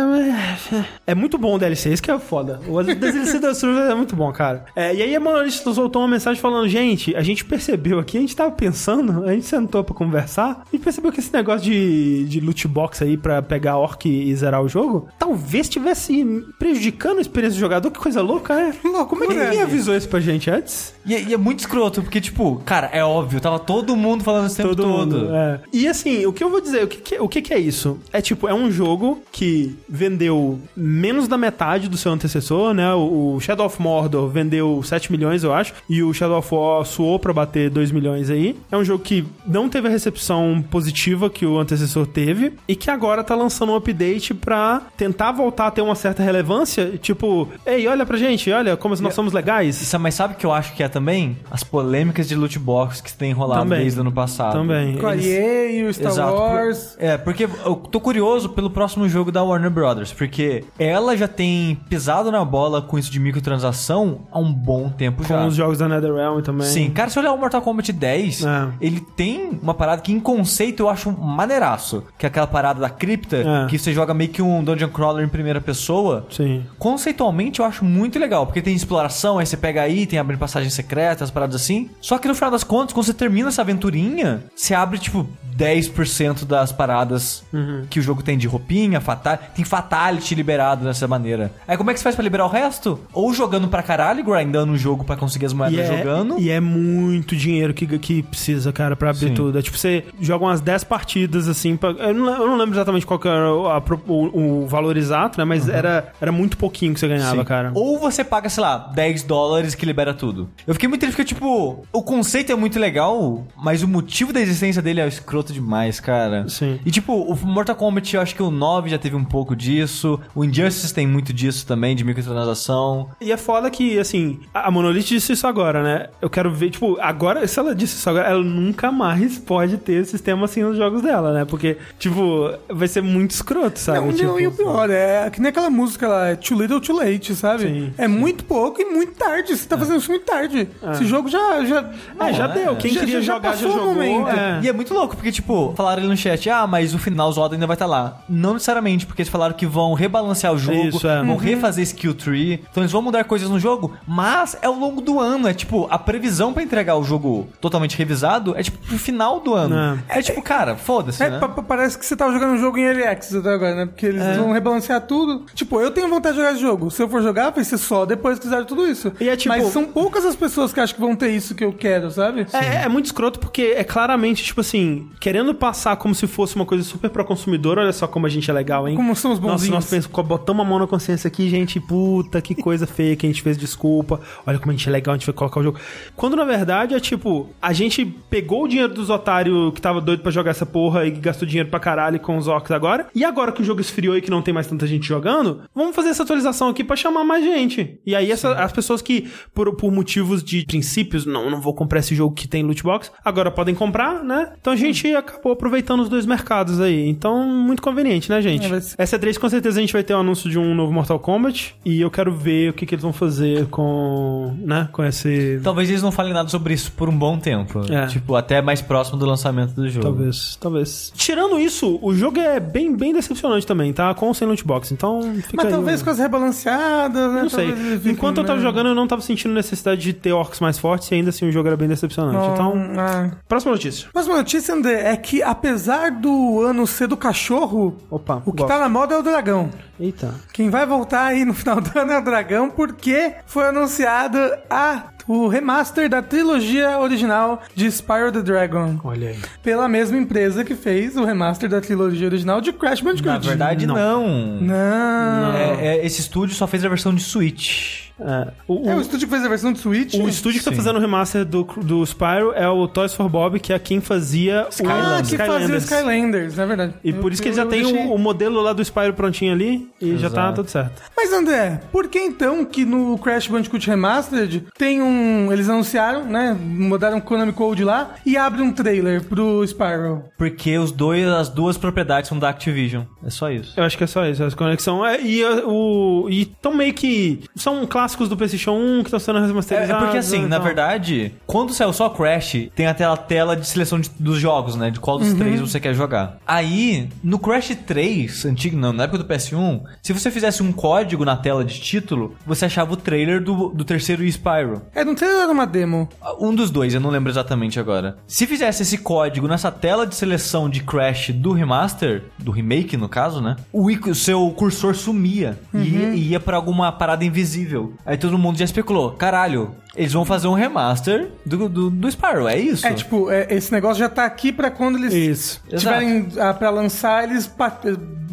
[1.06, 2.60] É muito bom o DLC, isso que é foda.
[2.68, 4.64] O DLC Asura's Wrath é muito bom, cara.
[4.74, 8.16] É, e aí a Monolith nos soltou uma mensagem falando: gente, a gente percebeu aqui,
[8.18, 12.24] a gente tava pensando, a gente sentou pra conversar, e percebeu que esse negócio de,
[12.24, 16.24] de loot box aí pra pegar orc e zerar o jogo, talvez estivesse
[16.58, 17.90] prejudicando a experiência do jogador.
[17.90, 18.74] Que coisa louca, né?
[19.08, 20.94] Como é que ninguém avisou isso pra gente antes?
[21.04, 24.46] E, é- e é muito escroto, porque, tipo, cara, é óbvio, tava todo mundo falando
[24.46, 25.16] esse tempo Todo todo.
[25.18, 25.34] mundo.
[25.34, 25.60] É.
[25.72, 27.85] E assim, o que eu vou dizer, o que, que- o que, que é isso?
[28.12, 32.92] É tipo, é um jogo que vendeu menos da metade do seu antecessor, né?
[32.94, 36.84] O, o Shadow of Mordor vendeu 7 milhões, eu acho, e o Shadow of War
[36.84, 38.56] suou pra bater 2 milhões aí.
[38.70, 42.90] É um jogo que não teve a recepção positiva que o antecessor teve, e que
[42.90, 46.92] agora tá lançando um update pra tentar voltar a ter uma certa relevância.
[47.00, 49.80] Tipo, ei, olha pra gente, olha como nós somos legais.
[49.80, 51.36] Isso, mas sabe o que eu acho que é também?
[51.50, 53.80] As polêmicas de loot box que tem rolado Também.
[53.80, 54.52] desde o ano passado.
[54.52, 54.96] Também.
[54.98, 56.32] Com a Eles- EA e o Star Exato.
[56.34, 56.94] Wars.
[56.96, 57.48] Por- É, porque
[57.84, 62.44] eu tô curioso pelo próximo jogo da Warner Brothers, porque ela já tem pisado na
[62.44, 65.38] bola com isso de microtransação há um bom tempo já.
[65.38, 66.66] Com os jogos da NetherRealm também.
[66.66, 68.68] Sim, cara, se olhar o Mortal Kombat 10, É.
[68.80, 72.88] ele tem uma parada que em conceito eu acho maneiraço, que é aquela parada da
[72.90, 73.66] cripta, É.
[73.68, 76.26] que você joga meio que um dungeon crawler em primeira pessoa.
[76.30, 76.64] Sim.
[76.78, 81.30] Conceitualmente eu acho muito legal, porque tem exploração, aí você pega item, abre passagens secretas,
[81.30, 81.90] paradas assim.
[82.00, 86.44] Só que no final das contas, quando você termina essa aventurinha, você abre tipo 10%
[86.44, 87.44] das paradas
[87.90, 91.52] que o jogo tem de roupinha, fatal, tem fatality liberado dessa maneira.
[91.66, 92.98] Aí como é que você faz pra liberar o resto?
[93.12, 96.38] Ou jogando pra caralho, grindando o jogo pra conseguir as moedas E é, jogando.
[96.38, 99.34] e é muito dinheiro que, que precisa, cara, pra abrir Sim.
[99.34, 99.58] tudo.
[99.58, 103.06] É tipo, você joga umas 10 partidas, assim, pra- eu, não, eu não lembro exatamente
[103.06, 105.44] qual era o, a o- o valor exato, né?
[105.44, 107.44] Mas era, era muito pouquinho que você ganhava, Sim.
[107.44, 107.70] cara.
[107.74, 110.48] Ou você paga, sei lá, 10 dólares que libera tudo.
[110.66, 114.40] Eu fiquei muito triste porque, tipo, o conceito é muito legal, mas o motivo da
[114.40, 116.48] existência dele é escroto demais, cara.
[116.48, 116.78] Sim.
[116.84, 120.20] E, tipo, o Mortal Kombat, eu acho que o 9 já teve um pouco disso.
[120.34, 123.08] O Injustice tem muito disso também, de microtransação.
[123.18, 126.08] E é foda que, assim, a Monolith disse isso agora, né?
[126.20, 130.04] Eu quero ver, tipo, agora, se ela disse isso agora, ela nunca mais pode ter
[130.04, 131.44] sistema assim nos jogos dela, né?
[131.46, 134.00] Porque, tipo, vai ser muito escroto, sabe?
[134.00, 136.80] Não, tipo, não, e o pior, é que nem aquela música lá, é Too Little
[136.80, 137.62] Too Late, sabe?
[137.62, 139.56] Sim, é muito pouco e muito tarde.
[139.56, 140.68] Você tá fazendo isso muito tarde.
[140.92, 141.64] Esse jogo já.
[141.64, 142.48] já Ah, já é.
[142.48, 142.76] deu.
[142.76, 143.94] Quem Já- queria já jogar já passou o jogou.
[143.94, 144.28] momento.
[144.28, 144.60] É.
[144.62, 147.54] E é muito louco, porque, tipo, falaram ali no chat, ah, mas o final Zelda
[147.54, 148.18] ainda vai estar lá.
[148.28, 151.18] Não necessariamente, porque eles falaram que vão rebalancear o jogo, Isso, é.
[151.22, 151.36] vão Uhum.
[151.36, 155.20] refazer skill tree, então eles vão mudar coisas no jogo, mas é ao longo do
[155.20, 159.40] ano, é tipo, a previsão pra entregar o jogo totalmente revisado é tipo pro final
[159.40, 160.02] do ano.
[160.08, 161.38] É, tipo, cara, foda-se, É, né?
[161.38, 163.86] pa- pa- parece que você tava jogando um jogo em Early Access até agora, né?
[163.86, 165.44] Porque eles vão rebalancear tudo.
[165.54, 166.90] Tipo, eu tenho vontade de jogar esse jogo.
[166.90, 169.12] Se eu for jogar, vai ser só depois que fizeram tudo isso.
[169.20, 171.64] E é tipo- Mas são poucas as pessoas que acham que vão ter isso que
[171.64, 172.46] eu quero, sabe?
[172.52, 176.64] É, é muito escroto porque é claramente, tipo assim, querendo passar como se fosse uma
[176.64, 178.94] coisa super pro consumidor, olha só como a gente é legal, hein?
[178.96, 179.74] Como somos Nossa, bonzinhos.
[179.74, 183.28] nós pensamos, botamos a mão na consciência aqui, gente, puta, que coisa feia que a
[183.28, 184.20] gente fez, desculpa.
[184.46, 185.78] Olha como a gente é legal, a gente vai colocar o jogo.
[186.14, 190.22] Quando na verdade é tipo, a gente pegou o dinheiro dos otários que tava doido
[190.22, 193.06] pra jogar essa porra e gastou dinheiro pra caralho com os orcs agora.
[193.14, 195.94] E agora que o jogo esfriou e que não tem mais tanta gente jogando, vamos
[195.94, 197.98] fazer essa atualização aqui pra chamar mais gente.
[198.06, 202.00] E aí essa- as pessoas que, por, por motivos de princípios, não, não vou comprar
[202.00, 204.52] esse jogo que tem loot box, agora podem comprar, né?
[204.60, 207.08] Então a gente acabou aproveitando os dois mercados aí.
[207.16, 208.66] Então, muito conveniente, né, gente?
[208.72, 211.18] É, Essa E3 com certeza a gente vai ter o anúncio de um novo Mortal
[211.18, 215.60] Kombat e eu quero ver o que, que eles vão fazer com, né, com esse...
[215.62, 217.80] Talvez eles não falem nada sobre isso por um bom tempo.
[217.90, 218.06] É.
[218.06, 220.06] Tipo, até mais próximo do lançamento do jogo.
[220.06, 221.12] Talvez, talvez.
[221.16, 224.14] Tirando isso, o jogo é bem, bem decepcionante também, tá?
[224.14, 227.42] Com ou sem loot box, então fica Mas aí talvez o- com as rebalanceadas, né?
[227.42, 227.68] Não sei.
[227.68, 231.10] Talvez Enquanto eu tava jogando, eu não tava sentindo necessidade de ter orcs mais fortes
[231.10, 232.48] e ainda assim o jogo era bem decepcionante.
[232.52, 233.30] Então, ah.
[233.48, 234.08] próxima notícia.
[234.14, 238.58] Mas uma notícia, André, é que apesar do ano ser do cachorro, Opa, o que
[238.62, 238.68] gosto.
[238.68, 239.70] tá na moda é o dragão.
[239.98, 240.34] Eita.
[240.52, 244.38] Quem vai voltar aí no final do ano é o dragão, porque foi anunciado
[244.70, 248.98] a, o remaster da trilogia original de Spyro the Dragon.
[249.04, 249.38] Olha aí.
[249.62, 253.28] Pela mesma empresa que fez o remaster da trilogia original de Crash Bandicoot.
[253.28, 254.56] Na verdade, não.
[254.60, 255.52] Não.
[255.56, 258.06] É, é, esse estúdio só fez a versão de Switch.
[258.18, 260.14] É, o, É o estúdio que fez a versão de Switch?
[260.14, 260.76] o estúdio que tá Sim.
[260.78, 264.62] fazendo o remaster do, do Spyro é o Toys for Bob, que é quem fazia
[264.62, 266.94] Ah, o que fazia o Skylanders, é verdade.
[267.04, 269.12] E Eu- por isso que ele já tem deixei- o, o modelo lá do Spyro
[269.12, 270.54] prontinho ali e já tá Exato.
[270.56, 271.02] tudo certo.
[271.14, 275.15] Mas André, por que então que no Crash Bandicoot Remastered tem um.
[275.50, 276.56] Eles anunciaram, né?
[276.60, 280.24] Mudaram o Konami Code lá e abre um trailer pro Spyro.
[280.36, 283.04] Porque os dois, as duas propriedades são da Activision.
[283.24, 283.72] É só isso.
[283.76, 285.04] Eu acho que é só isso, essa conexão.
[285.04, 289.18] É, e uh, o e tão meio que são clássicos do PlayStation 1 que estão
[289.20, 289.94] sendo É, remasterizados.
[290.02, 293.66] é porque assim, né, na verdade, quando saiu só Crash, tem até a tela de
[293.66, 294.90] seleção de- dos jogos, né?
[294.90, 296.38] De qual dos três você quer jogar.
[296.46, 301.24] Aí, no Crash 3, antigo, não, na época do PS1, se você fizesse um código
[301.24, 304.82] na tela de título, você achava o trailer do, do terceiro Spyro.
[304.94, 306.08] É, não era uma demo.
[306.40, 308.16] Um dos dois, eu não lembro exatamente agora.
[308.26, 313.08] Se fizesse esse código nessa tela de seleção de Crash do remaster, do remake no
[313.08, 313.56] caso, né?
[313.72, 317.94] O, o seu cursor sumia e ia- e ia pra alguma parada invisível.
[318.04, 322.46] Aí todo mundo já especulou: caralho, eles vão fazer um remaster do, do, do Spyro,
[322.48, 322.86] é isso?
[322.86, 325.62] É, tipo, é, esse negócio já tá aqui pra quando eles Isso.
[325.76, 327.78] tiverem ah, pra lançar, eles pa-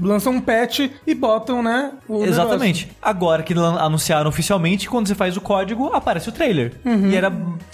[0.02, 1.92] lançam um patch e botam, né?
[2.08, 2.92] o Exatamente.
[3.02, 6.74] Agora que anunciaram oficialmente, quando você faz o código, aparece o trailer.
[7.10, 7.32] E era.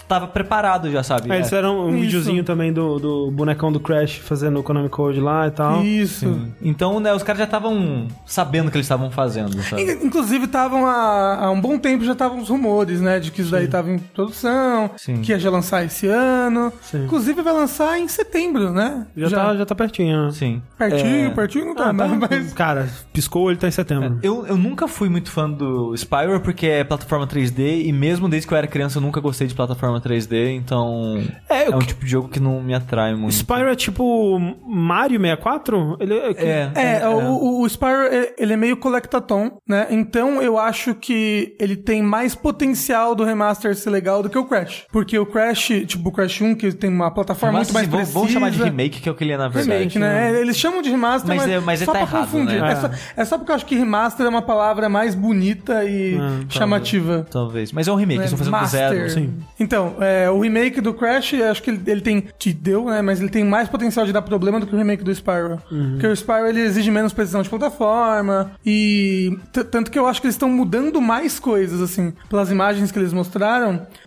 [0.08, 1.32] tava preparado já, sabe?
[1.32, 2.02] É, eles fizeram um Isso.
[2.02, 5.72] videozinho também do, do bonecão do Crash fazendo o Konami Code lá e tal.
[5.84, 5.86] negócio.
[5.88, 6.48] Isso.
[6.62, 9.84] Então, né, os caras já estavam sabendo o que eles estavam fazendo, sabe?
[9.84, 13.20] In- Inclusive, estavam há, há um bom tempo já estavam os rumores, né?
[13.20, 15.22] De que isso daí tava em produção, Sim.
[15.22, 16.72] que ia já lançar esse ano.
[16.82, 17.06] Sim.
[17.06, 19.08] Inclusive, vai lançar em setembro, né?
[19.16, 20.26] Já, Tá, já tá pertinho.
[20.26, 20.32] né?
[20.32, 20.62] Sim.
[20.78, 22.08] Pertinho, É, pertinho não tá, Ah, tá.
[22.30, 22.54] mas...
[22.54, 24.20] Cara, piscou, ele tá em setembro.
[24.22, 28.48] Eu, eu nunca fui muito fã do Spyro porque é plataforma 3D e mesmo desde
[28.48, 31.88] que eu era criança eu nunca gostei de plataforma 3D, então É, é, um que-
[31.88, 33.34] tipo de jogo que não me atrai muito.
[33.34, 35.98] Spyro é tipo Mario 64?
[36.00, 39.88] Ele É, É, O, o, o Spyro, é- ele é meio collectathon, né?
[39.90, 44.46] Então eu acho que ele tem mais potencial do remaster ser legal do que o
[44.46, 44.86] Crash.
[44.92, 48.00] Porque o Crash, tipo o Crash 1, que tem uma plataforma Mas, muito mais vamos,
[48.02, 48.20] precisa...
[48.20, 49.70] vamos chamar de remake, que é o que ele é na verdade.
[49.78, 50.32] Remake, né?
[50.34, 52.62] É, Eles chamam de remaster, Mas mas, é- mas é só tá pra errado, confundir.
[52.62, 52.72] né?
[52.72, 56.18] É, só, é só porque eu acho que remaster é uma palavra mais bonita e
[56.20, 57.26] Ah, chamativa.
[57.30, 57.72] Talvez.
[57.72, 58.80] Mas é um remake, eles estão fazendo do Master.
[58.90, 59.10] zero.
[59.10, 59.34] sim.
[59.60, 62.24] Então, é, o remake do Crash, acho que ele, ele tem.
[62.38, 63.02] Te deu, né?
[63.02, 65.60] Mas ele tem mais potencial de dar problema do que o remake do Spyro.
[65.72, 65.92] Uhum.
[65.92, 68.52] Porque o Spyro ele exige menos precisão de plataforma.
[68.66, 69.38] E.
[69.72, 72.14] Tanto que eu acho que eles estão mudando mais coisas, assim.
[72.30, 73.49] Pelas imagens que eles mostraram,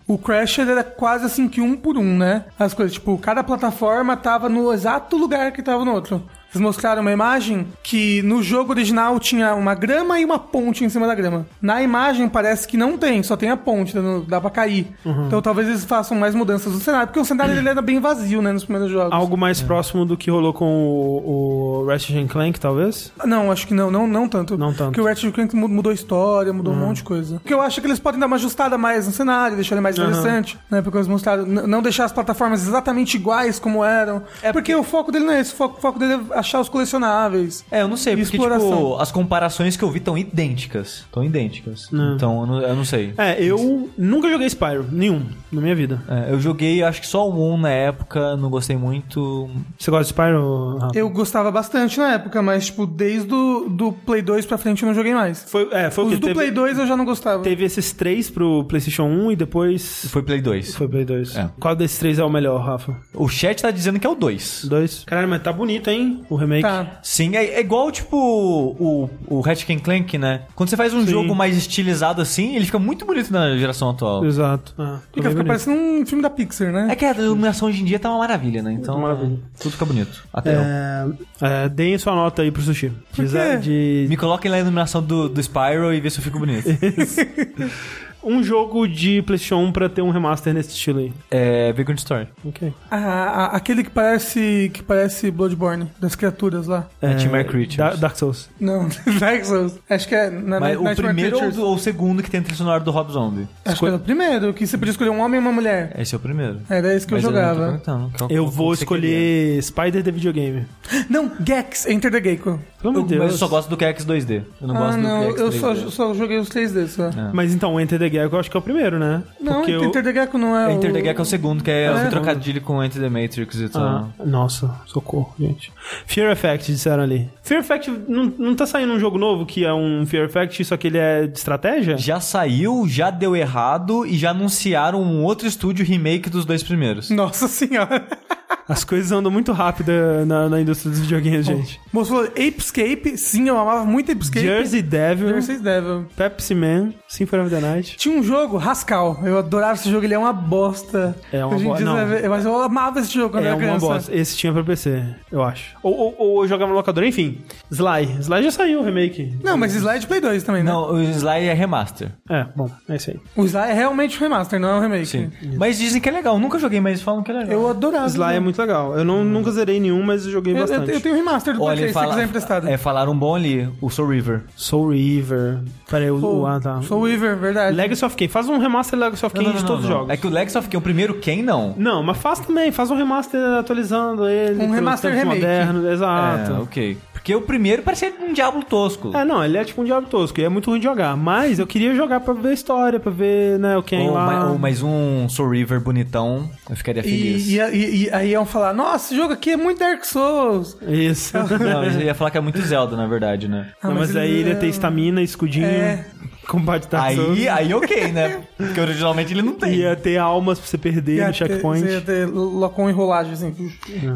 [0.07, 2.45] o Crash era quase assim que um por um, né?
[2.57, 6.23] As coisas, tipo, cada plataforma tava no exato lugar que tava no outro.
[6.53, 10.89] Eles mostraram uma imagem que no jogo original tinha uma grama e uma ponte em
[10.89, 11.45] cima da grama.
[11.61, 13.93] Na imagem parece que não tem, só tem a ponte,
[14.27, 14.87] dá pra cair.
[15.03, 15.27] Uhum.
[15.27, 18.41] Então talvez eles façam mais mudanças no cenário, porque o cenário ele era bem vazio,
[18.41, 19.11] né, nos primeiros jogos.
[19.13, 23.11] Algo mais próximo do que rolou com o, o Ratchet Clank, talvez?
[23.25, 24.57] Não, acho que não, não, não tanto.
[24.57, 24.85] Não tanto.
[24.91, 27.39] Porque o Ratchet Clank mu- mudou a história, mudou um monte de coisa.
[27.39, 29.97] Porque eu acho que eles podem dar uma ajustada mais no cenário, deixar ele mais
[29.97, 30.81] interessante, né?
[30.81, 34.23] Porque eles mostraram, não deixar as plataformas exatamente iguais como eram.
[34.41, 36.59] É porque, o foco dele não é esse, o foco, o foco dele é achar
[36.59, 37.65] os colecionáveis.
[37.71, 38.69] É, eu não sei, porque, exploração.
[38.71, 40.99] tipo, as comparações que eu vi estão idênticas.
[40.99, 41.89] Estão idênticas.
[42.15, 43.13] Então, eu não, eu não sei.
[43.17, 46.01] É, eu nunca joguei Spyro, nenhum, na minha vida.
[46.07, 49.49] É, eu joguei, acho que só o 1 na época, não gostei muito.
[49.77, 50.77] Você gosta de Spyro?
[50.77, 50.97] Rafa?
[50.97, 54.83] Eu gostava bastante na época, mas, tipo, desde o do, do Play 2 pra frente
[54.83, 55.43] eu não joguei mais.
[55.47, 57.41] Foi, é, foi o Os que do teve, Play 2 eu já não gostava.
[57.43, 60.75] teve esses três pro PlayStation 1 e depois Foi Play 2.
[60.75, 61.35] foi Play 2.
[61.35, 61.49] É.
[61.59, 62.95] Qual desses três é o melhor, Rafa?
[63.13, 64.65] O chat tá dizendo que é o 2.
[64.65, 65.03] Dois.
[65.05, 66.23] Caralho, mas tá bonito, hein?
[66.33, 66.63] O remake.
[66.63, 66.99] Tá.
[67.03, 70.41] Sim, é, é igual, tipo, o, o Ratchet Clank, né?
[70.55, 71.11] Quando você faz um Sim.
[71.11, 74.25] jogo mais estilizado assim, ele fica muito bonito na geração atual.
[74.25, 74.73] Exato.
[74.77, 76.87] Ah, Fica, fica parecendo um filme da Pixar, né?
[76.89, 78.73] É que a iluminação hoje em dia tá uma maravilha, né?
[78.73, 79.37] Então, Maravilha.
[79.59, 80.23] tudo fica bonito.
[80.33, 80.61] Até eu.
[80.61, 81.05] É,
[81.41, 82.91] é, deem sua nota aí pro sushi.
[83.15, 83.25] Por
[83.61, 86.67] de Me coloquem lá a iluminação do, do Spyro e vê se eu fico bonito.
[88.23, 91.13] um jogo de PlayStation 1 pra ter um remaster nesse estilo aí.
[91.31, 92.27] é Vagrant Story.
[92.45, 92.73] Ok.
[92.89, 96.87] Ah, a- aquele que parece que parece Bloodborne, das criaturas lá.
[97.01, 97.77] Nightmare Creatures.
[97.77, 98.49] Da- Dark Souls.
[98.59, 98.87] Não,
[99.19, 99.73] Dark Souls.
[99.89, 101.55] Acho que é na Mas o Nightmare primeiro ou, Creatures.
[101.63, 103.47] do- ou o segundo que tem a trilha sonora do Rob Zombie?
[103.65, 105.93] Acho que era o primeiro, que você podia escolher um homem e uma mulher.
[105.97, 106.59] Esse é o primeiro.
[106.69, 107.65] Era esse que Mas eu não tô jogava.
[107.69, 108.11] perguntando.
[108.17, 110.65] Qual- Eu qual- vou você escolher Spider the Videogame.
[111.09, 112.59] Não, Gex, Enter the Gecko.
[112.81, 113.15] Pelo amor de queria.
[113.15, 113.23] Eu- Deus.
[113.23, 114.41] Mas eu só gosto do KX 2D.
[114.61, 115.59] Eu não ah, gosto não, do KX eu 3D.
[115.59, 117.05] só, só joguei os 3D só.
[117.07, 117.31] É.
[117.33, 119.23] Mas então, Enter the Gecko eu acho que é o primeiro, né?
[119.41, 120.71] Não, Porque o- Enter the Gecko não é o...
[120.71, 121.91] Enter the Gecko é o segundo, que é, É.
[122.07, 124.13] o trocadilho com Enter the Matrix e Ah, tal.
[124.25, 125.71] nossa, socorro, gente.
[126.05, 127.29] Fear Effect, disseram ali.
[127.41, 130.77] Fear Effect, não, não tá saindo um jogo novo que é um Fear Effect, só
[130.77, 131.97] que ele é de estratégia?
[131.97, 137.09] Já saiu, já deu errado e já anunciaram um outro estúdio remake dos dois primeiros.
[137.09, 138.05] Nossa senhora.
[138.67, 139.91] As coisas andam muito rápido
[140.25, 141.81] na, na indústria dos videogames, gente.
[141.91, 143.17] Moço falou Apescape.
[143.17, 144.45] Sim, eu amava muito Apescape.
[144.45, 146.05] Jersey Devil, Jersey Devil.
[146.15, 147.97] Pepsi Man, Symphony of the Night.
[147.97, 149.19] Tinha um jogo, Rascal.
[149.23, 151.15] Eu adorava esse jogo, ele é uma bosta.
[151.31, 151.93] É uma Hoje em bo- dia não.
[151.97, 153.85] você vai ver- Mas eu amava esse jogo quando É eu uma era criança.
[153.85, 154.15] bosta.
[154.15, 155.75] Esse tinha pra PC, eu acho.
[155.83, 157.39] Ou, ou, ou eu jogava no locador, enfim.
[157.71, 158.17] Sly.
[158.21, 159.37] Sly já saiu o remake.
[159.43, 160.71] Não, mas Sly é de Play 2 também, né?
[160.71, 162.11] Não, o Sly é remaster.
[162.29, 163.19] É, bom, é isso aí.
[163.35, 165.05] O Sly é realmente um remaster, não é um remake.
[165.05, 165.31] Sim.
[165.57, 166.39] Mas dizem que é legal.
[166.39, 167.51] Nunca joguei, mas falam que é legal.
[167.51, 168.07] Eu adorava.
[168.07, 168.97] Sly é muito legal.
[168.97, 170.91] Eu não, nunca zerei nenhum, mas joguei eu, eu, bastante.
[170.91, 172.67] eu tenho um remaster do Olha, Play 3, se você fala, quiser emprestado.
[172.69, 174.41] é, falaram bom ali, o Soul River.
[174.55, 175.59] Soul River.
[175.89, 176.19] Peraí, o.
[176.19, 176.81] Pô, o- ah, tá.
[176.81, 177.75] Soul Weaver, verdade.
[177.75, 178.27] Legacy of Kain.
[178.27, 180.09] Faz um remaster Legacy of Kain de todos os jogos.
[180.09, 181.73] É que o Legacy of Kain, o primeiro Kain, não.
[181.77, 182.71] Não, mas faz também.
[182.71, 184.63] Faz um remaster atualizando ele.
[184.63, 185.35] Um remaster remake.
[185.39, 185.85] modernos.
[185.85, 186.53] É, Exato.
[186.63, 186.97] ok.
[187.23, 189.15] Porque o primeiro parecia um diabo tosco.
[189.15, 191.15] É, não, ele é tipo um diabo tosco e é muito ruim de jogar.
[191.15, 194.51] Mas eu queria jogar pra ver a história, pra ver, né, o Ken ou, lá.
[194.51, 197.47] ou mais um Soul River bonitão, eu ficaria feliz.
[197.47, 200.77] E, e, e- e aí iam falar, nossa, esse jogo aqui é muito Dark Souls.
[200.85, 201.37] Isso.
[201.37, 203.69] Não, eu ia falar que é muito Zelda, na verdade, né?
[203.81, 206.05] Ah, Não, mas, eles- aí ele ia ter estamina, escudinho, É.
[206.47, 207.37] combate Dark Souls.
[207.39, 208.41] Aí, aí ok, né?
[208.57, 209.73] Porque originalmente ele não tem.
[209.75, 211.85] Ia ter almas pra você perder Ia no ter- checkpoint.
[211.85, 213.53] Você ia ter locom enrolagem, assim.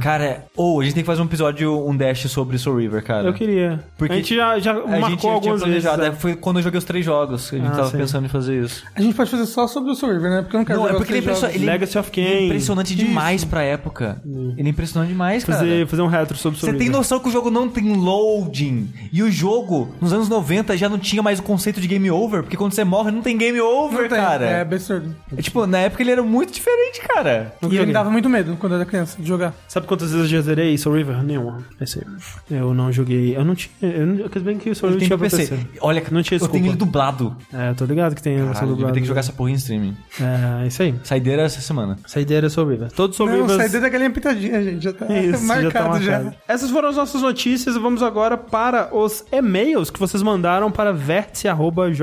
[0.01, 3.27] Cara, ou a gente tem que fazer um episódio, um dash sobre Soul River, cara.
[3.27, 3.83] Eu queria.
[3.97, 5.83] Porque a gente já, já A marcou gente tinha algumas vezes.
[5.83, 6.07] planejado, né?
[6.09, 7.97] é, foi quando eu joguei os três jogos que a gente Ah, tava sim.
[7.97, 8.83] pensando em fazer isso.
[8.95, 10.41] A gente pode fazer só sobre o Soul River, né?
[10.41, 12.23] Porque eu não quero Não, é porque ele é, impressio- ele é Legacy of Kain.
[12.23, 14.21] ele é impressionante demais pra época.
[14.57, 15.59] Ele é impressionante demais, cara.
[15.59, 16.97] Fazer, fazer um retro sobre Você sobre tem isso.
[16.97, 18.89] noção que o jogo não tem loading.
[19.11, 22.16] E o jogo, nos anos 90, já não tinha mais o conceito de game over.
[22.43, 24.45] Porque quando você morre, não tem game over, Não tem, cara.
[24.45, 25.15] É absurdo.
[25.35, 27.53] É, tipo, na época ele era muito diferente, cara.
[27.61, 27.93] Nunca E ele joguei.
[27.93, 29.53] dava muito medo quando eu era criança de jogar.
[29.67, 31.23] Sabe quantas vezes eu já zerei Soul River?
[31.23, 31.59] Nenhuma.
[31.79, 32.57] Esse aí.
[32.57, 33.35] Eu não joguei.
[33.35, 33.71] Eu não tinha.
[33.81, 35.37] Eu não, bem que o Soul River tem tinha PC.
[35.55, 35.67] PC.
[35.81, 36.57] Olha, Não tinha eu tenho desculpa.
[36.67, 37.35] ele dublado.
[37.53, 39.95] É, eu tô ligado que tem Caralho, vou ter que jogar essa porra em streaming.
[40.21, 40.95] É, isso aí.
[41.03, 41.97] Saideira essa semana.
[42.05, 42.91] Saideira Soul River.
[42.91, 43.57] Todos Soul não, Rivers.
[43.57, 44.83] saída da galinha pitadinha, gente.
[44.83, 46.17] Já tá Isso, marcado já já.
[46.17, 46.35] tá marcado.
[46.47, 47.75] Essas foram as nossas notícias.
[47.77, 50.91] Vamos agora para os e-mails que vocês mandaram para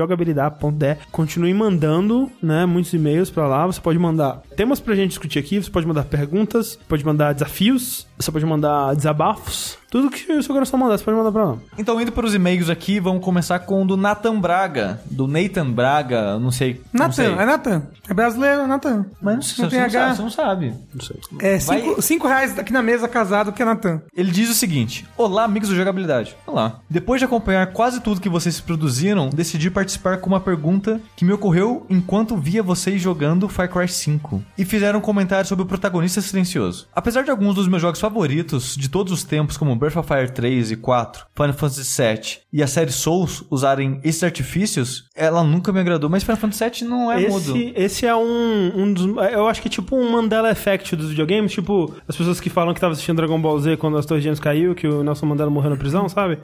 [0.05, 0.97] vértice.jogabilidade.de.
[1.11, 3.65] Continue mandando, né, muitos e-mails pra lá.
[3.65, 8.07] Você pode mandar temas pra gente discutir aqui, você pode mandar perguntas, pode mandar desafios,
[8.17, 9.77] você pode mandar desabafos.
[9.89, 11.57] Tudo que o seu coração mandar, você pode mandar pra lá.
[11.77, 14.99] Então, indo para os e-mails aqui, vamos começar com o do Nathan Braga.
[15.09, 16.81] Do Nathan Braga, não sei.
[16.91, 17.29] não sei.
[17.29, 17.83] Natan, é Natan.
[18.09, 19.05] É brasileiro, é Natan.
[19.21, 19.99] Mas não sei, Não você, tem não H.
[20.01, 20.73] sabe, você não sabe.
[20.93, 21.17] Não sei.
[21.39, 24.01] É Vai- cinco, cinco reais aqui na mesa casado que é Natan.
[24.13, 26.35] Ele diz o seguinte: Olá, amigos do Jogabilidade.
[26.45, 26.79] Olá.
[26.89, 31.33] Depois de acompanhar quase tudo que vocês produziram, decidi participar com uma pergunta que me
[31.33, 36.21] ocorreu enquanto via vocês jogando Far Cry 5 e fizeram um comentário sobre o protagonista
[36.21, 36.87] silencioso.
[36.95, 40.31] Apesar de alguns dos meus jogos favoritos de todos os tempos, como Breath of Fire
[40.31, 45.71] 3 e 4, Final Fantasy VII e a série Souls usarem esses artifícios, ela nunca
[45.71, 47.55] me agradou, mas Final Fantasy VII não é mudo.
[47.57, 49.05] Esse, esse é um, um dos.
[49.31, 51.51] Eu acho que é tipo um Mandela Effect dos videogames.
[51.51, 54.39] Tipo, as pessoas que falam que estavam assistindo Dragon Ball Z quando as Torres Gêmeas
[54.39, 56.37] caiu, que o Nelson Mandela morreu na prisão, sabe?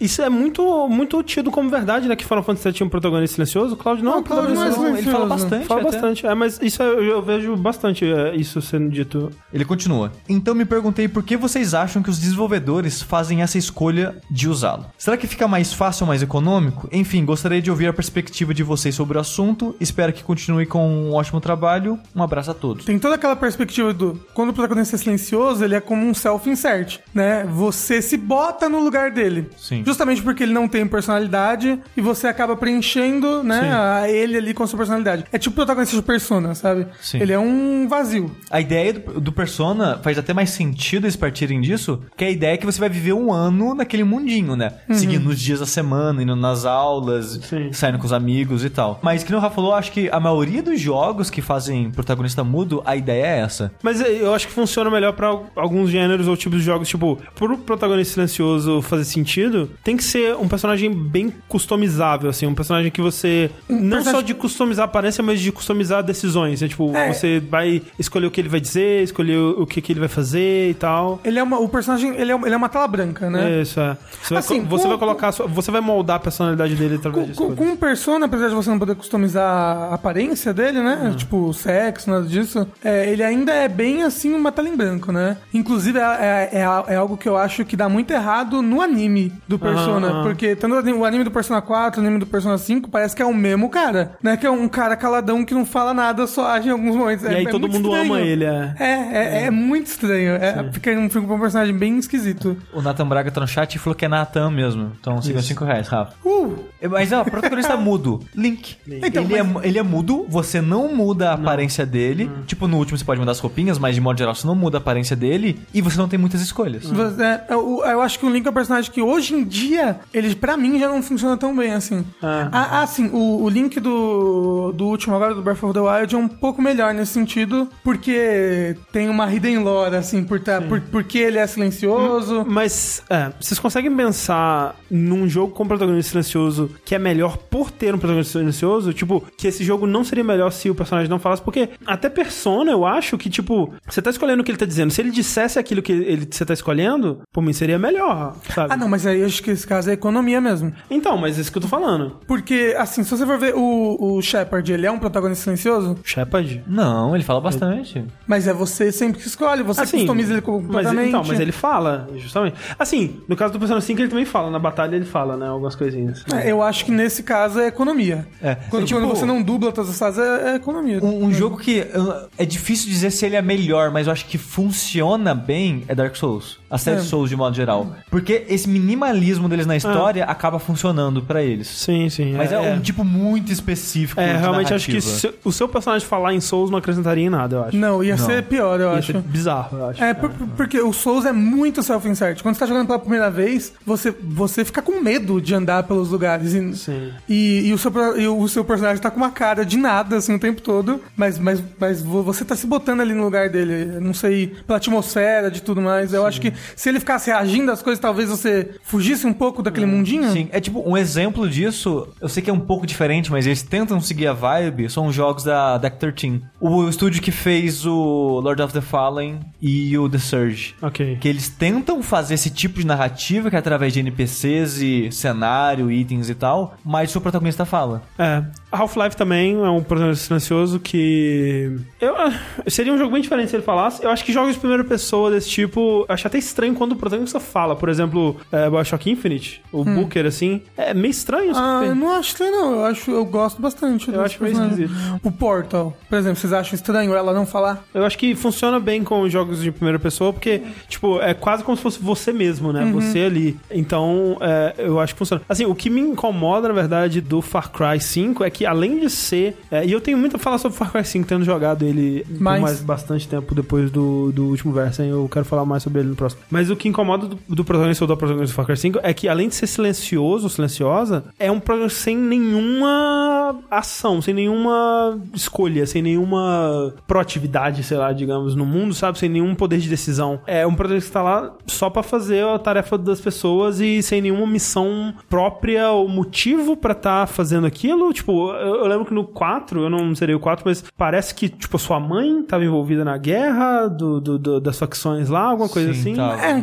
[0.00, 2.16] Isso é muito, muito tido como verdade, né?
[2.16, 4.24] Que Final Fantasy você tinha um protagonista silencioso, o Cloud não, Não, é um o
[4.24, 5.28] Cloud não é protagonista Não, ele fala silencioso.
[5.28, 5.66] bastante.
[5.66, 5.90] Fala até.
[5.90, 6.26] bastante.
[6.26, 9.30] É, mas isso eu, eu vejo bastante é, isso sendo dito.
[9.52, 10.12] Ele continua.
[10.28, 14.86] Então me perguntei por que vocês acham que os desenvolvedores fazem essa escolha de usá-lo.
[14.98, 16.88] Será que fica mais fácil ou mais econômico?
[16.92, 19.74] Enfim, gostaria de ouvir a perspectiva de vocês sobre o assunto.
[19.80, 21.98] Espero que continue com um ótimo trabalho.
[22.14, 22.84] Um abraço a todos.
[22.84, 24.20] Tem toda aquela perspectiva do.
[24.34, 27.44] Quando o protagonista é silencioso, ele é como um self-insert, né?
[27.50, 29.48] Você se bota no lugar dele.
[29.56, 29.82] Sim.
[29.84, 33.72] Justamente porque ele não tem personalidade e você acaba preenchendo, né?
[33.74, 35.24] A ele ali com a sua personalidade.
[35.32, 36.86] É tipo o protagonista de Persona, sabe?
[37.00, 37.20] Sim.
[37.20, 38.30] Ele é um vazio.
[38.50, 42.54] A ideia do, do Persona faz até mais sentido eles partirem disso, que a ideia
[42.54, 44.74] é que você vai viver um ano naquele mundinho, né?
[44.92, 47.72] Seguindo os dias da semana, indo nas aulas, Sim.
[47.72, 48.98] saindo com os amigos e tal.
[49.02, 52.82] Mas que o Rafa falou, acho que a maioria dos jogos que fazem protagonista mudo,
[52.84, 53.72] a ideia é essa.
[53.82, 56.88] Mas é, eu acho que funciona melhor pra alguns gêneros ou tipos de jogos.
[56.88, 62.46] Tipo, pro protagonista silencioso fazer sentido, tem que ser um personagem bem customizável, assim.
[62.50, 63.50] Um personagem que você.
[63.68, 66.62] não personagem- só de customizar a aparência, mas de customizar decisões.
[66.62, 67.12] É, tipo, É.
[67.12, 70.70] você vai escolher o que ele vai dizer, escolher o que, que ele vai fazer
[70.70, 71.20] e tal.
[71.24, 73.60] Ele é uma, o personagem, ele é, ele é uma tela branca, né?
[73.62, 73.96] Isso, é.
[74.22, 75.30] Você vai, Assim, você com- vai colocar.
[75.30, 77.56] Você vai moldar a personalidade dele através Com, disso.
[77.56, 79.42] com, um Persona, apesar de você não poder customizar
[79.90, 81.00] a aparência dele, né?
[81.04, 81.16] Uhum.
[81.16, 82.66] Tipo, sexo, nada disso.
[82.84, 85.36] é, ele ainda é bem assim uma tela em branco, né?
[85.54, 89.32] Inclusive, é, é, é- é algo que eu acho que dá muito errado no anime
[89.48, 90.08] do Persona.
[90.08, 90.22] aham.
[90.24, 93.14] Porque tanto o anime- o anime do Persona 4, o anime do Persona 5, parece
[93.14, 94.12] que é o mesmo cara.
[94.22, 94.36] Né?
[94.36, 97.24] Que é um cara caladão que não fala nada, só age em alguns momentos.
[97.24, 98.12] E É- aí é todo muito mundo estranho.
[98.14, 98.74] ama ele, é.
[98.78, 100.32] É, é, é muito estranho.
[100.34, 102.56] É, fica, um, fica um personagem bem esquisito.
[102.72, 104.92] O Nathan Braga tá no chat e falou que é Nathan mesmo.
[105.00, 106.14] Então siga 5 reais, Rafa.
[106.24, 106.56] Uh!
[106.90, 108.20] Mas ó, o protagonista mudo.
[108.34, 108.76] Link.
[108.86, 112.30] Então, ele, é, ele é mudo, você não muda a aparência dele.
[112.46, 114.78] Tipo, no último você pode mudar as roupinhas, mas de modo geral você não muda
[114.78, 116.84] a aparência dele e você não tem muitas escolhas.
[116.86, 120.00] Você- é, eu, eu acho que o Link é um personagem que hoje em dia,
[120.12, 122.04] ele pra mim já não funciona tão bem assim.
[122.30, 122.48] Ah.
[122.52, 126.14] Ah, ah, sim, o, o Link do, do último agora, do Breath of the Wild,
[126.14, 130.80] é um pouco melhor nesse sentido, porque tem uma hidden lore, assim, por, tá, por,
[130.80, 132.44] porque ele é silencioso.
[132.46, 137.94] Mas, é, vocês conseguem pensar num jogo com protagonista silencioso que é melhor por ter
[137.94, 138.92] um protagonista silencioso?
[138.92, 141.42] Tipo, que esse jogo não seria melhor se o personagem não falasse?
[141.42, 144.90] Porque até Persona, eu acho que, tipo, você tá escolhendo o que ele tá dizendo.
[144.92, 148.72] Se ele dissesse aquilo que ele, você tá escolhendo, por mim seria melhor, sabe?
[148.72, 150.72] Ah, não, mas aí eu acho que esse caso é economia mesmo.
[150.90, 152.09] Então, mas é isso que eu tô falando.
[152.26, 156.62] Porque, assim, se você for ver o, o Shepard, ele é um protagonista silencioso, Shepard.
[156.66, 158.04] Não, ele fala bastante.
[158.26, 161.08] mas é você sempre que escolhe, você Assim, customiza ele Mas, completamente.
[161.08, 162.56] então, mas ele fala, justamente.
[162.78, 164.50] Assim, no caso do Persona 5, ele também fala.
[164.50, 165.46] Na batalha ele fala, né?
[165.48, 166.24] Algumas coisinhas.
[166.34, 168.26] É, eu acho que nesse caso é economia.
[168.42, 168.54] É.
[168.68, 171.02] Quando, É tipo- quando você não dubla todas as fases, é, é economia.
[171.02, 174.26] Um, um jogo que uh, é difícil dizer se ele é melhor, mas eu acho
[174.26, 176.59] que funciona bem é Dark Souls.
[176.70, 177.02] A série É.
[177.02, 177.94] Souls de modo geral.
[178.10, 181.66] Porque esse minimalismo deles na história acaba funcionando pra eles.
[181.66, 182.34] Sim, sim.
[182.34, 184.20] Mas é, um tipo muito específico.
[184.20, 187.56] É, realmente acho que se- o seu personagem falar em Souls não acrescentaria em nada,
[187.56, 187.76] eu acho.
[187.76, 188.24] Não, ia Não.
[188.24, 189.12] ser pior, eu Ia acho.
[189.12, 190.02] ser bizarro, eu acho.
[190.04, 192.40] É, por- porque o Souls é muito self-insert.
[192.42, 196.10] Quando você tá jogando pela primeira vez, você, você fica com medo de andar pelos
[196.10, 196.54] lugares.
[196.54, 197.10] E, Sim.
[197.28, 200.34] e, e o, seu, e o seu personagem tá com uma cara de nada, assim,
[200.34, 201.00] o tempo todo.
[201.16, 203.98] Mas, mas, mas vo- você tá se botando ali no lugar dele.
[204.00, 206.12] Não sei, pela atmosfera, de tudo mais.
[206.12, 209.86] Eu acho que se ele ficasse reagindo às coisas, talvez você fugisse um pouco daquele
[209.86, 210.30] mundinho.
[210.32, 212.08] Sim, é tipo um exemplo disso.
[212.20, 214.88] Eu sei que é um pouco diferente, mas eles tentam seguir a vibe.
[214.90, 216.42] São os jogos da Deck 13.
[216.60, 220.74] O estúdio que fez o Lord of the Fallen e o The Surge.
[220.82, 221.18] Ok.
[221.20, 225.90] Que eles tentam fazer esse tipo de narrativa que é através de NPCs e cenário,
[225.90, 228.02] itens e tal, mas o seu protagonista fala.
[228.18, 228.42] É.
[228.72, 231.76] Half-Life também é um protagonista silencioso que.
[232.00, 232.32] Eu, ah,
[232.68, 234.02] seria um jogo bem diferente se ele falasse.
[234.02, 236.04] Eu acho que jogos de primeira pessoa desse tipo.
[236.08, 237.74] Eu acho até estranho quando o protagonista fala.
[237.74, 240.62] Por exemplo, é, Bioshock Infinite, o Booker, assim.
[240.76, 241.60] É meio estranho isso.
[241.60, 242.72] Ah, eu não acho estranho, não.
[242.74, 244.10] Eu, acho, eu gosto bastante.
[244.12, 244.92] Eu acho meio esquisito.
[245.22, 247.84] O Portal, por exemplo, vocês acham estranho ela não falar?
[247.92, 251.64] Eu acho que funciona bem com os jogos de primeira pessoa, porque, tipo, é quase
[251.64, 252.90] como se fosse você mesmo, né?
[252.92, 253.58] Você ali.
[253.70, 255.42] Então, é, eu acho que funciona.
[255.48, 259.10] Assim, o que me incomoda, na verdade, do Far Cry 5 é que, além de
[259.10, 259.56] ser.
[259.70, 262.40] é, e eu tenho muito a falar sobre Far Cry 5, tendo jogado ele por
[262.40, 265.10] Mas- mais bastante tempo depois do, do último verso, hein?
[265.10, 266.42] Eu quero falar mais sobre ele no próximo.
[266.50, 269.12] Mas o que incomoda do, do protagonista ou da protagonista do Far Cry 5 é
[269.14, 275.86] que, além de ser silencioso, silenciosa, é um protagonista sem nenhuma ação, sem nenhuma escolha,
[275.86, 279.18] sem nenhuma proatividade, sei lá, digamos, no mundo, sabe?
[279.18, 280.40] Sem nenhum poder de decisão.
[280.46, 284.20] É um protagonista que tá lá só pra fazer a tarefa das pessoas e sem
[284.22, 288.12] nenhuma missão própria ou motivo pra estar fazendo aquilo.
[288.12, 291.48] Tipo, eu, eu lembro que no 4, eu não serei o 4, mas parece que,
[291.48, 295.68] tipo, a sua mãe tava envolvida na guerra do, do- do- das facções lá, alguma
[295.68, 296.14] coisa Sim, assim.
[296.16, 296.40] tava.
[296.44, 296.62] É,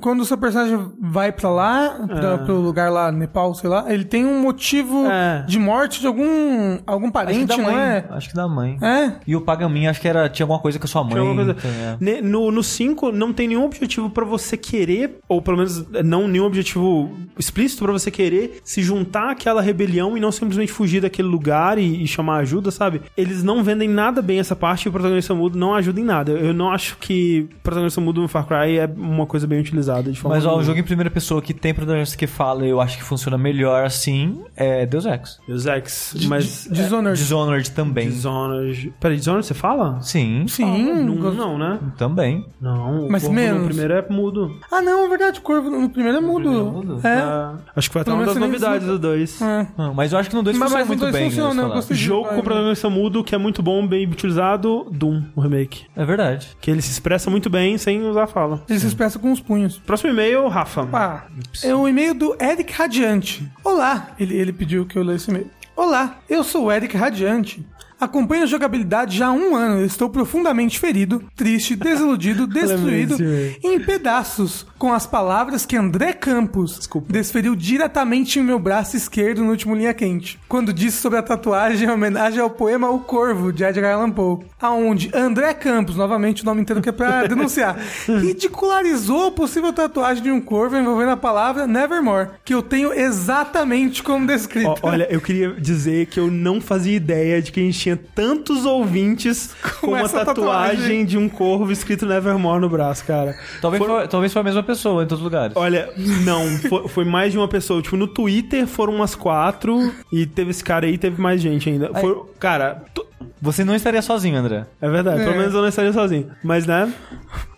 [0.00, 2.36] quando o seu personagem vai pra lá, pra, É.
[2.38, 5.44] pro lugar lá, Nepal, sei lá, ele tem um motivo É.
[5.46, 7.74] de morte de algum, algum Acho que parente, da não mãe.
[7.76, 8.04] é?
[8.10, 8.78] Acho que da mãe.
[8.82, 9.12] É.
[9.26, 11.34] E o Pagamin, acho que era, tinha alguma coisa com a sua mãe.
[11.34, 11.70] Coisa- então,
[12.08, 12.20] é.
[12.22, 16.44] No, no 5, não tem nenhum objetivo pra você querer, ou pelo menos não nenhum
[16.46, 21.78] objetivo explícito pra você querer se juntar àquela rebelião e não simplesmente fugir daquele lugar
[21.78, 23.02] e, e chamar ajuda, sabe?
[23.16, 26.32] Eles não vendem nada bem essa parte e o protagonista mudo não ajuda em nada.
[26.32, 30.10] Eu não acho que o protagonista mudo no Far Cry é uma coisa bem utilizada
[30.10, 32.80] de forma Mas ó, um jogo em primeira pessoa que tem protagonista que fala, eu
[32.80, 35.38] acho que funciona melhor assim, é Deus Ex.
[35.46, 36.68] Deus Ex, mas...
[36.70, 37.18] Dishonored.
[37.18, 38.08] Dishonored também.
[38.08, 38.92] Dishonored...
[39.00, 40.00] Peraí, Dishonored você fala?
[40.00, 41.04] Sim, Sim.
[41.04, 41.78] Não, não, né?
[41.96, 42.44] também.
[42.60, 43.62] Não, o Mas corvo menos.
[43.62, 44.56] no primeiro é mudo.
[44.70, 46.42] Ah, não, é verdade, o Corvo no primeiro é mudo.
[46.42, 47.00] primeiro é mudo?
[47.06, 47.08] É.
[47.14, 49.42] Ah, acho que foi até uma das novidades do 2.
[49.42, 49.66] É.
[49.76, 51.30] Não, mas eu acho que no 2 Mas- funciona mas muito dois bem.
[51.30, 51.96] funciona, eles eu gostei.
[51.96, 55.84] Jogo com protagonista mudo que é muito bom, bem utilizado, Doom, o remake.
[55.96, 56.48] É verdade.
[56.60, 58.62] Que ele se expressa muito bem sem usar fala.
[58.68, 59.78] Ele se expressa com os punhos.
[59.78, 60.88] Próximo e-mail, Rafa.
[60.92, 61.24] Ah,
[61.62, 63.46] é o e-mail do Eric Radiante.
[63.64, 65.50] Olá, ele, ele pediu que eu lesse e-mail.
[65.76, 67.64] Olá, eu sou o Eric Radiante.
[67.98, 69.80] Acompanho a jogabilidade já há um ano.
[69.80, 73.16] Eu estou profundamente ferido, triste, desiludido, destruído,
[73.64, 79.50] em pedaços, com as palavras que André Campos desferiu diretamente em meu braço esquerdo no
[79.50, 83.64] último Linha Quente, quando disse sobre a tatuagem em homenagem ao poema O Corvo, de
[83.64, 89.28] Edgar Allan Poe, aonde André Campos, novamente o nome inteiro que é pra denunciar, ridicularizou
[89.28, 94.26] a possível tatuagem de um corvo envolvendo a palavra Nevermore, que eu tenho exatamente como
[94.26, 94.74] descrito.
[94.82, 98.66] Olha, eu queria dizer que eu não fazia ideia de que a gente tinha tantos
[98.66, 101.04] ouvintes com, uma essa tatuagem, tatuagem.
[101.04, 103.36] de um corvo escrito Nevermore no braço, cara.
[103.60, 105.56] Talvez, Foram- foi, talvez foi a mesma pessoa em todos os lugares.
[105.56, 105.88] Olha,
[106.24, 107.80] não, foi, foi mais de uma pessoa.
[107.80, 111.92] Tipo, no Twitter foram umas quatro e teve esse cara aí teve mais gente ainda.
[112.00, 113.06] Foi, cara, tu-
[113.40, 114.66] Você não estaria sozinho, André.
[114.80, 115.38] é verdade, pelo É.
[115.38, 116.30] menos eu não estaria sozinho.
[116.42, 116.92] Mas, né,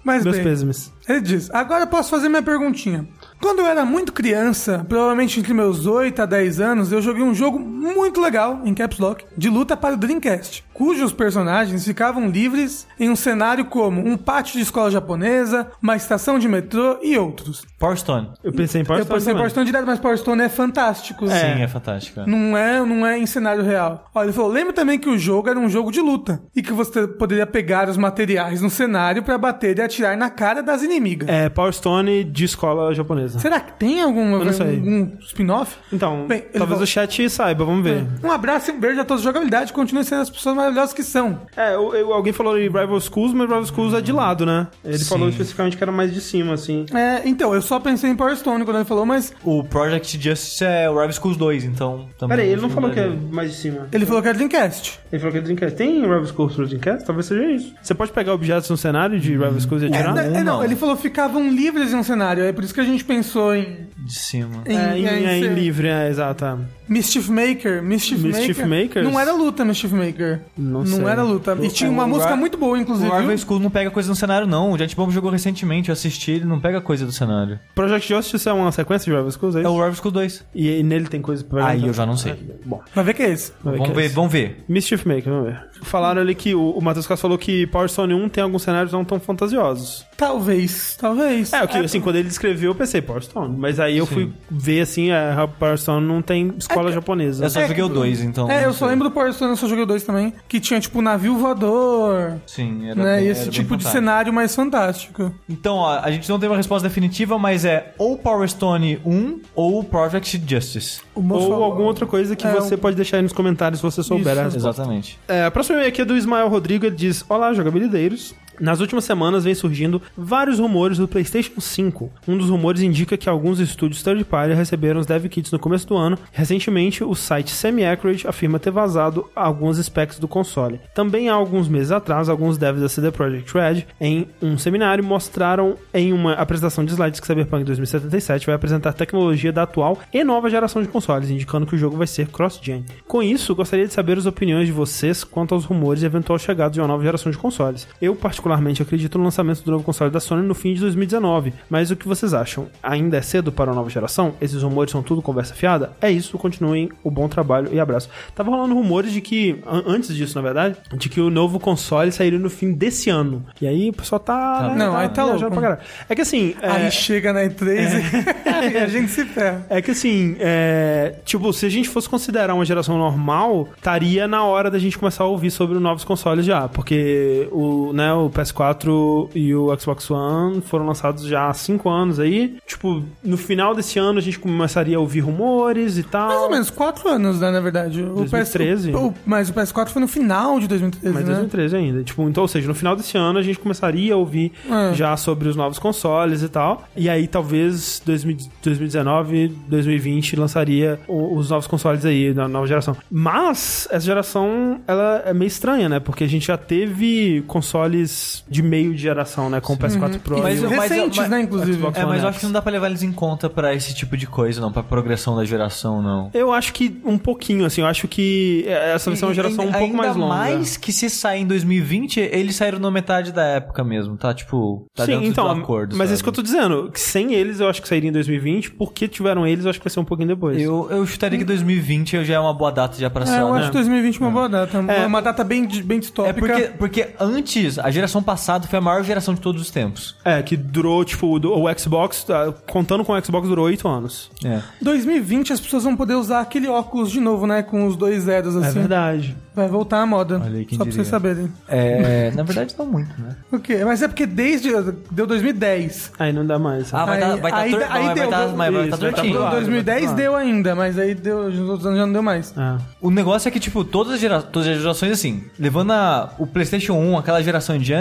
[0.05, 0.93] Mas meus bem, pêsames.
[1.09, 3.07] Ele diz: Agora eu posso fazer minha perguntinha.
[3.41, 7.33] Quando eu era muito criança, provavelmente entre meus 8 a 10 anos, eu joguei um
[7.35, 12.87] jogo muito legal, em Caps Lock, de luta para o Dreamcast, cujos personagens ficavam livres
[12.99, 17.65] em um cenário como um pátio de escola japonesa, uma estação de metrô e outros.
[17.79, 18.31] Power Stone.
[18.43, 19.37] Eu pensei em Power eu pensei em.
[19.37, 21.29] Power Stone direto, mas Power Stone é fantástico.
[21.29, 22.21] Sim, é fantástico.
[22.21, 22.27] é.
[22.27, 24.11] Não é, não é em cenário real.
[24.13, 26.73] Olha, ele falou: lembra também que o jogo era um jogo de luta e que
[26.73, 31.29] você poderia pegar os materiais no cenário para bater e atirar na cara das inimigas.
[31.29, 33.39] É, Power Stone de escola japonesa.
[33.39, 35.77] Será que tem algum, não algum spin-off?
[35.93, 38.07] Então, Bem, talvez o chat saiba, vamos ver.
[38.23, 39.73] Um abraço e um beijo a todos da jogabilidade.
[39.73, 41.43] Continuem sendo as pessoas maravilhosas que são.
[41.57, 44.67] É, eu- eu- alguém falou em Rival Schools, mas Rival Schools é de lado, né?
[44.85, 45.05] Ele Sim.
[45.05, 46.87] falou especificamente que era mais de cima, assim.
[46.95, 50.65] É, então, eu só pensei em Power Stone quando ele falou, mas O Project Justice
[50.65, 52.09] é o Rival Schools 2, então...
[52.19, 53.89] Também Peraí, ele não falou que é mais de cima.
[53.93, 55.01] ele falou que era Dreamcast.
[55.13, 55.58] Ele falou que é Dreamcast.
[55.67, 57.05] Tem Rival Schools pro Dreamcast?
[57.07, 57.75] Talvez seja isso.
[57.83, 60.17] Você pode pegar objetos no cenário de Rival Schools e É, atirar?
[60.19, 60.65] é, não, não.
[60.65, 62.43] ele falou que ficavam livres em um cenário.
[62.45, 63.89] É por isso que a gente pensou em.
[63.99, 64.63] De cima.
[64.67, 66.45] em, É, em, em é, em ser- livre, é, exato.
[66.45, 66.57] é.
[66.89, 67.83] Mischief Maker.
[67.83, 68.67] Mischief, Mischief Maker.
[68.85, 69.05] Makers?
[69.13, 70.41] Não era luta, Mischief Maker.
[70.57, 71.05] Não sei.
[71.05, 71.57] era luta.
[71.61, 73.07] E tinha uma o música Ra- muito boa, inclusive.
[73.09, 73.39] O Rival viu?
[73.39, 74.73] Schools não pega coisa no cenário, não.
[74.73, 77.59] O Jet Bomb jogou recentemente, eu assisti, ele não pega coisa do cenário.
[77.75, 79.71] Project Justice é uma sequência de Rival Schools, é É isso?
[79.71, 80.45] o Rival Schools 2.
[80.55, 81.69] E, e nele tem coisa pra pegar?
[81.73, 82.35] Aí eu já não sei.
[82.65, 83.53] Bom, Vai ver que é esse.
[83.63, 84.65] vamos é ver, vamos ver.
[84.67, 85.48] Mischief Maker, vamos ver.
[85.51, 88.63] know Falaram ali que o, o Matheus Castro falou que Power Stone 1 tem alguns
[88.63, 90.05] cenários não tão fantasiosos.
[90.17, 91.53] Talvez, talvez.
[91.53, 93.57] É, o que, assim, quando ele escreveu, eu pensei Power Stone.
[93.57, 97.45] Mas aí eu fui ver, assim, a Power Stone não tem escola japonesa.
[97.45, 98.51] Eu só É, joguei o 2, então...
[98.51, 100.81] É, eu só lembro do Power Stone, eu só joguei o 2 também, que tinha,
[100.81, 103.17] tipo, navio voador, Sim, era né?
[103.17, 103.93] bem- e era esse bem tipo de fantástico.
[103.93, 105.33] cenário mais fantástico.
[105.49, 109.41] Então, ó, a gente não tem uma resposta definitiva, mas é ou Power Stone 1
[109.55, 111.01] ou Project Justice.
[111.15, 113.87] Ou falou- alguma outra coisa que É, você um- pode deixar aí nos comentários se
[113.87, 114.69] você souber Isso, a resposta.
[114.71, 115.19] Exatamente.
[115.29, 118.35] É, a próxima e-mail aqui é do Ismael Rodrigo, ele diz: Olá, jogabilideiros.
[118.61, 122.11] Nas últimas semanas vem surgindo vários rumores do PlayStation 5.
[122.27, 125.87] Um dos rumores indica que alguns estúdios third party receberam os dev kits no começo
[125.87, 126.19] do ano.
[126.33, 130.81] Recentemente, o site Semi-Accurate afirma ter vazado alguns specs do console.
[130.95, 135.77] Também há alguns meses atrás, alguns devs da CD Projekt Red, em um seminário, mostraram
[135.95, 140.51] em uma apresentação de slides que Cyberpunk 2077 vai apresentar tecnologia da atual e nova
[140.51, 142.85] geração de consoles, indicando que o jogo vai ser cross-gen.
[143.07, 146.73] Com isso, gostaria de saber as opiniões de vocês quanto aos rumores e eventual chegada
[146.73, 147.87] de uma nova geração de consoles.
[148.01, 151.53] Eu, particularmente, particularmente acredito no lançamento do novo console da Sony no fim de 2019.
[151.69, 152.67] Mas o que vocês acham?
[152.83, 154.35] Ainda é cedo para a nova geração?
[154.41, 155.93] Esses rumores são tudo conversa fiada?
[156.01, 158.09] É isso, continuem o bom trabalho e abraço.
[158.35, 162.11] Tava rolando rumores de que, an- antes disso, na verdade, de que o novo console
[162.11, 163.45] sairia no fim desse ano.
[163.61, 164.73] E aí o pessoal tá.
[164.77, 165.51] Não, aí tá louco.
[165.51, 165.81] pra caralho.
[166.09, 166.55] É que assim.
[166.63, 168.73] é- Aí chega na E3 e...
[168.73, 169.67] e a gente se ferra.
[169.69, 174.43] é que assim, é, tipo, se a gente fosse considerar uma geração normal, estaria na
[174.45, 178.31] hora da gente começar a ouvir sobre os novos consoles já, porque o, né, o
[178.43, 182.57] PS4 e o Xbox One foram lançados já há 5 anos aí.
[182.67, 186.29] Tipo, no final desse ano a gente começaria a ouvir rumores e tal.
[186.29, 188.03] Mais ou menos, quatro anos, né, na verdade.
[188.03, 188.91] O 2013.
[188.93, 191.31] PS, o- mas o PS4 foi no final de 2013, Mas né?
[191.35, 192.03] 2013 ainda.
[192.03, 194.95] Tipo, então, ou seja, no final desse ano a gente começaria a ouvir É.
[194.95, 196.85] já sobre os novos consoles e tal.
[196.97, 202.97] E aí talvez 2000 2019, 2020 lançaria os novos consoles aí da nova geração.
[203.11, 206.01] Mas essa geração ela é meio estranha, né?
[206.01, 209.61] Porque a gente já teve consoles de meio de geração, né?
[209.61, 210.43] Com o PS4 Pro.
[210.43, 211.73] Mas e mas Recentes, mas- né, inclusive.
[211.79, 213.95] Xbox É, mas eu acho que não dá pra levar eles em conta pra esse
[213.95, 214.73] tipo de coisa, não.
[214.73, 216.31] Pra progressão da geração, não.
[216.35, 217.81] Eu acho que um pouquinho, assim.
[217.81, 220.35] Eu acho que essa vai ser uma geração um Ainda- pouco mais ainda longa.
[220.35, 224.33] mais que se sair em 2020, eles saíram na metade da época mesmo, tá?
[224.35, 225.97] Tipo, tá Sim, dentro então, do acordo.
[225.97, 226.15] mas é sabe?
[226.15, 226.91] isso que eu tô dizendo.
[226.93, 228.71] Que sem eles eu acho que sairia em 2020.
[228.73, 230.61] Porque tiveram eles, eu acho que vai ser um pouquinho depois.
[230.61, 233.41] Eu, eu chutaria que 2020 já é uma boa data já pra É, ser.
[233.41, 233.61] eu né?
[233.61, 234.79] acho 2020 uma boa data.
[234.89, 235.07] É.
[235.07, 236.35] Uma data bem, bem É distópica.
[236.41, 240.17] porque, porque antes, a geração passada foi a maior geração de todos os tempos.
[240.25, 244.31] É, que durou, tipo, o, Xbox, ah, contando com o Xbox, durou 8 anos.
[244.45, 244.61] É.
[244.83, 247.63] 2020 as pessoas vão poder usar aquele óculos de novo, né?
[247.63, 248.79] Com os dois zeros É assim.
[248.81, 249.37] verdade.
[249.55, 250.41] Vai voltar à moda.
[250.45, 250.93] Olha aí, quem Só pra diria.
[251.05, 251.53] vocês saberem.
[251.67, 253.35] É, na verdade, não muito, né?
[253.51, 253.85] O quê?
[253.85, 254.69] Mas é porque desde.
[255.11, 256.13] Deu 2010.
[256.19, 256.93] Aí não dá mais.
[256.95, 258.97] Ah, vai Aí- tá, vai tá aí- vai deu- tá- mas vai tá vai tá
[258.99, 259.33] tortinho.
[259.33, 259.57] pro Em lado.
[259.57, 262.55] 2010 vai deu ainda, mas aí deu, nos outros anos já não deu mais.
[262.57, 262.77] É.
[263.01, 266.47] O negócio é que, tipo, todas as, gera- todas as gerações, assim, levando a- o
[266.47, 267.98] PlayStation 1, aquela geração em diante,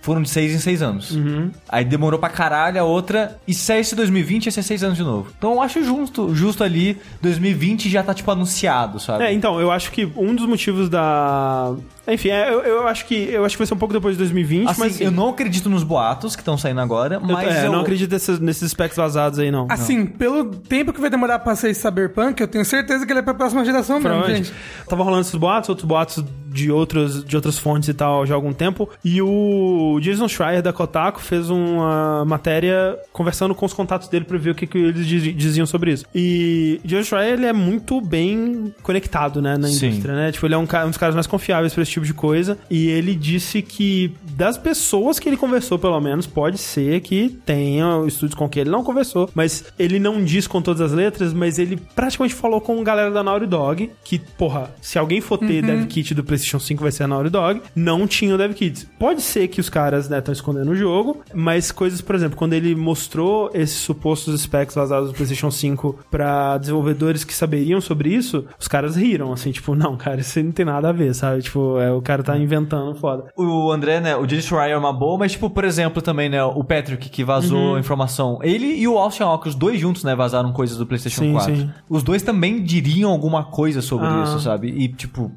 [0.00, 1.10] foram de 6 em 6 anos.
[1.12, 1.50] Uhum.
[1.68, 5.04] Aí demorou pra caralho a outra, e se saísse 2020, ia ser 6 anos de
[5.04, 5.32] novo.
[5.38, 9.24] Então eu acho justo, justo ali, 2020 já tá, tipo, anunciado, sabe?
[9.24, 11.74] É, então, eu acho que um dos motivos da.
[12.08, 14.18] Enfim, é, eu, eu acho que eu acho que vai ser um pouco depois de
[14.18, 15.00] 2020, Assim, mas.
[15.00, 18.10] eu não acredito nos boatos que estão saindo agora, eu, mas é, eu, não acredito
[18.10, 19.66] nesses, nesses specs vazados aí, não.
[19.70, 23.22] Assim, pelo tempo que vai demorar pra ser Cyberpunk, eu tenho certeza que ele é
[23.22, 24.52] pra próxima geração mesmo, gente.
[24.88, 28.36] Tava rolando esses boatos, outros boatos de, outros, de outras fontes e tal já há
[28.36, 28.88] algum tempo.
[29.04, 34.38] E o Jason Schreier da Kotaku fez uma matéria conversando com os contatos dele pra
[34.38, 36.04] ver o que, que eles diz- diziam sobre isso.
[36.14, 39.88] E Jason Schreier, ele é muito bem conectado, né, na Sim.
[39.88, 40.32] indústria, né?
[40.32, 42.58] Tipo, ele é um, um dos caras mais confiáveis pra esse tipo de coisa.
[42.70, 48.04] E ele disse que das pessoas que ele conversou, pelo menos, pode ser que tenha
[48.06, 51.58] estudos com que ele não conversou, mas ele não diz com todas as letras, mas
[51.58, 55.62] ele praticamente falou com a galera da Naughty Dog que, porra, se alguém for ter
[55.62, 58.86] dev kit do PlayStation 5 vai ser a Naughty Dog, não tinha o dev kit.
[58.98, 62.52] Pode ser que os caras, né, estão escondendo o jogo, mas coisas, por exemplo, quando
[62.52, 68.44] ele mostrou esses supostos specs vazados do PlayStation 5 pra desenvolvedores que saberiam sobre isso,
[68.58, 71.42] os caras riram, assim, tipo, não, cara, isso não tem nada a ver, sabe?
[71.42, 73.24] Tipo, é, o cara tá inventando foda.
[73.36, 76.42] O André, né, o Jason Schreier é uma boa, mas, tipo, por exemplo, também, né,
[76.44, 77.78] o Patrick, que vazou Uhum.
[77.78, 78.38] informação.
[78.42, 81.56] Ele e o Austin Hawke, os dois juntos, né, vazaram coisas do PlayStation Sim, 4.
[81.56, 81.70] sim.
[81.88, 84.22] Os dois também diriam alguma coisa sobre Ah.
[84.24, 84.68] isso, sabe?
[84.68, 85.30] E, tipo,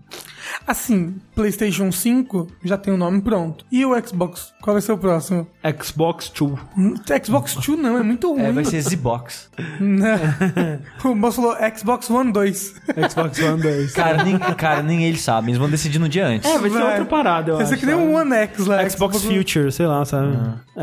[0.66, 3.66] Assim, PlayStation 5 já tem o nome pronto.
[3.72, 4.54] E o Xbox?
[4.62, 5.47] Qual vai ser o próximo?
[5.82, 6.52] Xbox 2.
[6.78, 6.93] Hum,
[7.24, 8.41] Xbox 2 não, é muito ruim.
[8.43, 9.49] é, vai ser Z-Box.
[9.80, 10.80] Né?
[11.04, 12.74] o moço falou Xbox One 2.
[13.10, 13.91] Xbox One 2.
[14.02, 16.49] Cara nem, cara, nem eles sabem, eles vão decidir no dia antes.
[16.49, 16.89] É, vai ser Vai.
[16.89, 17.74] outra parada, eu Esse acho.
[17.76, 18.88] aqui nem um One X lá.
[18.89, 20.38] Xbox Future, sei lá, sabe?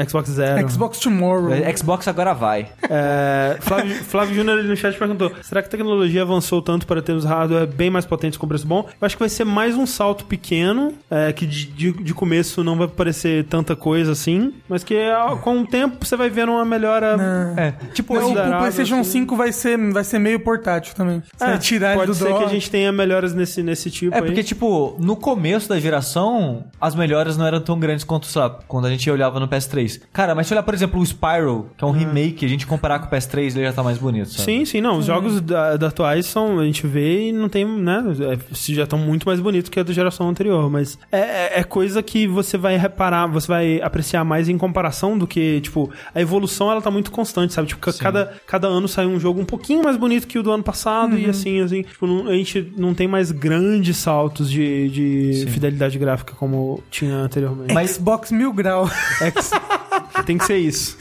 [0.09, 0.69] Xbox Zero.
[0.71, 1.53] Xbox Tomorrow.
[1.53, 2.69] É, Xbox agora vai.
[2.89, 7.01] É, Flávio, Flávio Júnior ali no chat perguntou: será que a tecnologia avançou tanto para
[7.03, 8.89] termos hardware bem mais potentes com preço bom?
[9.01, 12.63] Eu acho que vai ser mais um salto pequeno, é, que de, de, de começo
[12.63, 16.53] não vai parecer tanta coisa assim, mas que ó, com o tempo você vai vendo
[16.53, 17.17] uma melhora.
[17.57, 19.21] É, tipo, Não, o PlayStation assim.
[19.23, 21.23] 5 vai ser, vai ser meio portátil também.
[21.37, 22.39] Você vai tirar pode do ser dó.
[22.39, 24.25] que a gente tenha melhoras nesse, nesse tipo É aí.
[24.25, 28.51] porque, tipo, no começo da geração, as melhoras não eram tão grandes quanto, sei lá,
[28.67, 30.01] quando a gente olhava no PS3.
[30.13, 32.99] Cara, mas se olhar, por exemplo, o Spyro, que é um remake, a gente comparar
[33.01, 34.45] com o PS3, ele já tá mais bonito, sabe?
[34.45, 34.99] Sim, sim, não.
[34.99, 36.59] Os jogos da, da atuais são.
[36.59, 38.05] A gente vê e não tem, né?
[38.33, 40.71] é, se já estão muito mais bonitos que a da geração anterior.
[40.71, 45.17] Mas é, é- é coisa que você vai reparar, você vai apreciar mais em comparação
[45.19, 47.69] do que, tipo, a evolução ela tá muito constante, sabe?
[47.69, 50.51] Tipo, ca- cada, cada ano sai um jogo um pouquinho mais bonito que o do
[50.53, 51.83] ano passado e assim, assim.
[51.83, 57.15] Tipo, não- a gente não tem mais grandes saltos de, de fidelidade gráfica como tinha
[57.17, 57.73] anteriormente.
[57.75, 58.89] Mas- Xbox Mil Grau.
[59.21, 59.51] X-
[60.27, 60.97] tem que ser isso.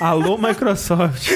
[0.00, 1.30] Alô, Microsoft.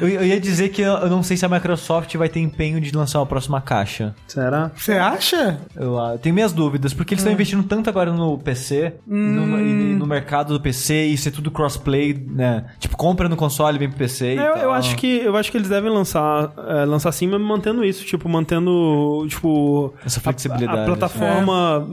[0.00, 2.80] Eu, eu ia dizer que eu, eu não sei se a Microsoft vai ter empenho
[2.80, 4.14] de lançar a próxima caixa.
[4.26, 4.70] Será?
[4.76, 5.60] Você acha?
[5.76, 9.94] Eu ah, tenho minhas dúvidas, porque eles estão investindo tanto agora no PC, no, e
[9.94, 12.64] no mercado do PC, e ser tudo crossplay, né?
[12.78, 14.62] Tipo, compra no console, vem pro PC É, Eu, tal.
[14.62, 18.04] eu acho que eu acho que eles devem lançar é, lançar sim, mas mantendo isso,
[18.04, 21.86] tipo mantendo tipo Essa a- flexibilidade, a, plataforma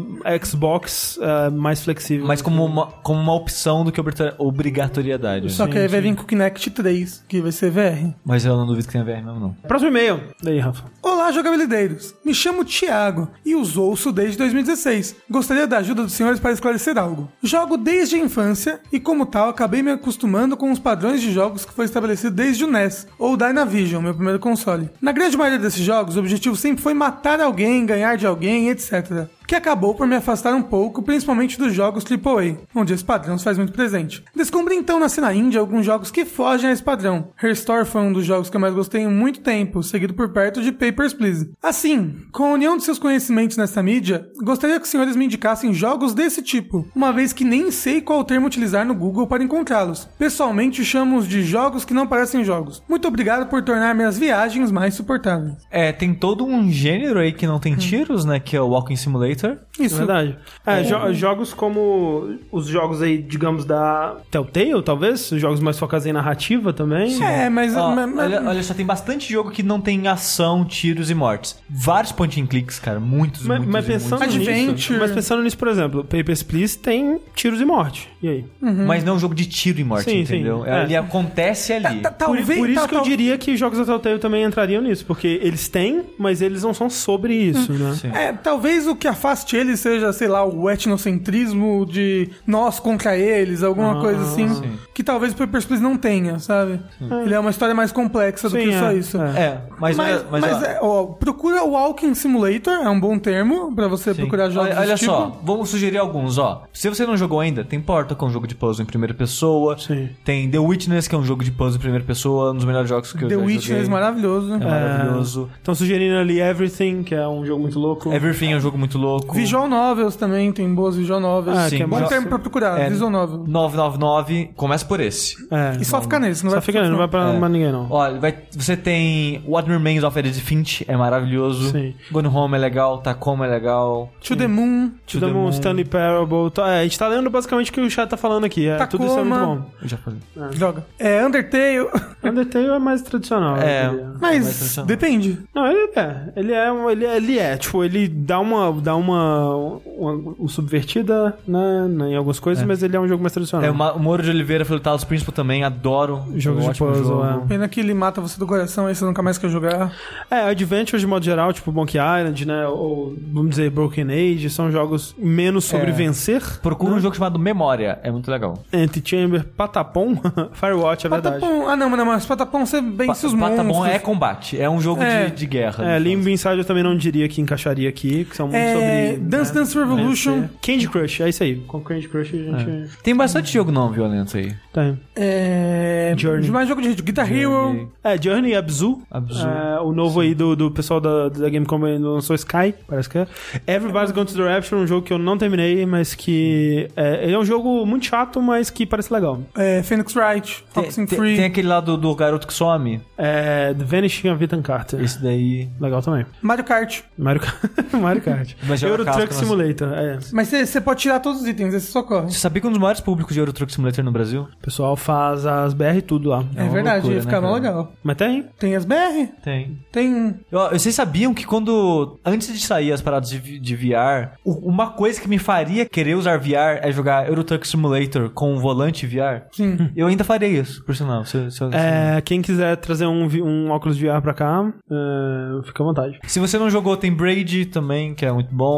[0.44, 2.26] Xbox é, mais flexível.
[2.26, 5.52] Mas como uma, como uma opção do que obrigator- obrigatoriedade.
[5.52, 8.14] Só que aí vai vir com o Kinect 3, que vai ser VR.
[8.26, 9.54] Mas eu não duvido que tenha VR mesmo, não.
[9.68, 10.22] próximo e-mail.
[10.42, 10.86] Daí, Rafa.
[11.02, 12.14] Olá, jogabilideiros!
[12.26, 15.16] Me chamo Thiago e os ouço desde 2016.
[15.30, 17.30] Gostaria da ajuda dos senhores para esclarecer algo.
[17.42, 21.66] Jogo desde a infância e, como tal, acabei me acostumando com os padrões de jogos
[21.66, 24.90] que foi estabelecido desde o NES, ou Dynavision, meu primeiro console.
[25.02, 29.28] Na grande maioria desses jogos, o objetivo sempre foi matar alguém, ganhar de alguém, etc.
[29.50, 33.44] Que acabou por me afastar um pouco, principalmente dos jogos AAA, onde esse padrão se
[33.44, 34.24] faz muito presente.
[34.36, 37.30] Descobri então na cena indie alguns jogos que fogem a esse padrão.
[37.42, 40.30] Her Story foi um dos jogos que eu mais gostei em muito tempo, seguido por
[40.30, 41.50] perto de Papers, Please.
[41.64, 45.74] Assim, com a união de seus conhecimentos nessa mídia, gostaria que os senhores me indicassem
[45.74, 50.08] jogos desse tipo, uma vez que nem sei qual termo utilizar no Google para encontrá-los.
[50.20, 52.84] Pessoalmente, chamo-os de jogos que não parecem jogos.
[52.88, 55.56] Muito obrigado por tornar minhas viagens mais suportáveis.
[55.72, 58.40] É, tem todo um gênero aí que não tem tiros, né?
[58.40, 59.39] Que é o Walking Simulator.
[59.80, 59.96] Isso.
[59.98, 60.38] Verdade.
[60.66, 66.06] É, jo- jogos como os jogos aí, digamos, da Telltale, talvez, os jogos mais focados
[66.06, 67.22] em narrativa também.
[67.24, 67.76] É, mas...
[67.76, 71.16] Ó, mas- mas- olha, olha só, tem bastante jogo que não tem ação, tiros e
[71.16, 71.58] mortes.
[71.70, 73.00] Vários point and clicks, cara.
[73.00, 74.36] Muitos, Mas, muitos mas pensando muitos.
[74.38, 75.00] nisso, Adventure.
[75.00, 78.10] mas pensando nisso, por exemplo, Papers, Please tem tiros e morte.
[78.22, 78.46] E aí?
[78.62, 80.64] Mas não é um jogo de tiro e morte, Sim, entendeu?
[80.64, 80.84] sim, É, é.
[80.84, 82.02] Ele acontece ali.
[82.02, 84.82] Tá- Por, talvez, por isso tá- que eu diria que jogos da Telltale também entrariam
[84.82, 87.94] nisso, porque eles têm, mas eles não são sobre isso, né?
[87.96, 88.10] Sim.
[88.14, 93.64] É, talvez o que afaste ele seja, sei lá, o etnocentrismo de nós contra eles,
[93.64, 94.72] alguma Ah, coisa assim, sim.
[94.94, 96.80] que talvez o Papers, Please não tenha, sabe?
[97.24, 99.22] Ele é uma história mais complexa do Sim, que é, só isso.
[99.22, 99.30] é.
[99.40, 103.18] É, mas, Mas, mas, mas ó, é, ó, procura o Walking Simulator, é um bom
[103.18, 104.22] termo pra você sim.
[104.22, 105.38] procurar jogos Olha, olha desse só, tipo.
[105.44, 106.64] vamos sugerir alguns, ó.
[106.74, 109.14] Se você não jogou ainda, tem Porta, que é um jogo de puzzle em primeira
[109.14, 109.78] pessoa.
[109.78, 110.10] Sim.
[110.24, 112.90] Tem The Witness, que é um jogo de puzzle em primeira pessoa, um dos melhores
[112.90, 113.88] jogos que eu The já Witness, joguei.
[113.90, 114.54] maravilhoso.
[114.54, 115.50] É maravilhoso.
[115.58, 118.12] Estão sugerindo ali Everything, que é um jogo muito louco.
[118.14, 119.19] Everything é um jogo muito louco.
[119.34, 121.58] Visual Novels também, tem boas Visual Novels.
[121.58, 123.44] Ah, Sim, que é bom termo pra procurar, É, Visual Novel.
[123.48, 125.36] 999, começa por esse.
[125.52, 125.78] É.
[125.80, 127.38] E só fica nesse, não Só vai fica, não vai pra É.
[127.40, 127.88] mais ninguém, não.
[127.90, 131.72] Olha, vai, você tem What Remains of Edith Finch, é maravilhoso.
[131.72, 131.94] Sim.
[132.12, 134.12] Gone Home é legal, Tacoma é legal.
[134.22, 136.52] To the Moon, To the Moon, Stanley Parable.
[136.54, 138.68] tá- é, a gente tá lendo basicamente o que o chat tá falando aqui.
[138.68, 139.56] É, tudo isso é muito Tacoma.
[139.56, 139.66] bom.
[139.82, 140.20] Eu já falei.
[140.54, 140.86] joga.
[140.98, 141.88] É Undertale,
[142.24, 143.58] Undertale é mais tradicional.
[143.58, 143.90] É.
[144.20, 144.88] mais mas tradicional.
[144.88, 145.40] depende.
[145.54, 146.16] Não, ele é.
[146.36, 147.58] Ele é, um- ele é, ele é.
[147.58, 152.84] Tipo, ele dá uma, dá uma, uma, uma subvertida, né, né, em algumas coisas, mas
[152.84, 153.68] ele é um jogo mais tradicional.
[153.68, 156.24] É, o Moro de Oliveira foi o Talos Príncipe também, adoro.
[156.36, 157.48] Jogo É de puzzle, jogo.
[157.48, 159.92] Pena que ele mata você do coração, aí você nunca mais quer jogar.
[160.30, 164.72] É, Adventures de modo geral, tipo Monkey Island, né, ou vamos dizer Broken Age, são
[164.72, 165.94] jogos menos sobre É.
[165.94, 166.42] vencer.
[166.62, 168.60] Procura um jogo chamado Memória, é muito legal.
[168.74, 170.16] Antichamber, Patapom,
[170.54, 171.40] Firewatch, é verdade.
[171.40, 173.96] Patapom, ah não, mas não, mas Patapom você vence os Patamon monstros.
[173.96, 175.26] é combate, é um jogo É.
[175.26, 175.84] de, de guerra.
[175.96, 178.58] É, Limbo Inside eu também não diria que encaixaria aqui, que são muito
[178.90, 179.18] É.
[179.18, 180.34] Dance né, Dance Revolution.
[180.42, 180.50] vencer.
[180.62, 181.56] Candy Crush, é isso aí.
[181.68, 184.54] Com Candy Crush a gente Tem bastante jogo não violento aí.
[184.74, 185.00] tem.
[185.16, 186.14] É.
[186.18, 186.50] Journey.
[186.50, 187.06] Mais jogo de ritmo.
[187.06, 187.92] Guitar Hero.
[188.04, 189.02] É, Journey Abzu.
[189.12, 189.48] Abzu.
[189.48, 193.18] É, o novo aí do, do pessoal da, da Game Company lançou Sky, parece que
[193.20, 193.28] é.
[193.68, 196.88] Everybody's Gone to the Rapture, um jogo que eu não terminei, mas que...
[196.96, 199.42] É, ele é um jogo muito chato, mas que parece legal.
[199.56, 200.64] É, Phoenix Wright.
[200.74, 201.36] Tem- Free.
[201.36, 203.02] tem aquele lá do, do garoto que some.
[203.18, 205.02] É, The Vanishing of Ethan Carter.
[205.02, 205.68] Esse daí.
[205.80, 206.26] Legal também.
[206.42, 207.02] Mario Kart.
[207.18, 208.54] Mario, Kart- Mario Kart.
[208.68, 210.20] Mas joga Euro casco Truck nas- Simulator, é.
[210.34, 212.30] Mas você pode tirar todos os itens, esse só corre.
[212.32, 214.48] Você sabia que um dos maiores públicos de Euro Truck Simulator no Brasil?
[214.58, 216.44] O pessoal faz as BR e tudo lá.
[216.56, 217.92] É, uma verdade, loucura, ia ficar né, legal.
[218.04, 218.46] Mas tem?
[218.58, 219.78] Tem as BR, Tem.
[219.92, 220.40] tem.
[220.52, 222.18] Ó, Vocês sabiam que quando.
[222.26, 226.38] Antes de sair as paradas de, de VR, uma coisa que me faria querer usar
[226.38, 229.44] VR é jogar Euro Truck Simulator com um volante VR?
[229.52, 229.90] Sim.
[229.96, 231.26] Eu ainda faria isso, por sinal.
[231.26, 235.84] Se, se- É, quem quiser trazer um, um óculos de VR pra cá, é, fica
[235.84, 236.20] à vontade.
[236.28, 238.69] se você não jogou, tem Braid também, que é muito bom.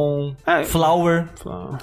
[0.45, 0.63] É.
[0.63, 1.25] Flower.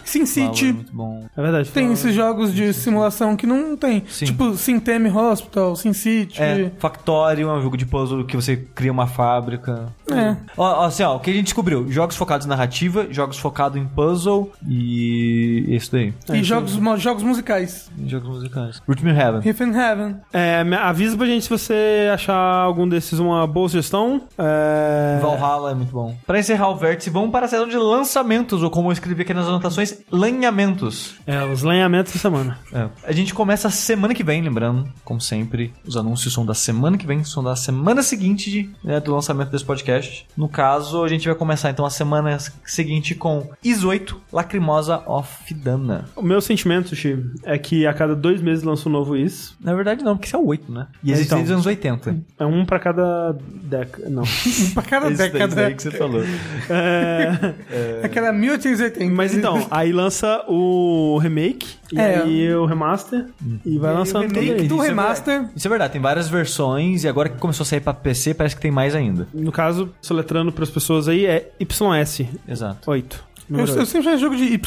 [0.05, 0.73] Sim Flower é City.
[0.73, 1.27] muito bom.
[1.37, 1.71] É verdade.
[1.71, 4.05] Tem esses jogos de simulação que não tem.
[4.09, 4.27] Sim.
[4.27, 6.43] Tipo Sim Theme Hospital, Sim City.
[6.43, 9.87] É, Factorio é um jogo de puzzle que você cria uma fábrica.
[10.11, 10.37] É.
[10.57, 11.87] Ó, assim, ó, o que a gente descobriu?
[11.91, 16.13] Jogos focados em narrativa, jogos focados em puzzle e isso daí.
[16.33, 17.91] E jogos, mo- jogos musicais.
[18.07, 18.83] Jogos musicais.
[18.89, 19.43] Rhythm Heaven.
[19.69, 20.17] And Heaven.
[20.33, 24.23] É, avisa pra gente se você achar algum desses uma boa sugestão.
[24.39, 25.19] É...
[25.21, 26.17] Valhalla é muito bom.
[26.27, 29.35] Pra encerrar o vértice, vamos para a sessão de lançamentos, ou como eu escrevi aqui
[29.35, 31.15] nas anotações, lanhamentos.
[31.27, 32.59] É, os lanhamentos da semana.
[32.73, 32.89] É.
[33.05, 37.07] A gente começa semana que vem, lembrando, como sempre, os anúncios são da semana que
[37.07, 40.27] vem, são da semana seguinte de, né, do lançamento desse podcast.
[40.37, 45.53] No caso, a gente vai começar então a semana seguinte com Is 8 Lacrimosa of
[45.55, 46.07] Dana.
[46.17, 49.55] O meu sentimento, Sushi, é que a cada dois meses lança um novo Is.
[49.61, 50.87] Na verdade, não, porque isso é o 8, né?
[51.03, 51.39] E existe Então.
[51.39, 52.17] desde os anos 80.
[52.39, 54.09] É um pra cada década.
[54.09, 54.23] Não.
[54.59, 55.45] Um pra cada década.
[55.45, 56.23] esse daí que você falou.
[56.71, 57.55] É,
[58.03, 59.15] Aquela 1880.
[59.15, 62.23] Mas então, aí lança o remake, e É.
[62.23, 63.27] aí o remaster,
[63.65, 64.69] e vai E o lançando tudo remake aí.
[64.69, 65.45] do Isso é remaster.
[65.55, 68.55] Isso é verdade, tem várias versões e agora que começou a sair pra PC, parece
[68.57, 69.27] que tem mais ainda.
[69.33, 72.91] No caso, soletrando pras pessoas aí, é YS Exato.
[72.91, 73.25] 8.
[73.51, 74.59] Eu, eu sempre jogo de Y.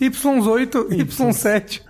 [0.00, 1.80] Y8, Y7,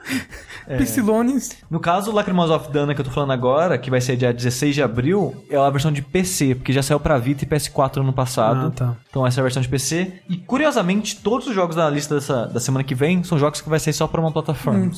[0.79, 1.51] Psylones.
[1.71, 4.33] No caso, o Lacrimosa of Dana que eu tô falando agora, que vai ser dia
[4.33, 7.99] 16 de abril, é a versão de PC, porque já saiu pra Vita e PS4
[8.01, 8.67] ano passado.
[8.67, 8.97] Ah, tá.
[9.09, 10.13] Então essa é a versão de PC.
[10.29, 13.69] E curiosamente, todos os jogos da lista dessa, da semana que vem são jogos que
[13.69, 14.91] vai sair só pra uma plataforma.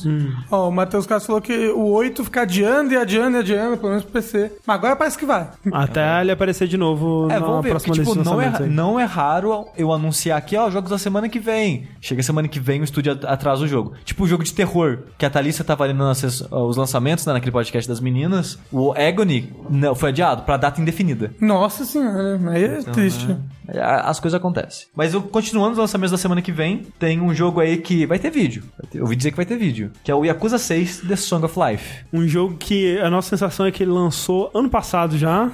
[0.51, 3.89] Ó, o Matheus Castro falou que o 8 fica adiando e adiando e adiando, pelo
[3.89, 4.51] menos pro PC.
[4.65, 5.49] Mas agora parece que vai.
[5.71, 8.69] Até ele aparecer de novo É, na vamos ver, próxima porque, tipo, não é, aí.
[8.69, 11.87] não é raro eu anunciar aqui, ó, jogos da semana que vem.
[12.01, 13.93] Chega semana que vem, o estúdio at- atrasa o jogo.
[14.05, 17.51] Tipo o jogo de terror, que a Thalissa tava ali nos os lançamentos, né, naquele
[17.51, 18.57] podcast das meninas.
[18.71, 21.31] O Agony não, foi adiado pra data indefinida.
[21.39, 23.35] Nossa senhora, aí é triste.
[23.67, 24.87] É, As coisas acontecem.
[24.95, 28.19] Mas eu, continuando os lançamentos da semana que vem, tem um jogo aí que vai
[28.19, 28.63] ter vídeo.
[28.93, 29.91] Eu ouvi dizer que vai ter vídeo.
[30.03, 32.03] Que é o Yakuza 6 The Song of Life.
[32.11, 35.49] Um jogo que a nossa sensação é que ele lançou ano passado já.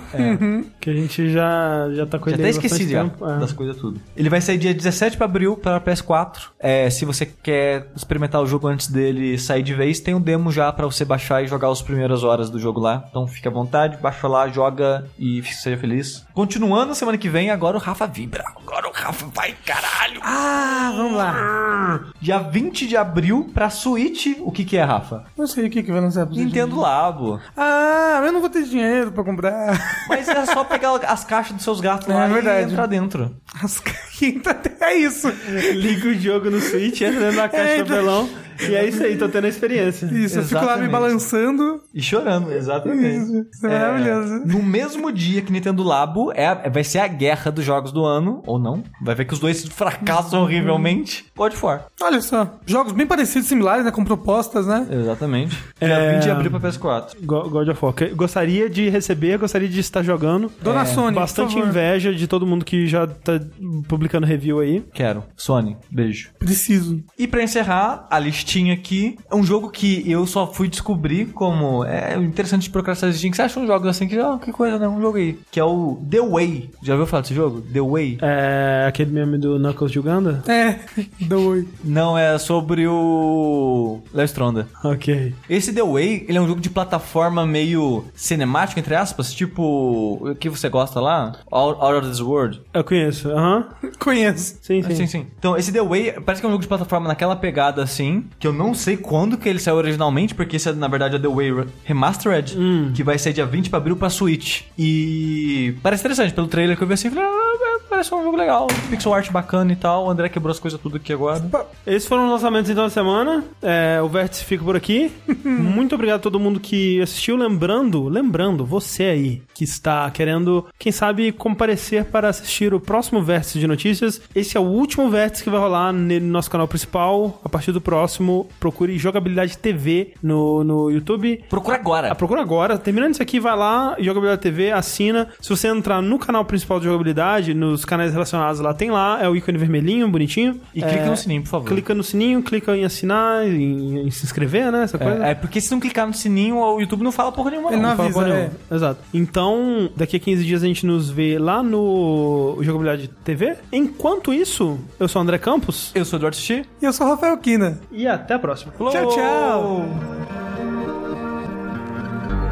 [0.79, 3.27] Que a gente já, já tá com Já ele até esqueci já tempo.
[3.27, 3.39] É.
[3.39, 3.99] das coisas tudo.
[4.17, 6.37] Ele vai sair dia 17 de abril para PS4.
[6.59, 10.51] É, se você quer experimentar o jogo antes dele sair de vez, tem um demo
[10.51, 13.03] já para você baixar e jogar as primeiras horas do jogo lá.
[13.09, 16.25] Então fica à vontade, baixa lá, joga e seja feliz.
[16.33, 18.43] Continuando, semana que vem, agora o Rafa vibra.
[18.55, 20.21] Agora o Rafa vai, caralho.
[20.23, 22.05] Ah, vamos lá.
[22.21, 24.27] Dia 20 de abril pra Switch.
[24.39, 25.25] O que que é, Rafa?
[25.37, 27.39] Não sei o que, que vai lançar pra Nintendo Labo.
[27.57, 29.77] Ah, eu não vou ter dinheiro pra comprar.
[30.07, 32.69] Mas é só pegar as caixas dos seus gatos É lá verdade.
[32.69, 33.35] e entrar dentro.
[33.61, 35.27] As quinta é isso.
[35.73, 38.29] Liga o jogo no Switch, entra dentro da caixa É, de papelão.
[38.67, 40.05] E é isso aí, tô tendo a experiência.
[40.07, 40.91] Isso, eu fico lá me Exatamente.
[40.91, 41.81] balançando.
[41.93, 43.23] E chorando, exatamente.
[43.23, 44.33] Isso, isso é maravilhoso.
[44.45, 48.41] No mesmo dia que Nintendo Labo é, vai ser a guerra dos jogos do ano,
[48.45, 48.83] ou não.
[49.01, 51.25] Vai ver que os dois fracassam horrivelmente.
[51.35, 51.81] Pode for.
[52.01, 53.91] Olha só, jogos bem parecidos, similares, né?
[53.91, 54.85] Com propostas, né?
[54.91, 55.55] Exatamente.
[55.79, 56.13] Dia É.
[56.15, 57.15] 20 de abril pra PS4.
[57.23, 57.93] Go- God of War.
[58.15, 60.51] Gostaria de receber, gostaria de estar jogando.
[60.61, 61.67] Dona Sony, por Bastante favor.
[61.67, 63.39] inveja de todo mundo que já tá
[63.87, 64.83] publicando review aí.
[64.93, 65.23] Quero.
[65.35, 66.31] Sony, beijo.
[66.39, 67.03] Preciso.
[67.17, 68.19] E pra encerrar a
[68.49, 73.29] listinha aqui, é um jogo que eu só fui descobrir como é interessante de listinha.
[73.31, 74.87] que Você acha uns jogos assim que, ah, que coisa, né?
[74.87, 75.37] Um jogo aí.
[75.51, 76.71] Que é o The Way.
[76.81, 77.61] Já ouviu falar desse jogo?
[77.61, 78.17] The Way?
[78.21, 80.43] É aquele meme do Knuckles de Uganda?
[80.47, 80.79] É,
[81.21, 81.67] dou oi.
[81.83, 84.67] Não, é sobre o Léo Stronda.
[84.83, 85.33] Ok.
[85.47, 90.35] Esse The Way, ele é um jogo de plataforma meio cinemático, entre aspas, tipo o
[90.35, 91.35] que você gosta lá?
[91.51, 92.61] Out, Out of This World.
[92.73, 93.67] Eu conheço, aham.
[93.99, 94.57] Conheço.
[94.61, 94.95] Sim, sim.
[94.95, 95.27] Sim, sim.
[95.37, 98.47] Então, esse The Way parece que é um jogo de plataforma naquela pegada assim, que
[98.47, 101.27] eu não sei quando que ele saiu originalmente, porque esse é, na verdade, é The
[101.27, 102.55] Way Remastered,
[102.93, 104.61] que vai sair dia 20 de abril pra Switch.
[104.77, 108.37] E parece interessante, pelo trailer que eu vi assim, falei, ah, é, parece um jogo
[108.37, 110.05] legal, pixel art bacana e tal.
[110.05, 111.43] O André quebrou as coisas tudo aqui agora.
[111.85, 113.43] Esses foram os lançamentos então da semana.
[113.61, 115.11] É, o Vértice fica por aqui.
[115.43, 117.35] Muito obrigado a todo mundo que assistiu.
[117.35, 123.59] Lembrando, lembrando, você aí que está querendo, quem sabe, comparecer para assistir o próximo Vértice
[123.59, 124.21] de Notícias.
[124.33, 127.41] Esse é o último Vértice que vai rolar no nosso canal principal.
[127.43, 128.28] A partir do próximo,
[128.59, 131.43] procure Jogabilidade TV no, no YouTube.
[131.49, 132.11] Procura agora.
[132.11, 132.77] Ah, procura agora.
[132.77, 135.27] Terminando isso aqui, vai lá, Jogabilidade TV, assina.
[135.39, 139.27] Se você entrar no canal principal de jogabilidade, nos canais relacionados lá, tem lá, é
[139.29, 140.59] o ícone vermelhinho, bonitinho.
[140.73, 141.67] E clica É, no sininho, por favor.
[141.67, 144.83] Clica no sininho, clica em assinar, em, em se inscrever, né?
[144.83, 145.25] Essa coisa.
[145.25, 147.71] É, é porque se não clicar no sininho, o YouTube não fala porra nenhuma.
[147.71, 148.35] Ele não Fala avisa, porra é.
[148.37, 148.53] nenhuma.
[148.71, 148.99] Exato.
[149.13, 153.55] Então, daqui a 15 dias a gente nos vê lá no Jogabilidade TV.
[153.71, 156.65] Enquanto isso, eu sou o André Campos Eu sou o Eduardo Sushi.
[156.81, 157.79] E eu sou o Rafael Kina.
[157.91, 158.73] e até a próxima.
[158.73, 160.48] Tchau, tchau.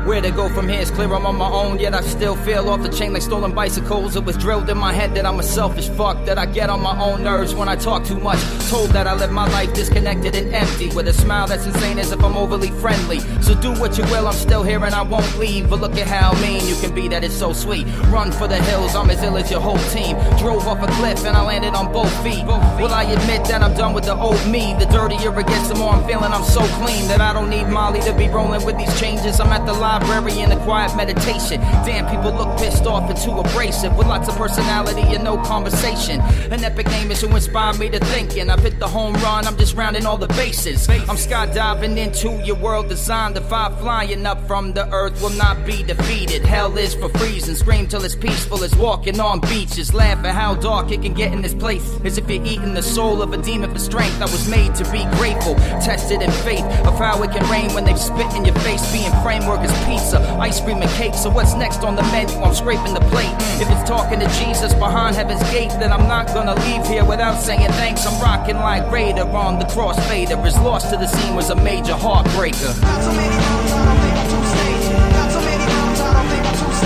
[0.07, 2.69] Where to go from here is clear, I'm on my own, yet I still feel
[2.69, 4.15] off the chain like stolen bicycles.
[4.15, 6.81] It was drilled in my head that I'm a selfish fuck, that I get on
[6.81, 8.39] my own nerves when I talk too much.
[8.69, 12.13] Told that I live my life disconnected and empty, with a smile that's insane as
[12.13, 13.19] if I'm overly friendly.
[13.41, 15.69] So do what you will, I'm still here and I won't leave.
[15.69, 17.85] But look at how mean you can be, that is so sweet.
[18.05, 20.15] Run for the hills, I'm as ill as your whole team.
[20.39, 22.45] Drove off a cliff and I landed on both feet.
[22.45, 24.73] Will I admit that I'm done with the old me?
[24.79, 27.65] The dirtier it gets, the more I'm feeling I'm so clean that I don't need
[27.65, 29.41] Molly to be rolling with these changes.
[29.41, 31.59] I'm at the live library in a quiet meditation.
[31.85, 36.21] Damn, people look pissed off and too abrasive with lots of personality and no conversation.
[36.51, 39.47] An epic name is who inspired me to think, and I've hit the home run.
[39.47, 40.87] I'm just rounding all the bases.
[40.89, 45.65] I'm skydiving into your world designed to fly flying up from the earth will not
[45.65, 46.45] be defeated.
[46.45, 47.55] Hell is for freezing.
[47.55, 49.93] Scream till it's peaceful as walking on beaches.
[49.93, 51.99] Laugh at how dark it can get in this place.
[52.03, 54.21] As if you're eating the soul of a demon for strength.
[54.21, 57.85] I was made to be grateful, tested in faith of how it can rain when
[57.85, 58.83] they spit in your face.
[58.91, 61.15] Being framework is pizza, ice cream and cake.
[61.15, 62.35] So what's next on the menu?
[62.43, 63.34] I'm scraping the plate.
[63.61, 67.39] If it's talking to Jesus behind heaven's gate, then I'm not gonna leave here without
[67.39, 68.05] saying thanks.
[68.05, 70.38] I'm rocking like Raider on the crossfader.
[70.47, 72.80] Is lost to the scene was a major heartbreaker.
[72.81, 74.85] Got so many rhymes, I don't think I'm too stage.
[75.18, 76.76] Got so many rhymes, I don't think I'm too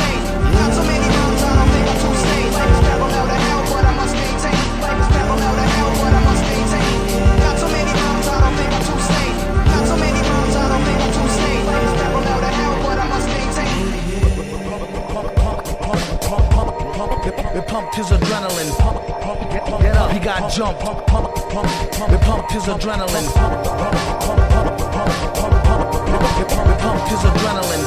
[17.54, 18.72] It pumped his adrenaline.
[18.80, 20.12] Pump, pump, get, get up.
[20.12, 20.80] He got jumped.
[20.80, 22.14] Pump, pump, pump, pump.
[22.14, 23.28] It pumped his adrenaline.
[23.34, 26.40] Pump, pump, pump, pump, pump, pump, pump.
[26.40, 27.86] It, it, pumped his adrenaline.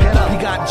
[0.00, 0.30] Get, up.
[0.30, 0.66] He got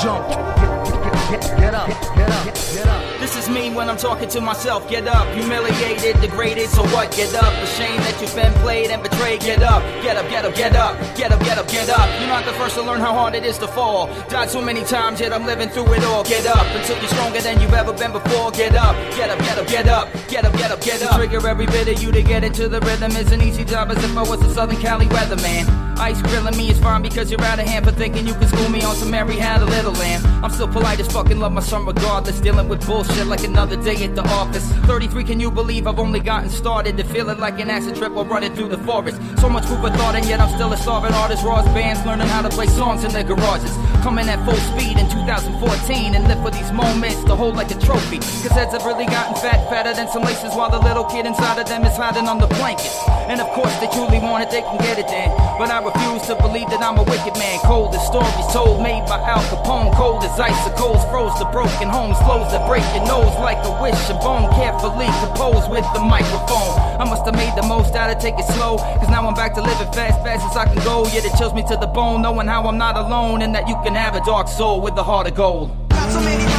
[1.32, 1.88] get, get up.
[2.16, 2.46] Get up.
[2.74, 3.17] Get up.
[3.28, 4.90] This is me when I'm talking to myself.
[4.90, 7.12] Get up, humiliated, degraded, so what?
[7.12, 9.42] Get up, ashamed that you've been played and betrayed.
[9.42, 12.08] Get up, get up, get up, get up, get up, get up, get up.
[12.22, 14.08] You're not the first to learn how hard it is to fall.
[14.30, 16.24] Died so many times, yet I'm living through it all.
[16.24, 18.50] Get up until you're stronger than you've ever been before.
[18.52, 21.16] Get up, get up, get up, get up, get up, get up, get up.
[21.18, 24.02] Trigger every bit of you to get into the rhythm is an easy job as
[24.02, 25.87] if I was a Southern Cali weatherman.
[26.00, 28.70] Ice grilling me is fine because you're out of hand for thinking you can school
[28.70, 30.22] me on some Mary had a little lamb.
[30.44, 32.40] I'm still polite as fucking love my son regardless.
[32.40, 34.72] Dealing with bullshit like another day at the office.
[34.86, 38.26] 33, can you believe I've only gotten started to feeling like an acid trip while
[38.26, 39.20] running through the forest?
[39.40, 41.44] So much food for thought, and yet I'm still a starving artist.
[41.44, 43.76] Raw's bands learning how to play songs in their garages.
[44.04, 47.80] Coming at full speed in 2014 and live for these moments to hold like a
[47.80, 48.20] trophy.
[48.20, 51.60] Cause heads have really gotten fat, fatter than some laces while the little kid inside
[51.60, 53.02] of them is hiding on the blankets.
[53.28, 55.30] And of course, they truly want it, they can get it then.
[55.58, 57.60] But I refuse to believe that I'm a wicked man.
[57.64, 59.94] Cold as stories told, made by Al Capone.
[59.96, 62.20] Cold as icicles, froze to broken homes.
[62.28, 63.98] Flows that break your nose like a wish.
[64.12, 66.76] A bone carefully composed with the microphone.
[67.00, 68.78] I must have made the most out of take it slow.
[68.78, 71.08] Cause now I'm back to living fast, fast as I can go.
[71.08, 73.42] Yet it chills me to the bone, knowing how I'm not alone.
[73.42, 75.72] And that you can have a dark soul with a heart of gold.
[76.12, 76.57] So many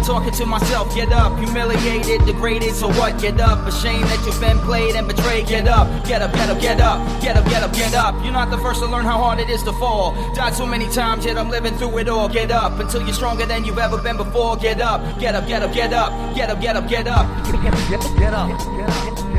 [0.00, 0.94] I'm talking to myself.
[0.94, 3.20] Get up, humiliated, degraded, so what?
[3.20, 5.46] Get up, ashamed that you've been played and betrayed.
[5.46, 8.24] Get up, get up, get up, get up, get up, get up, get up.
[8.24, 10.14] You're not the first to learn how hard it is to fall.
[10.32, 12.30] Died so many times, yet I'm living through it all.
[12.30, 14.56] Get up until you're stronger than you've ever been before.
[14.56, 17.26] Get up, get up, get up, get up, get up, get up, get up.
[17.44, 18.48] Get, get, get up.
[18.58, 19.29] Get up.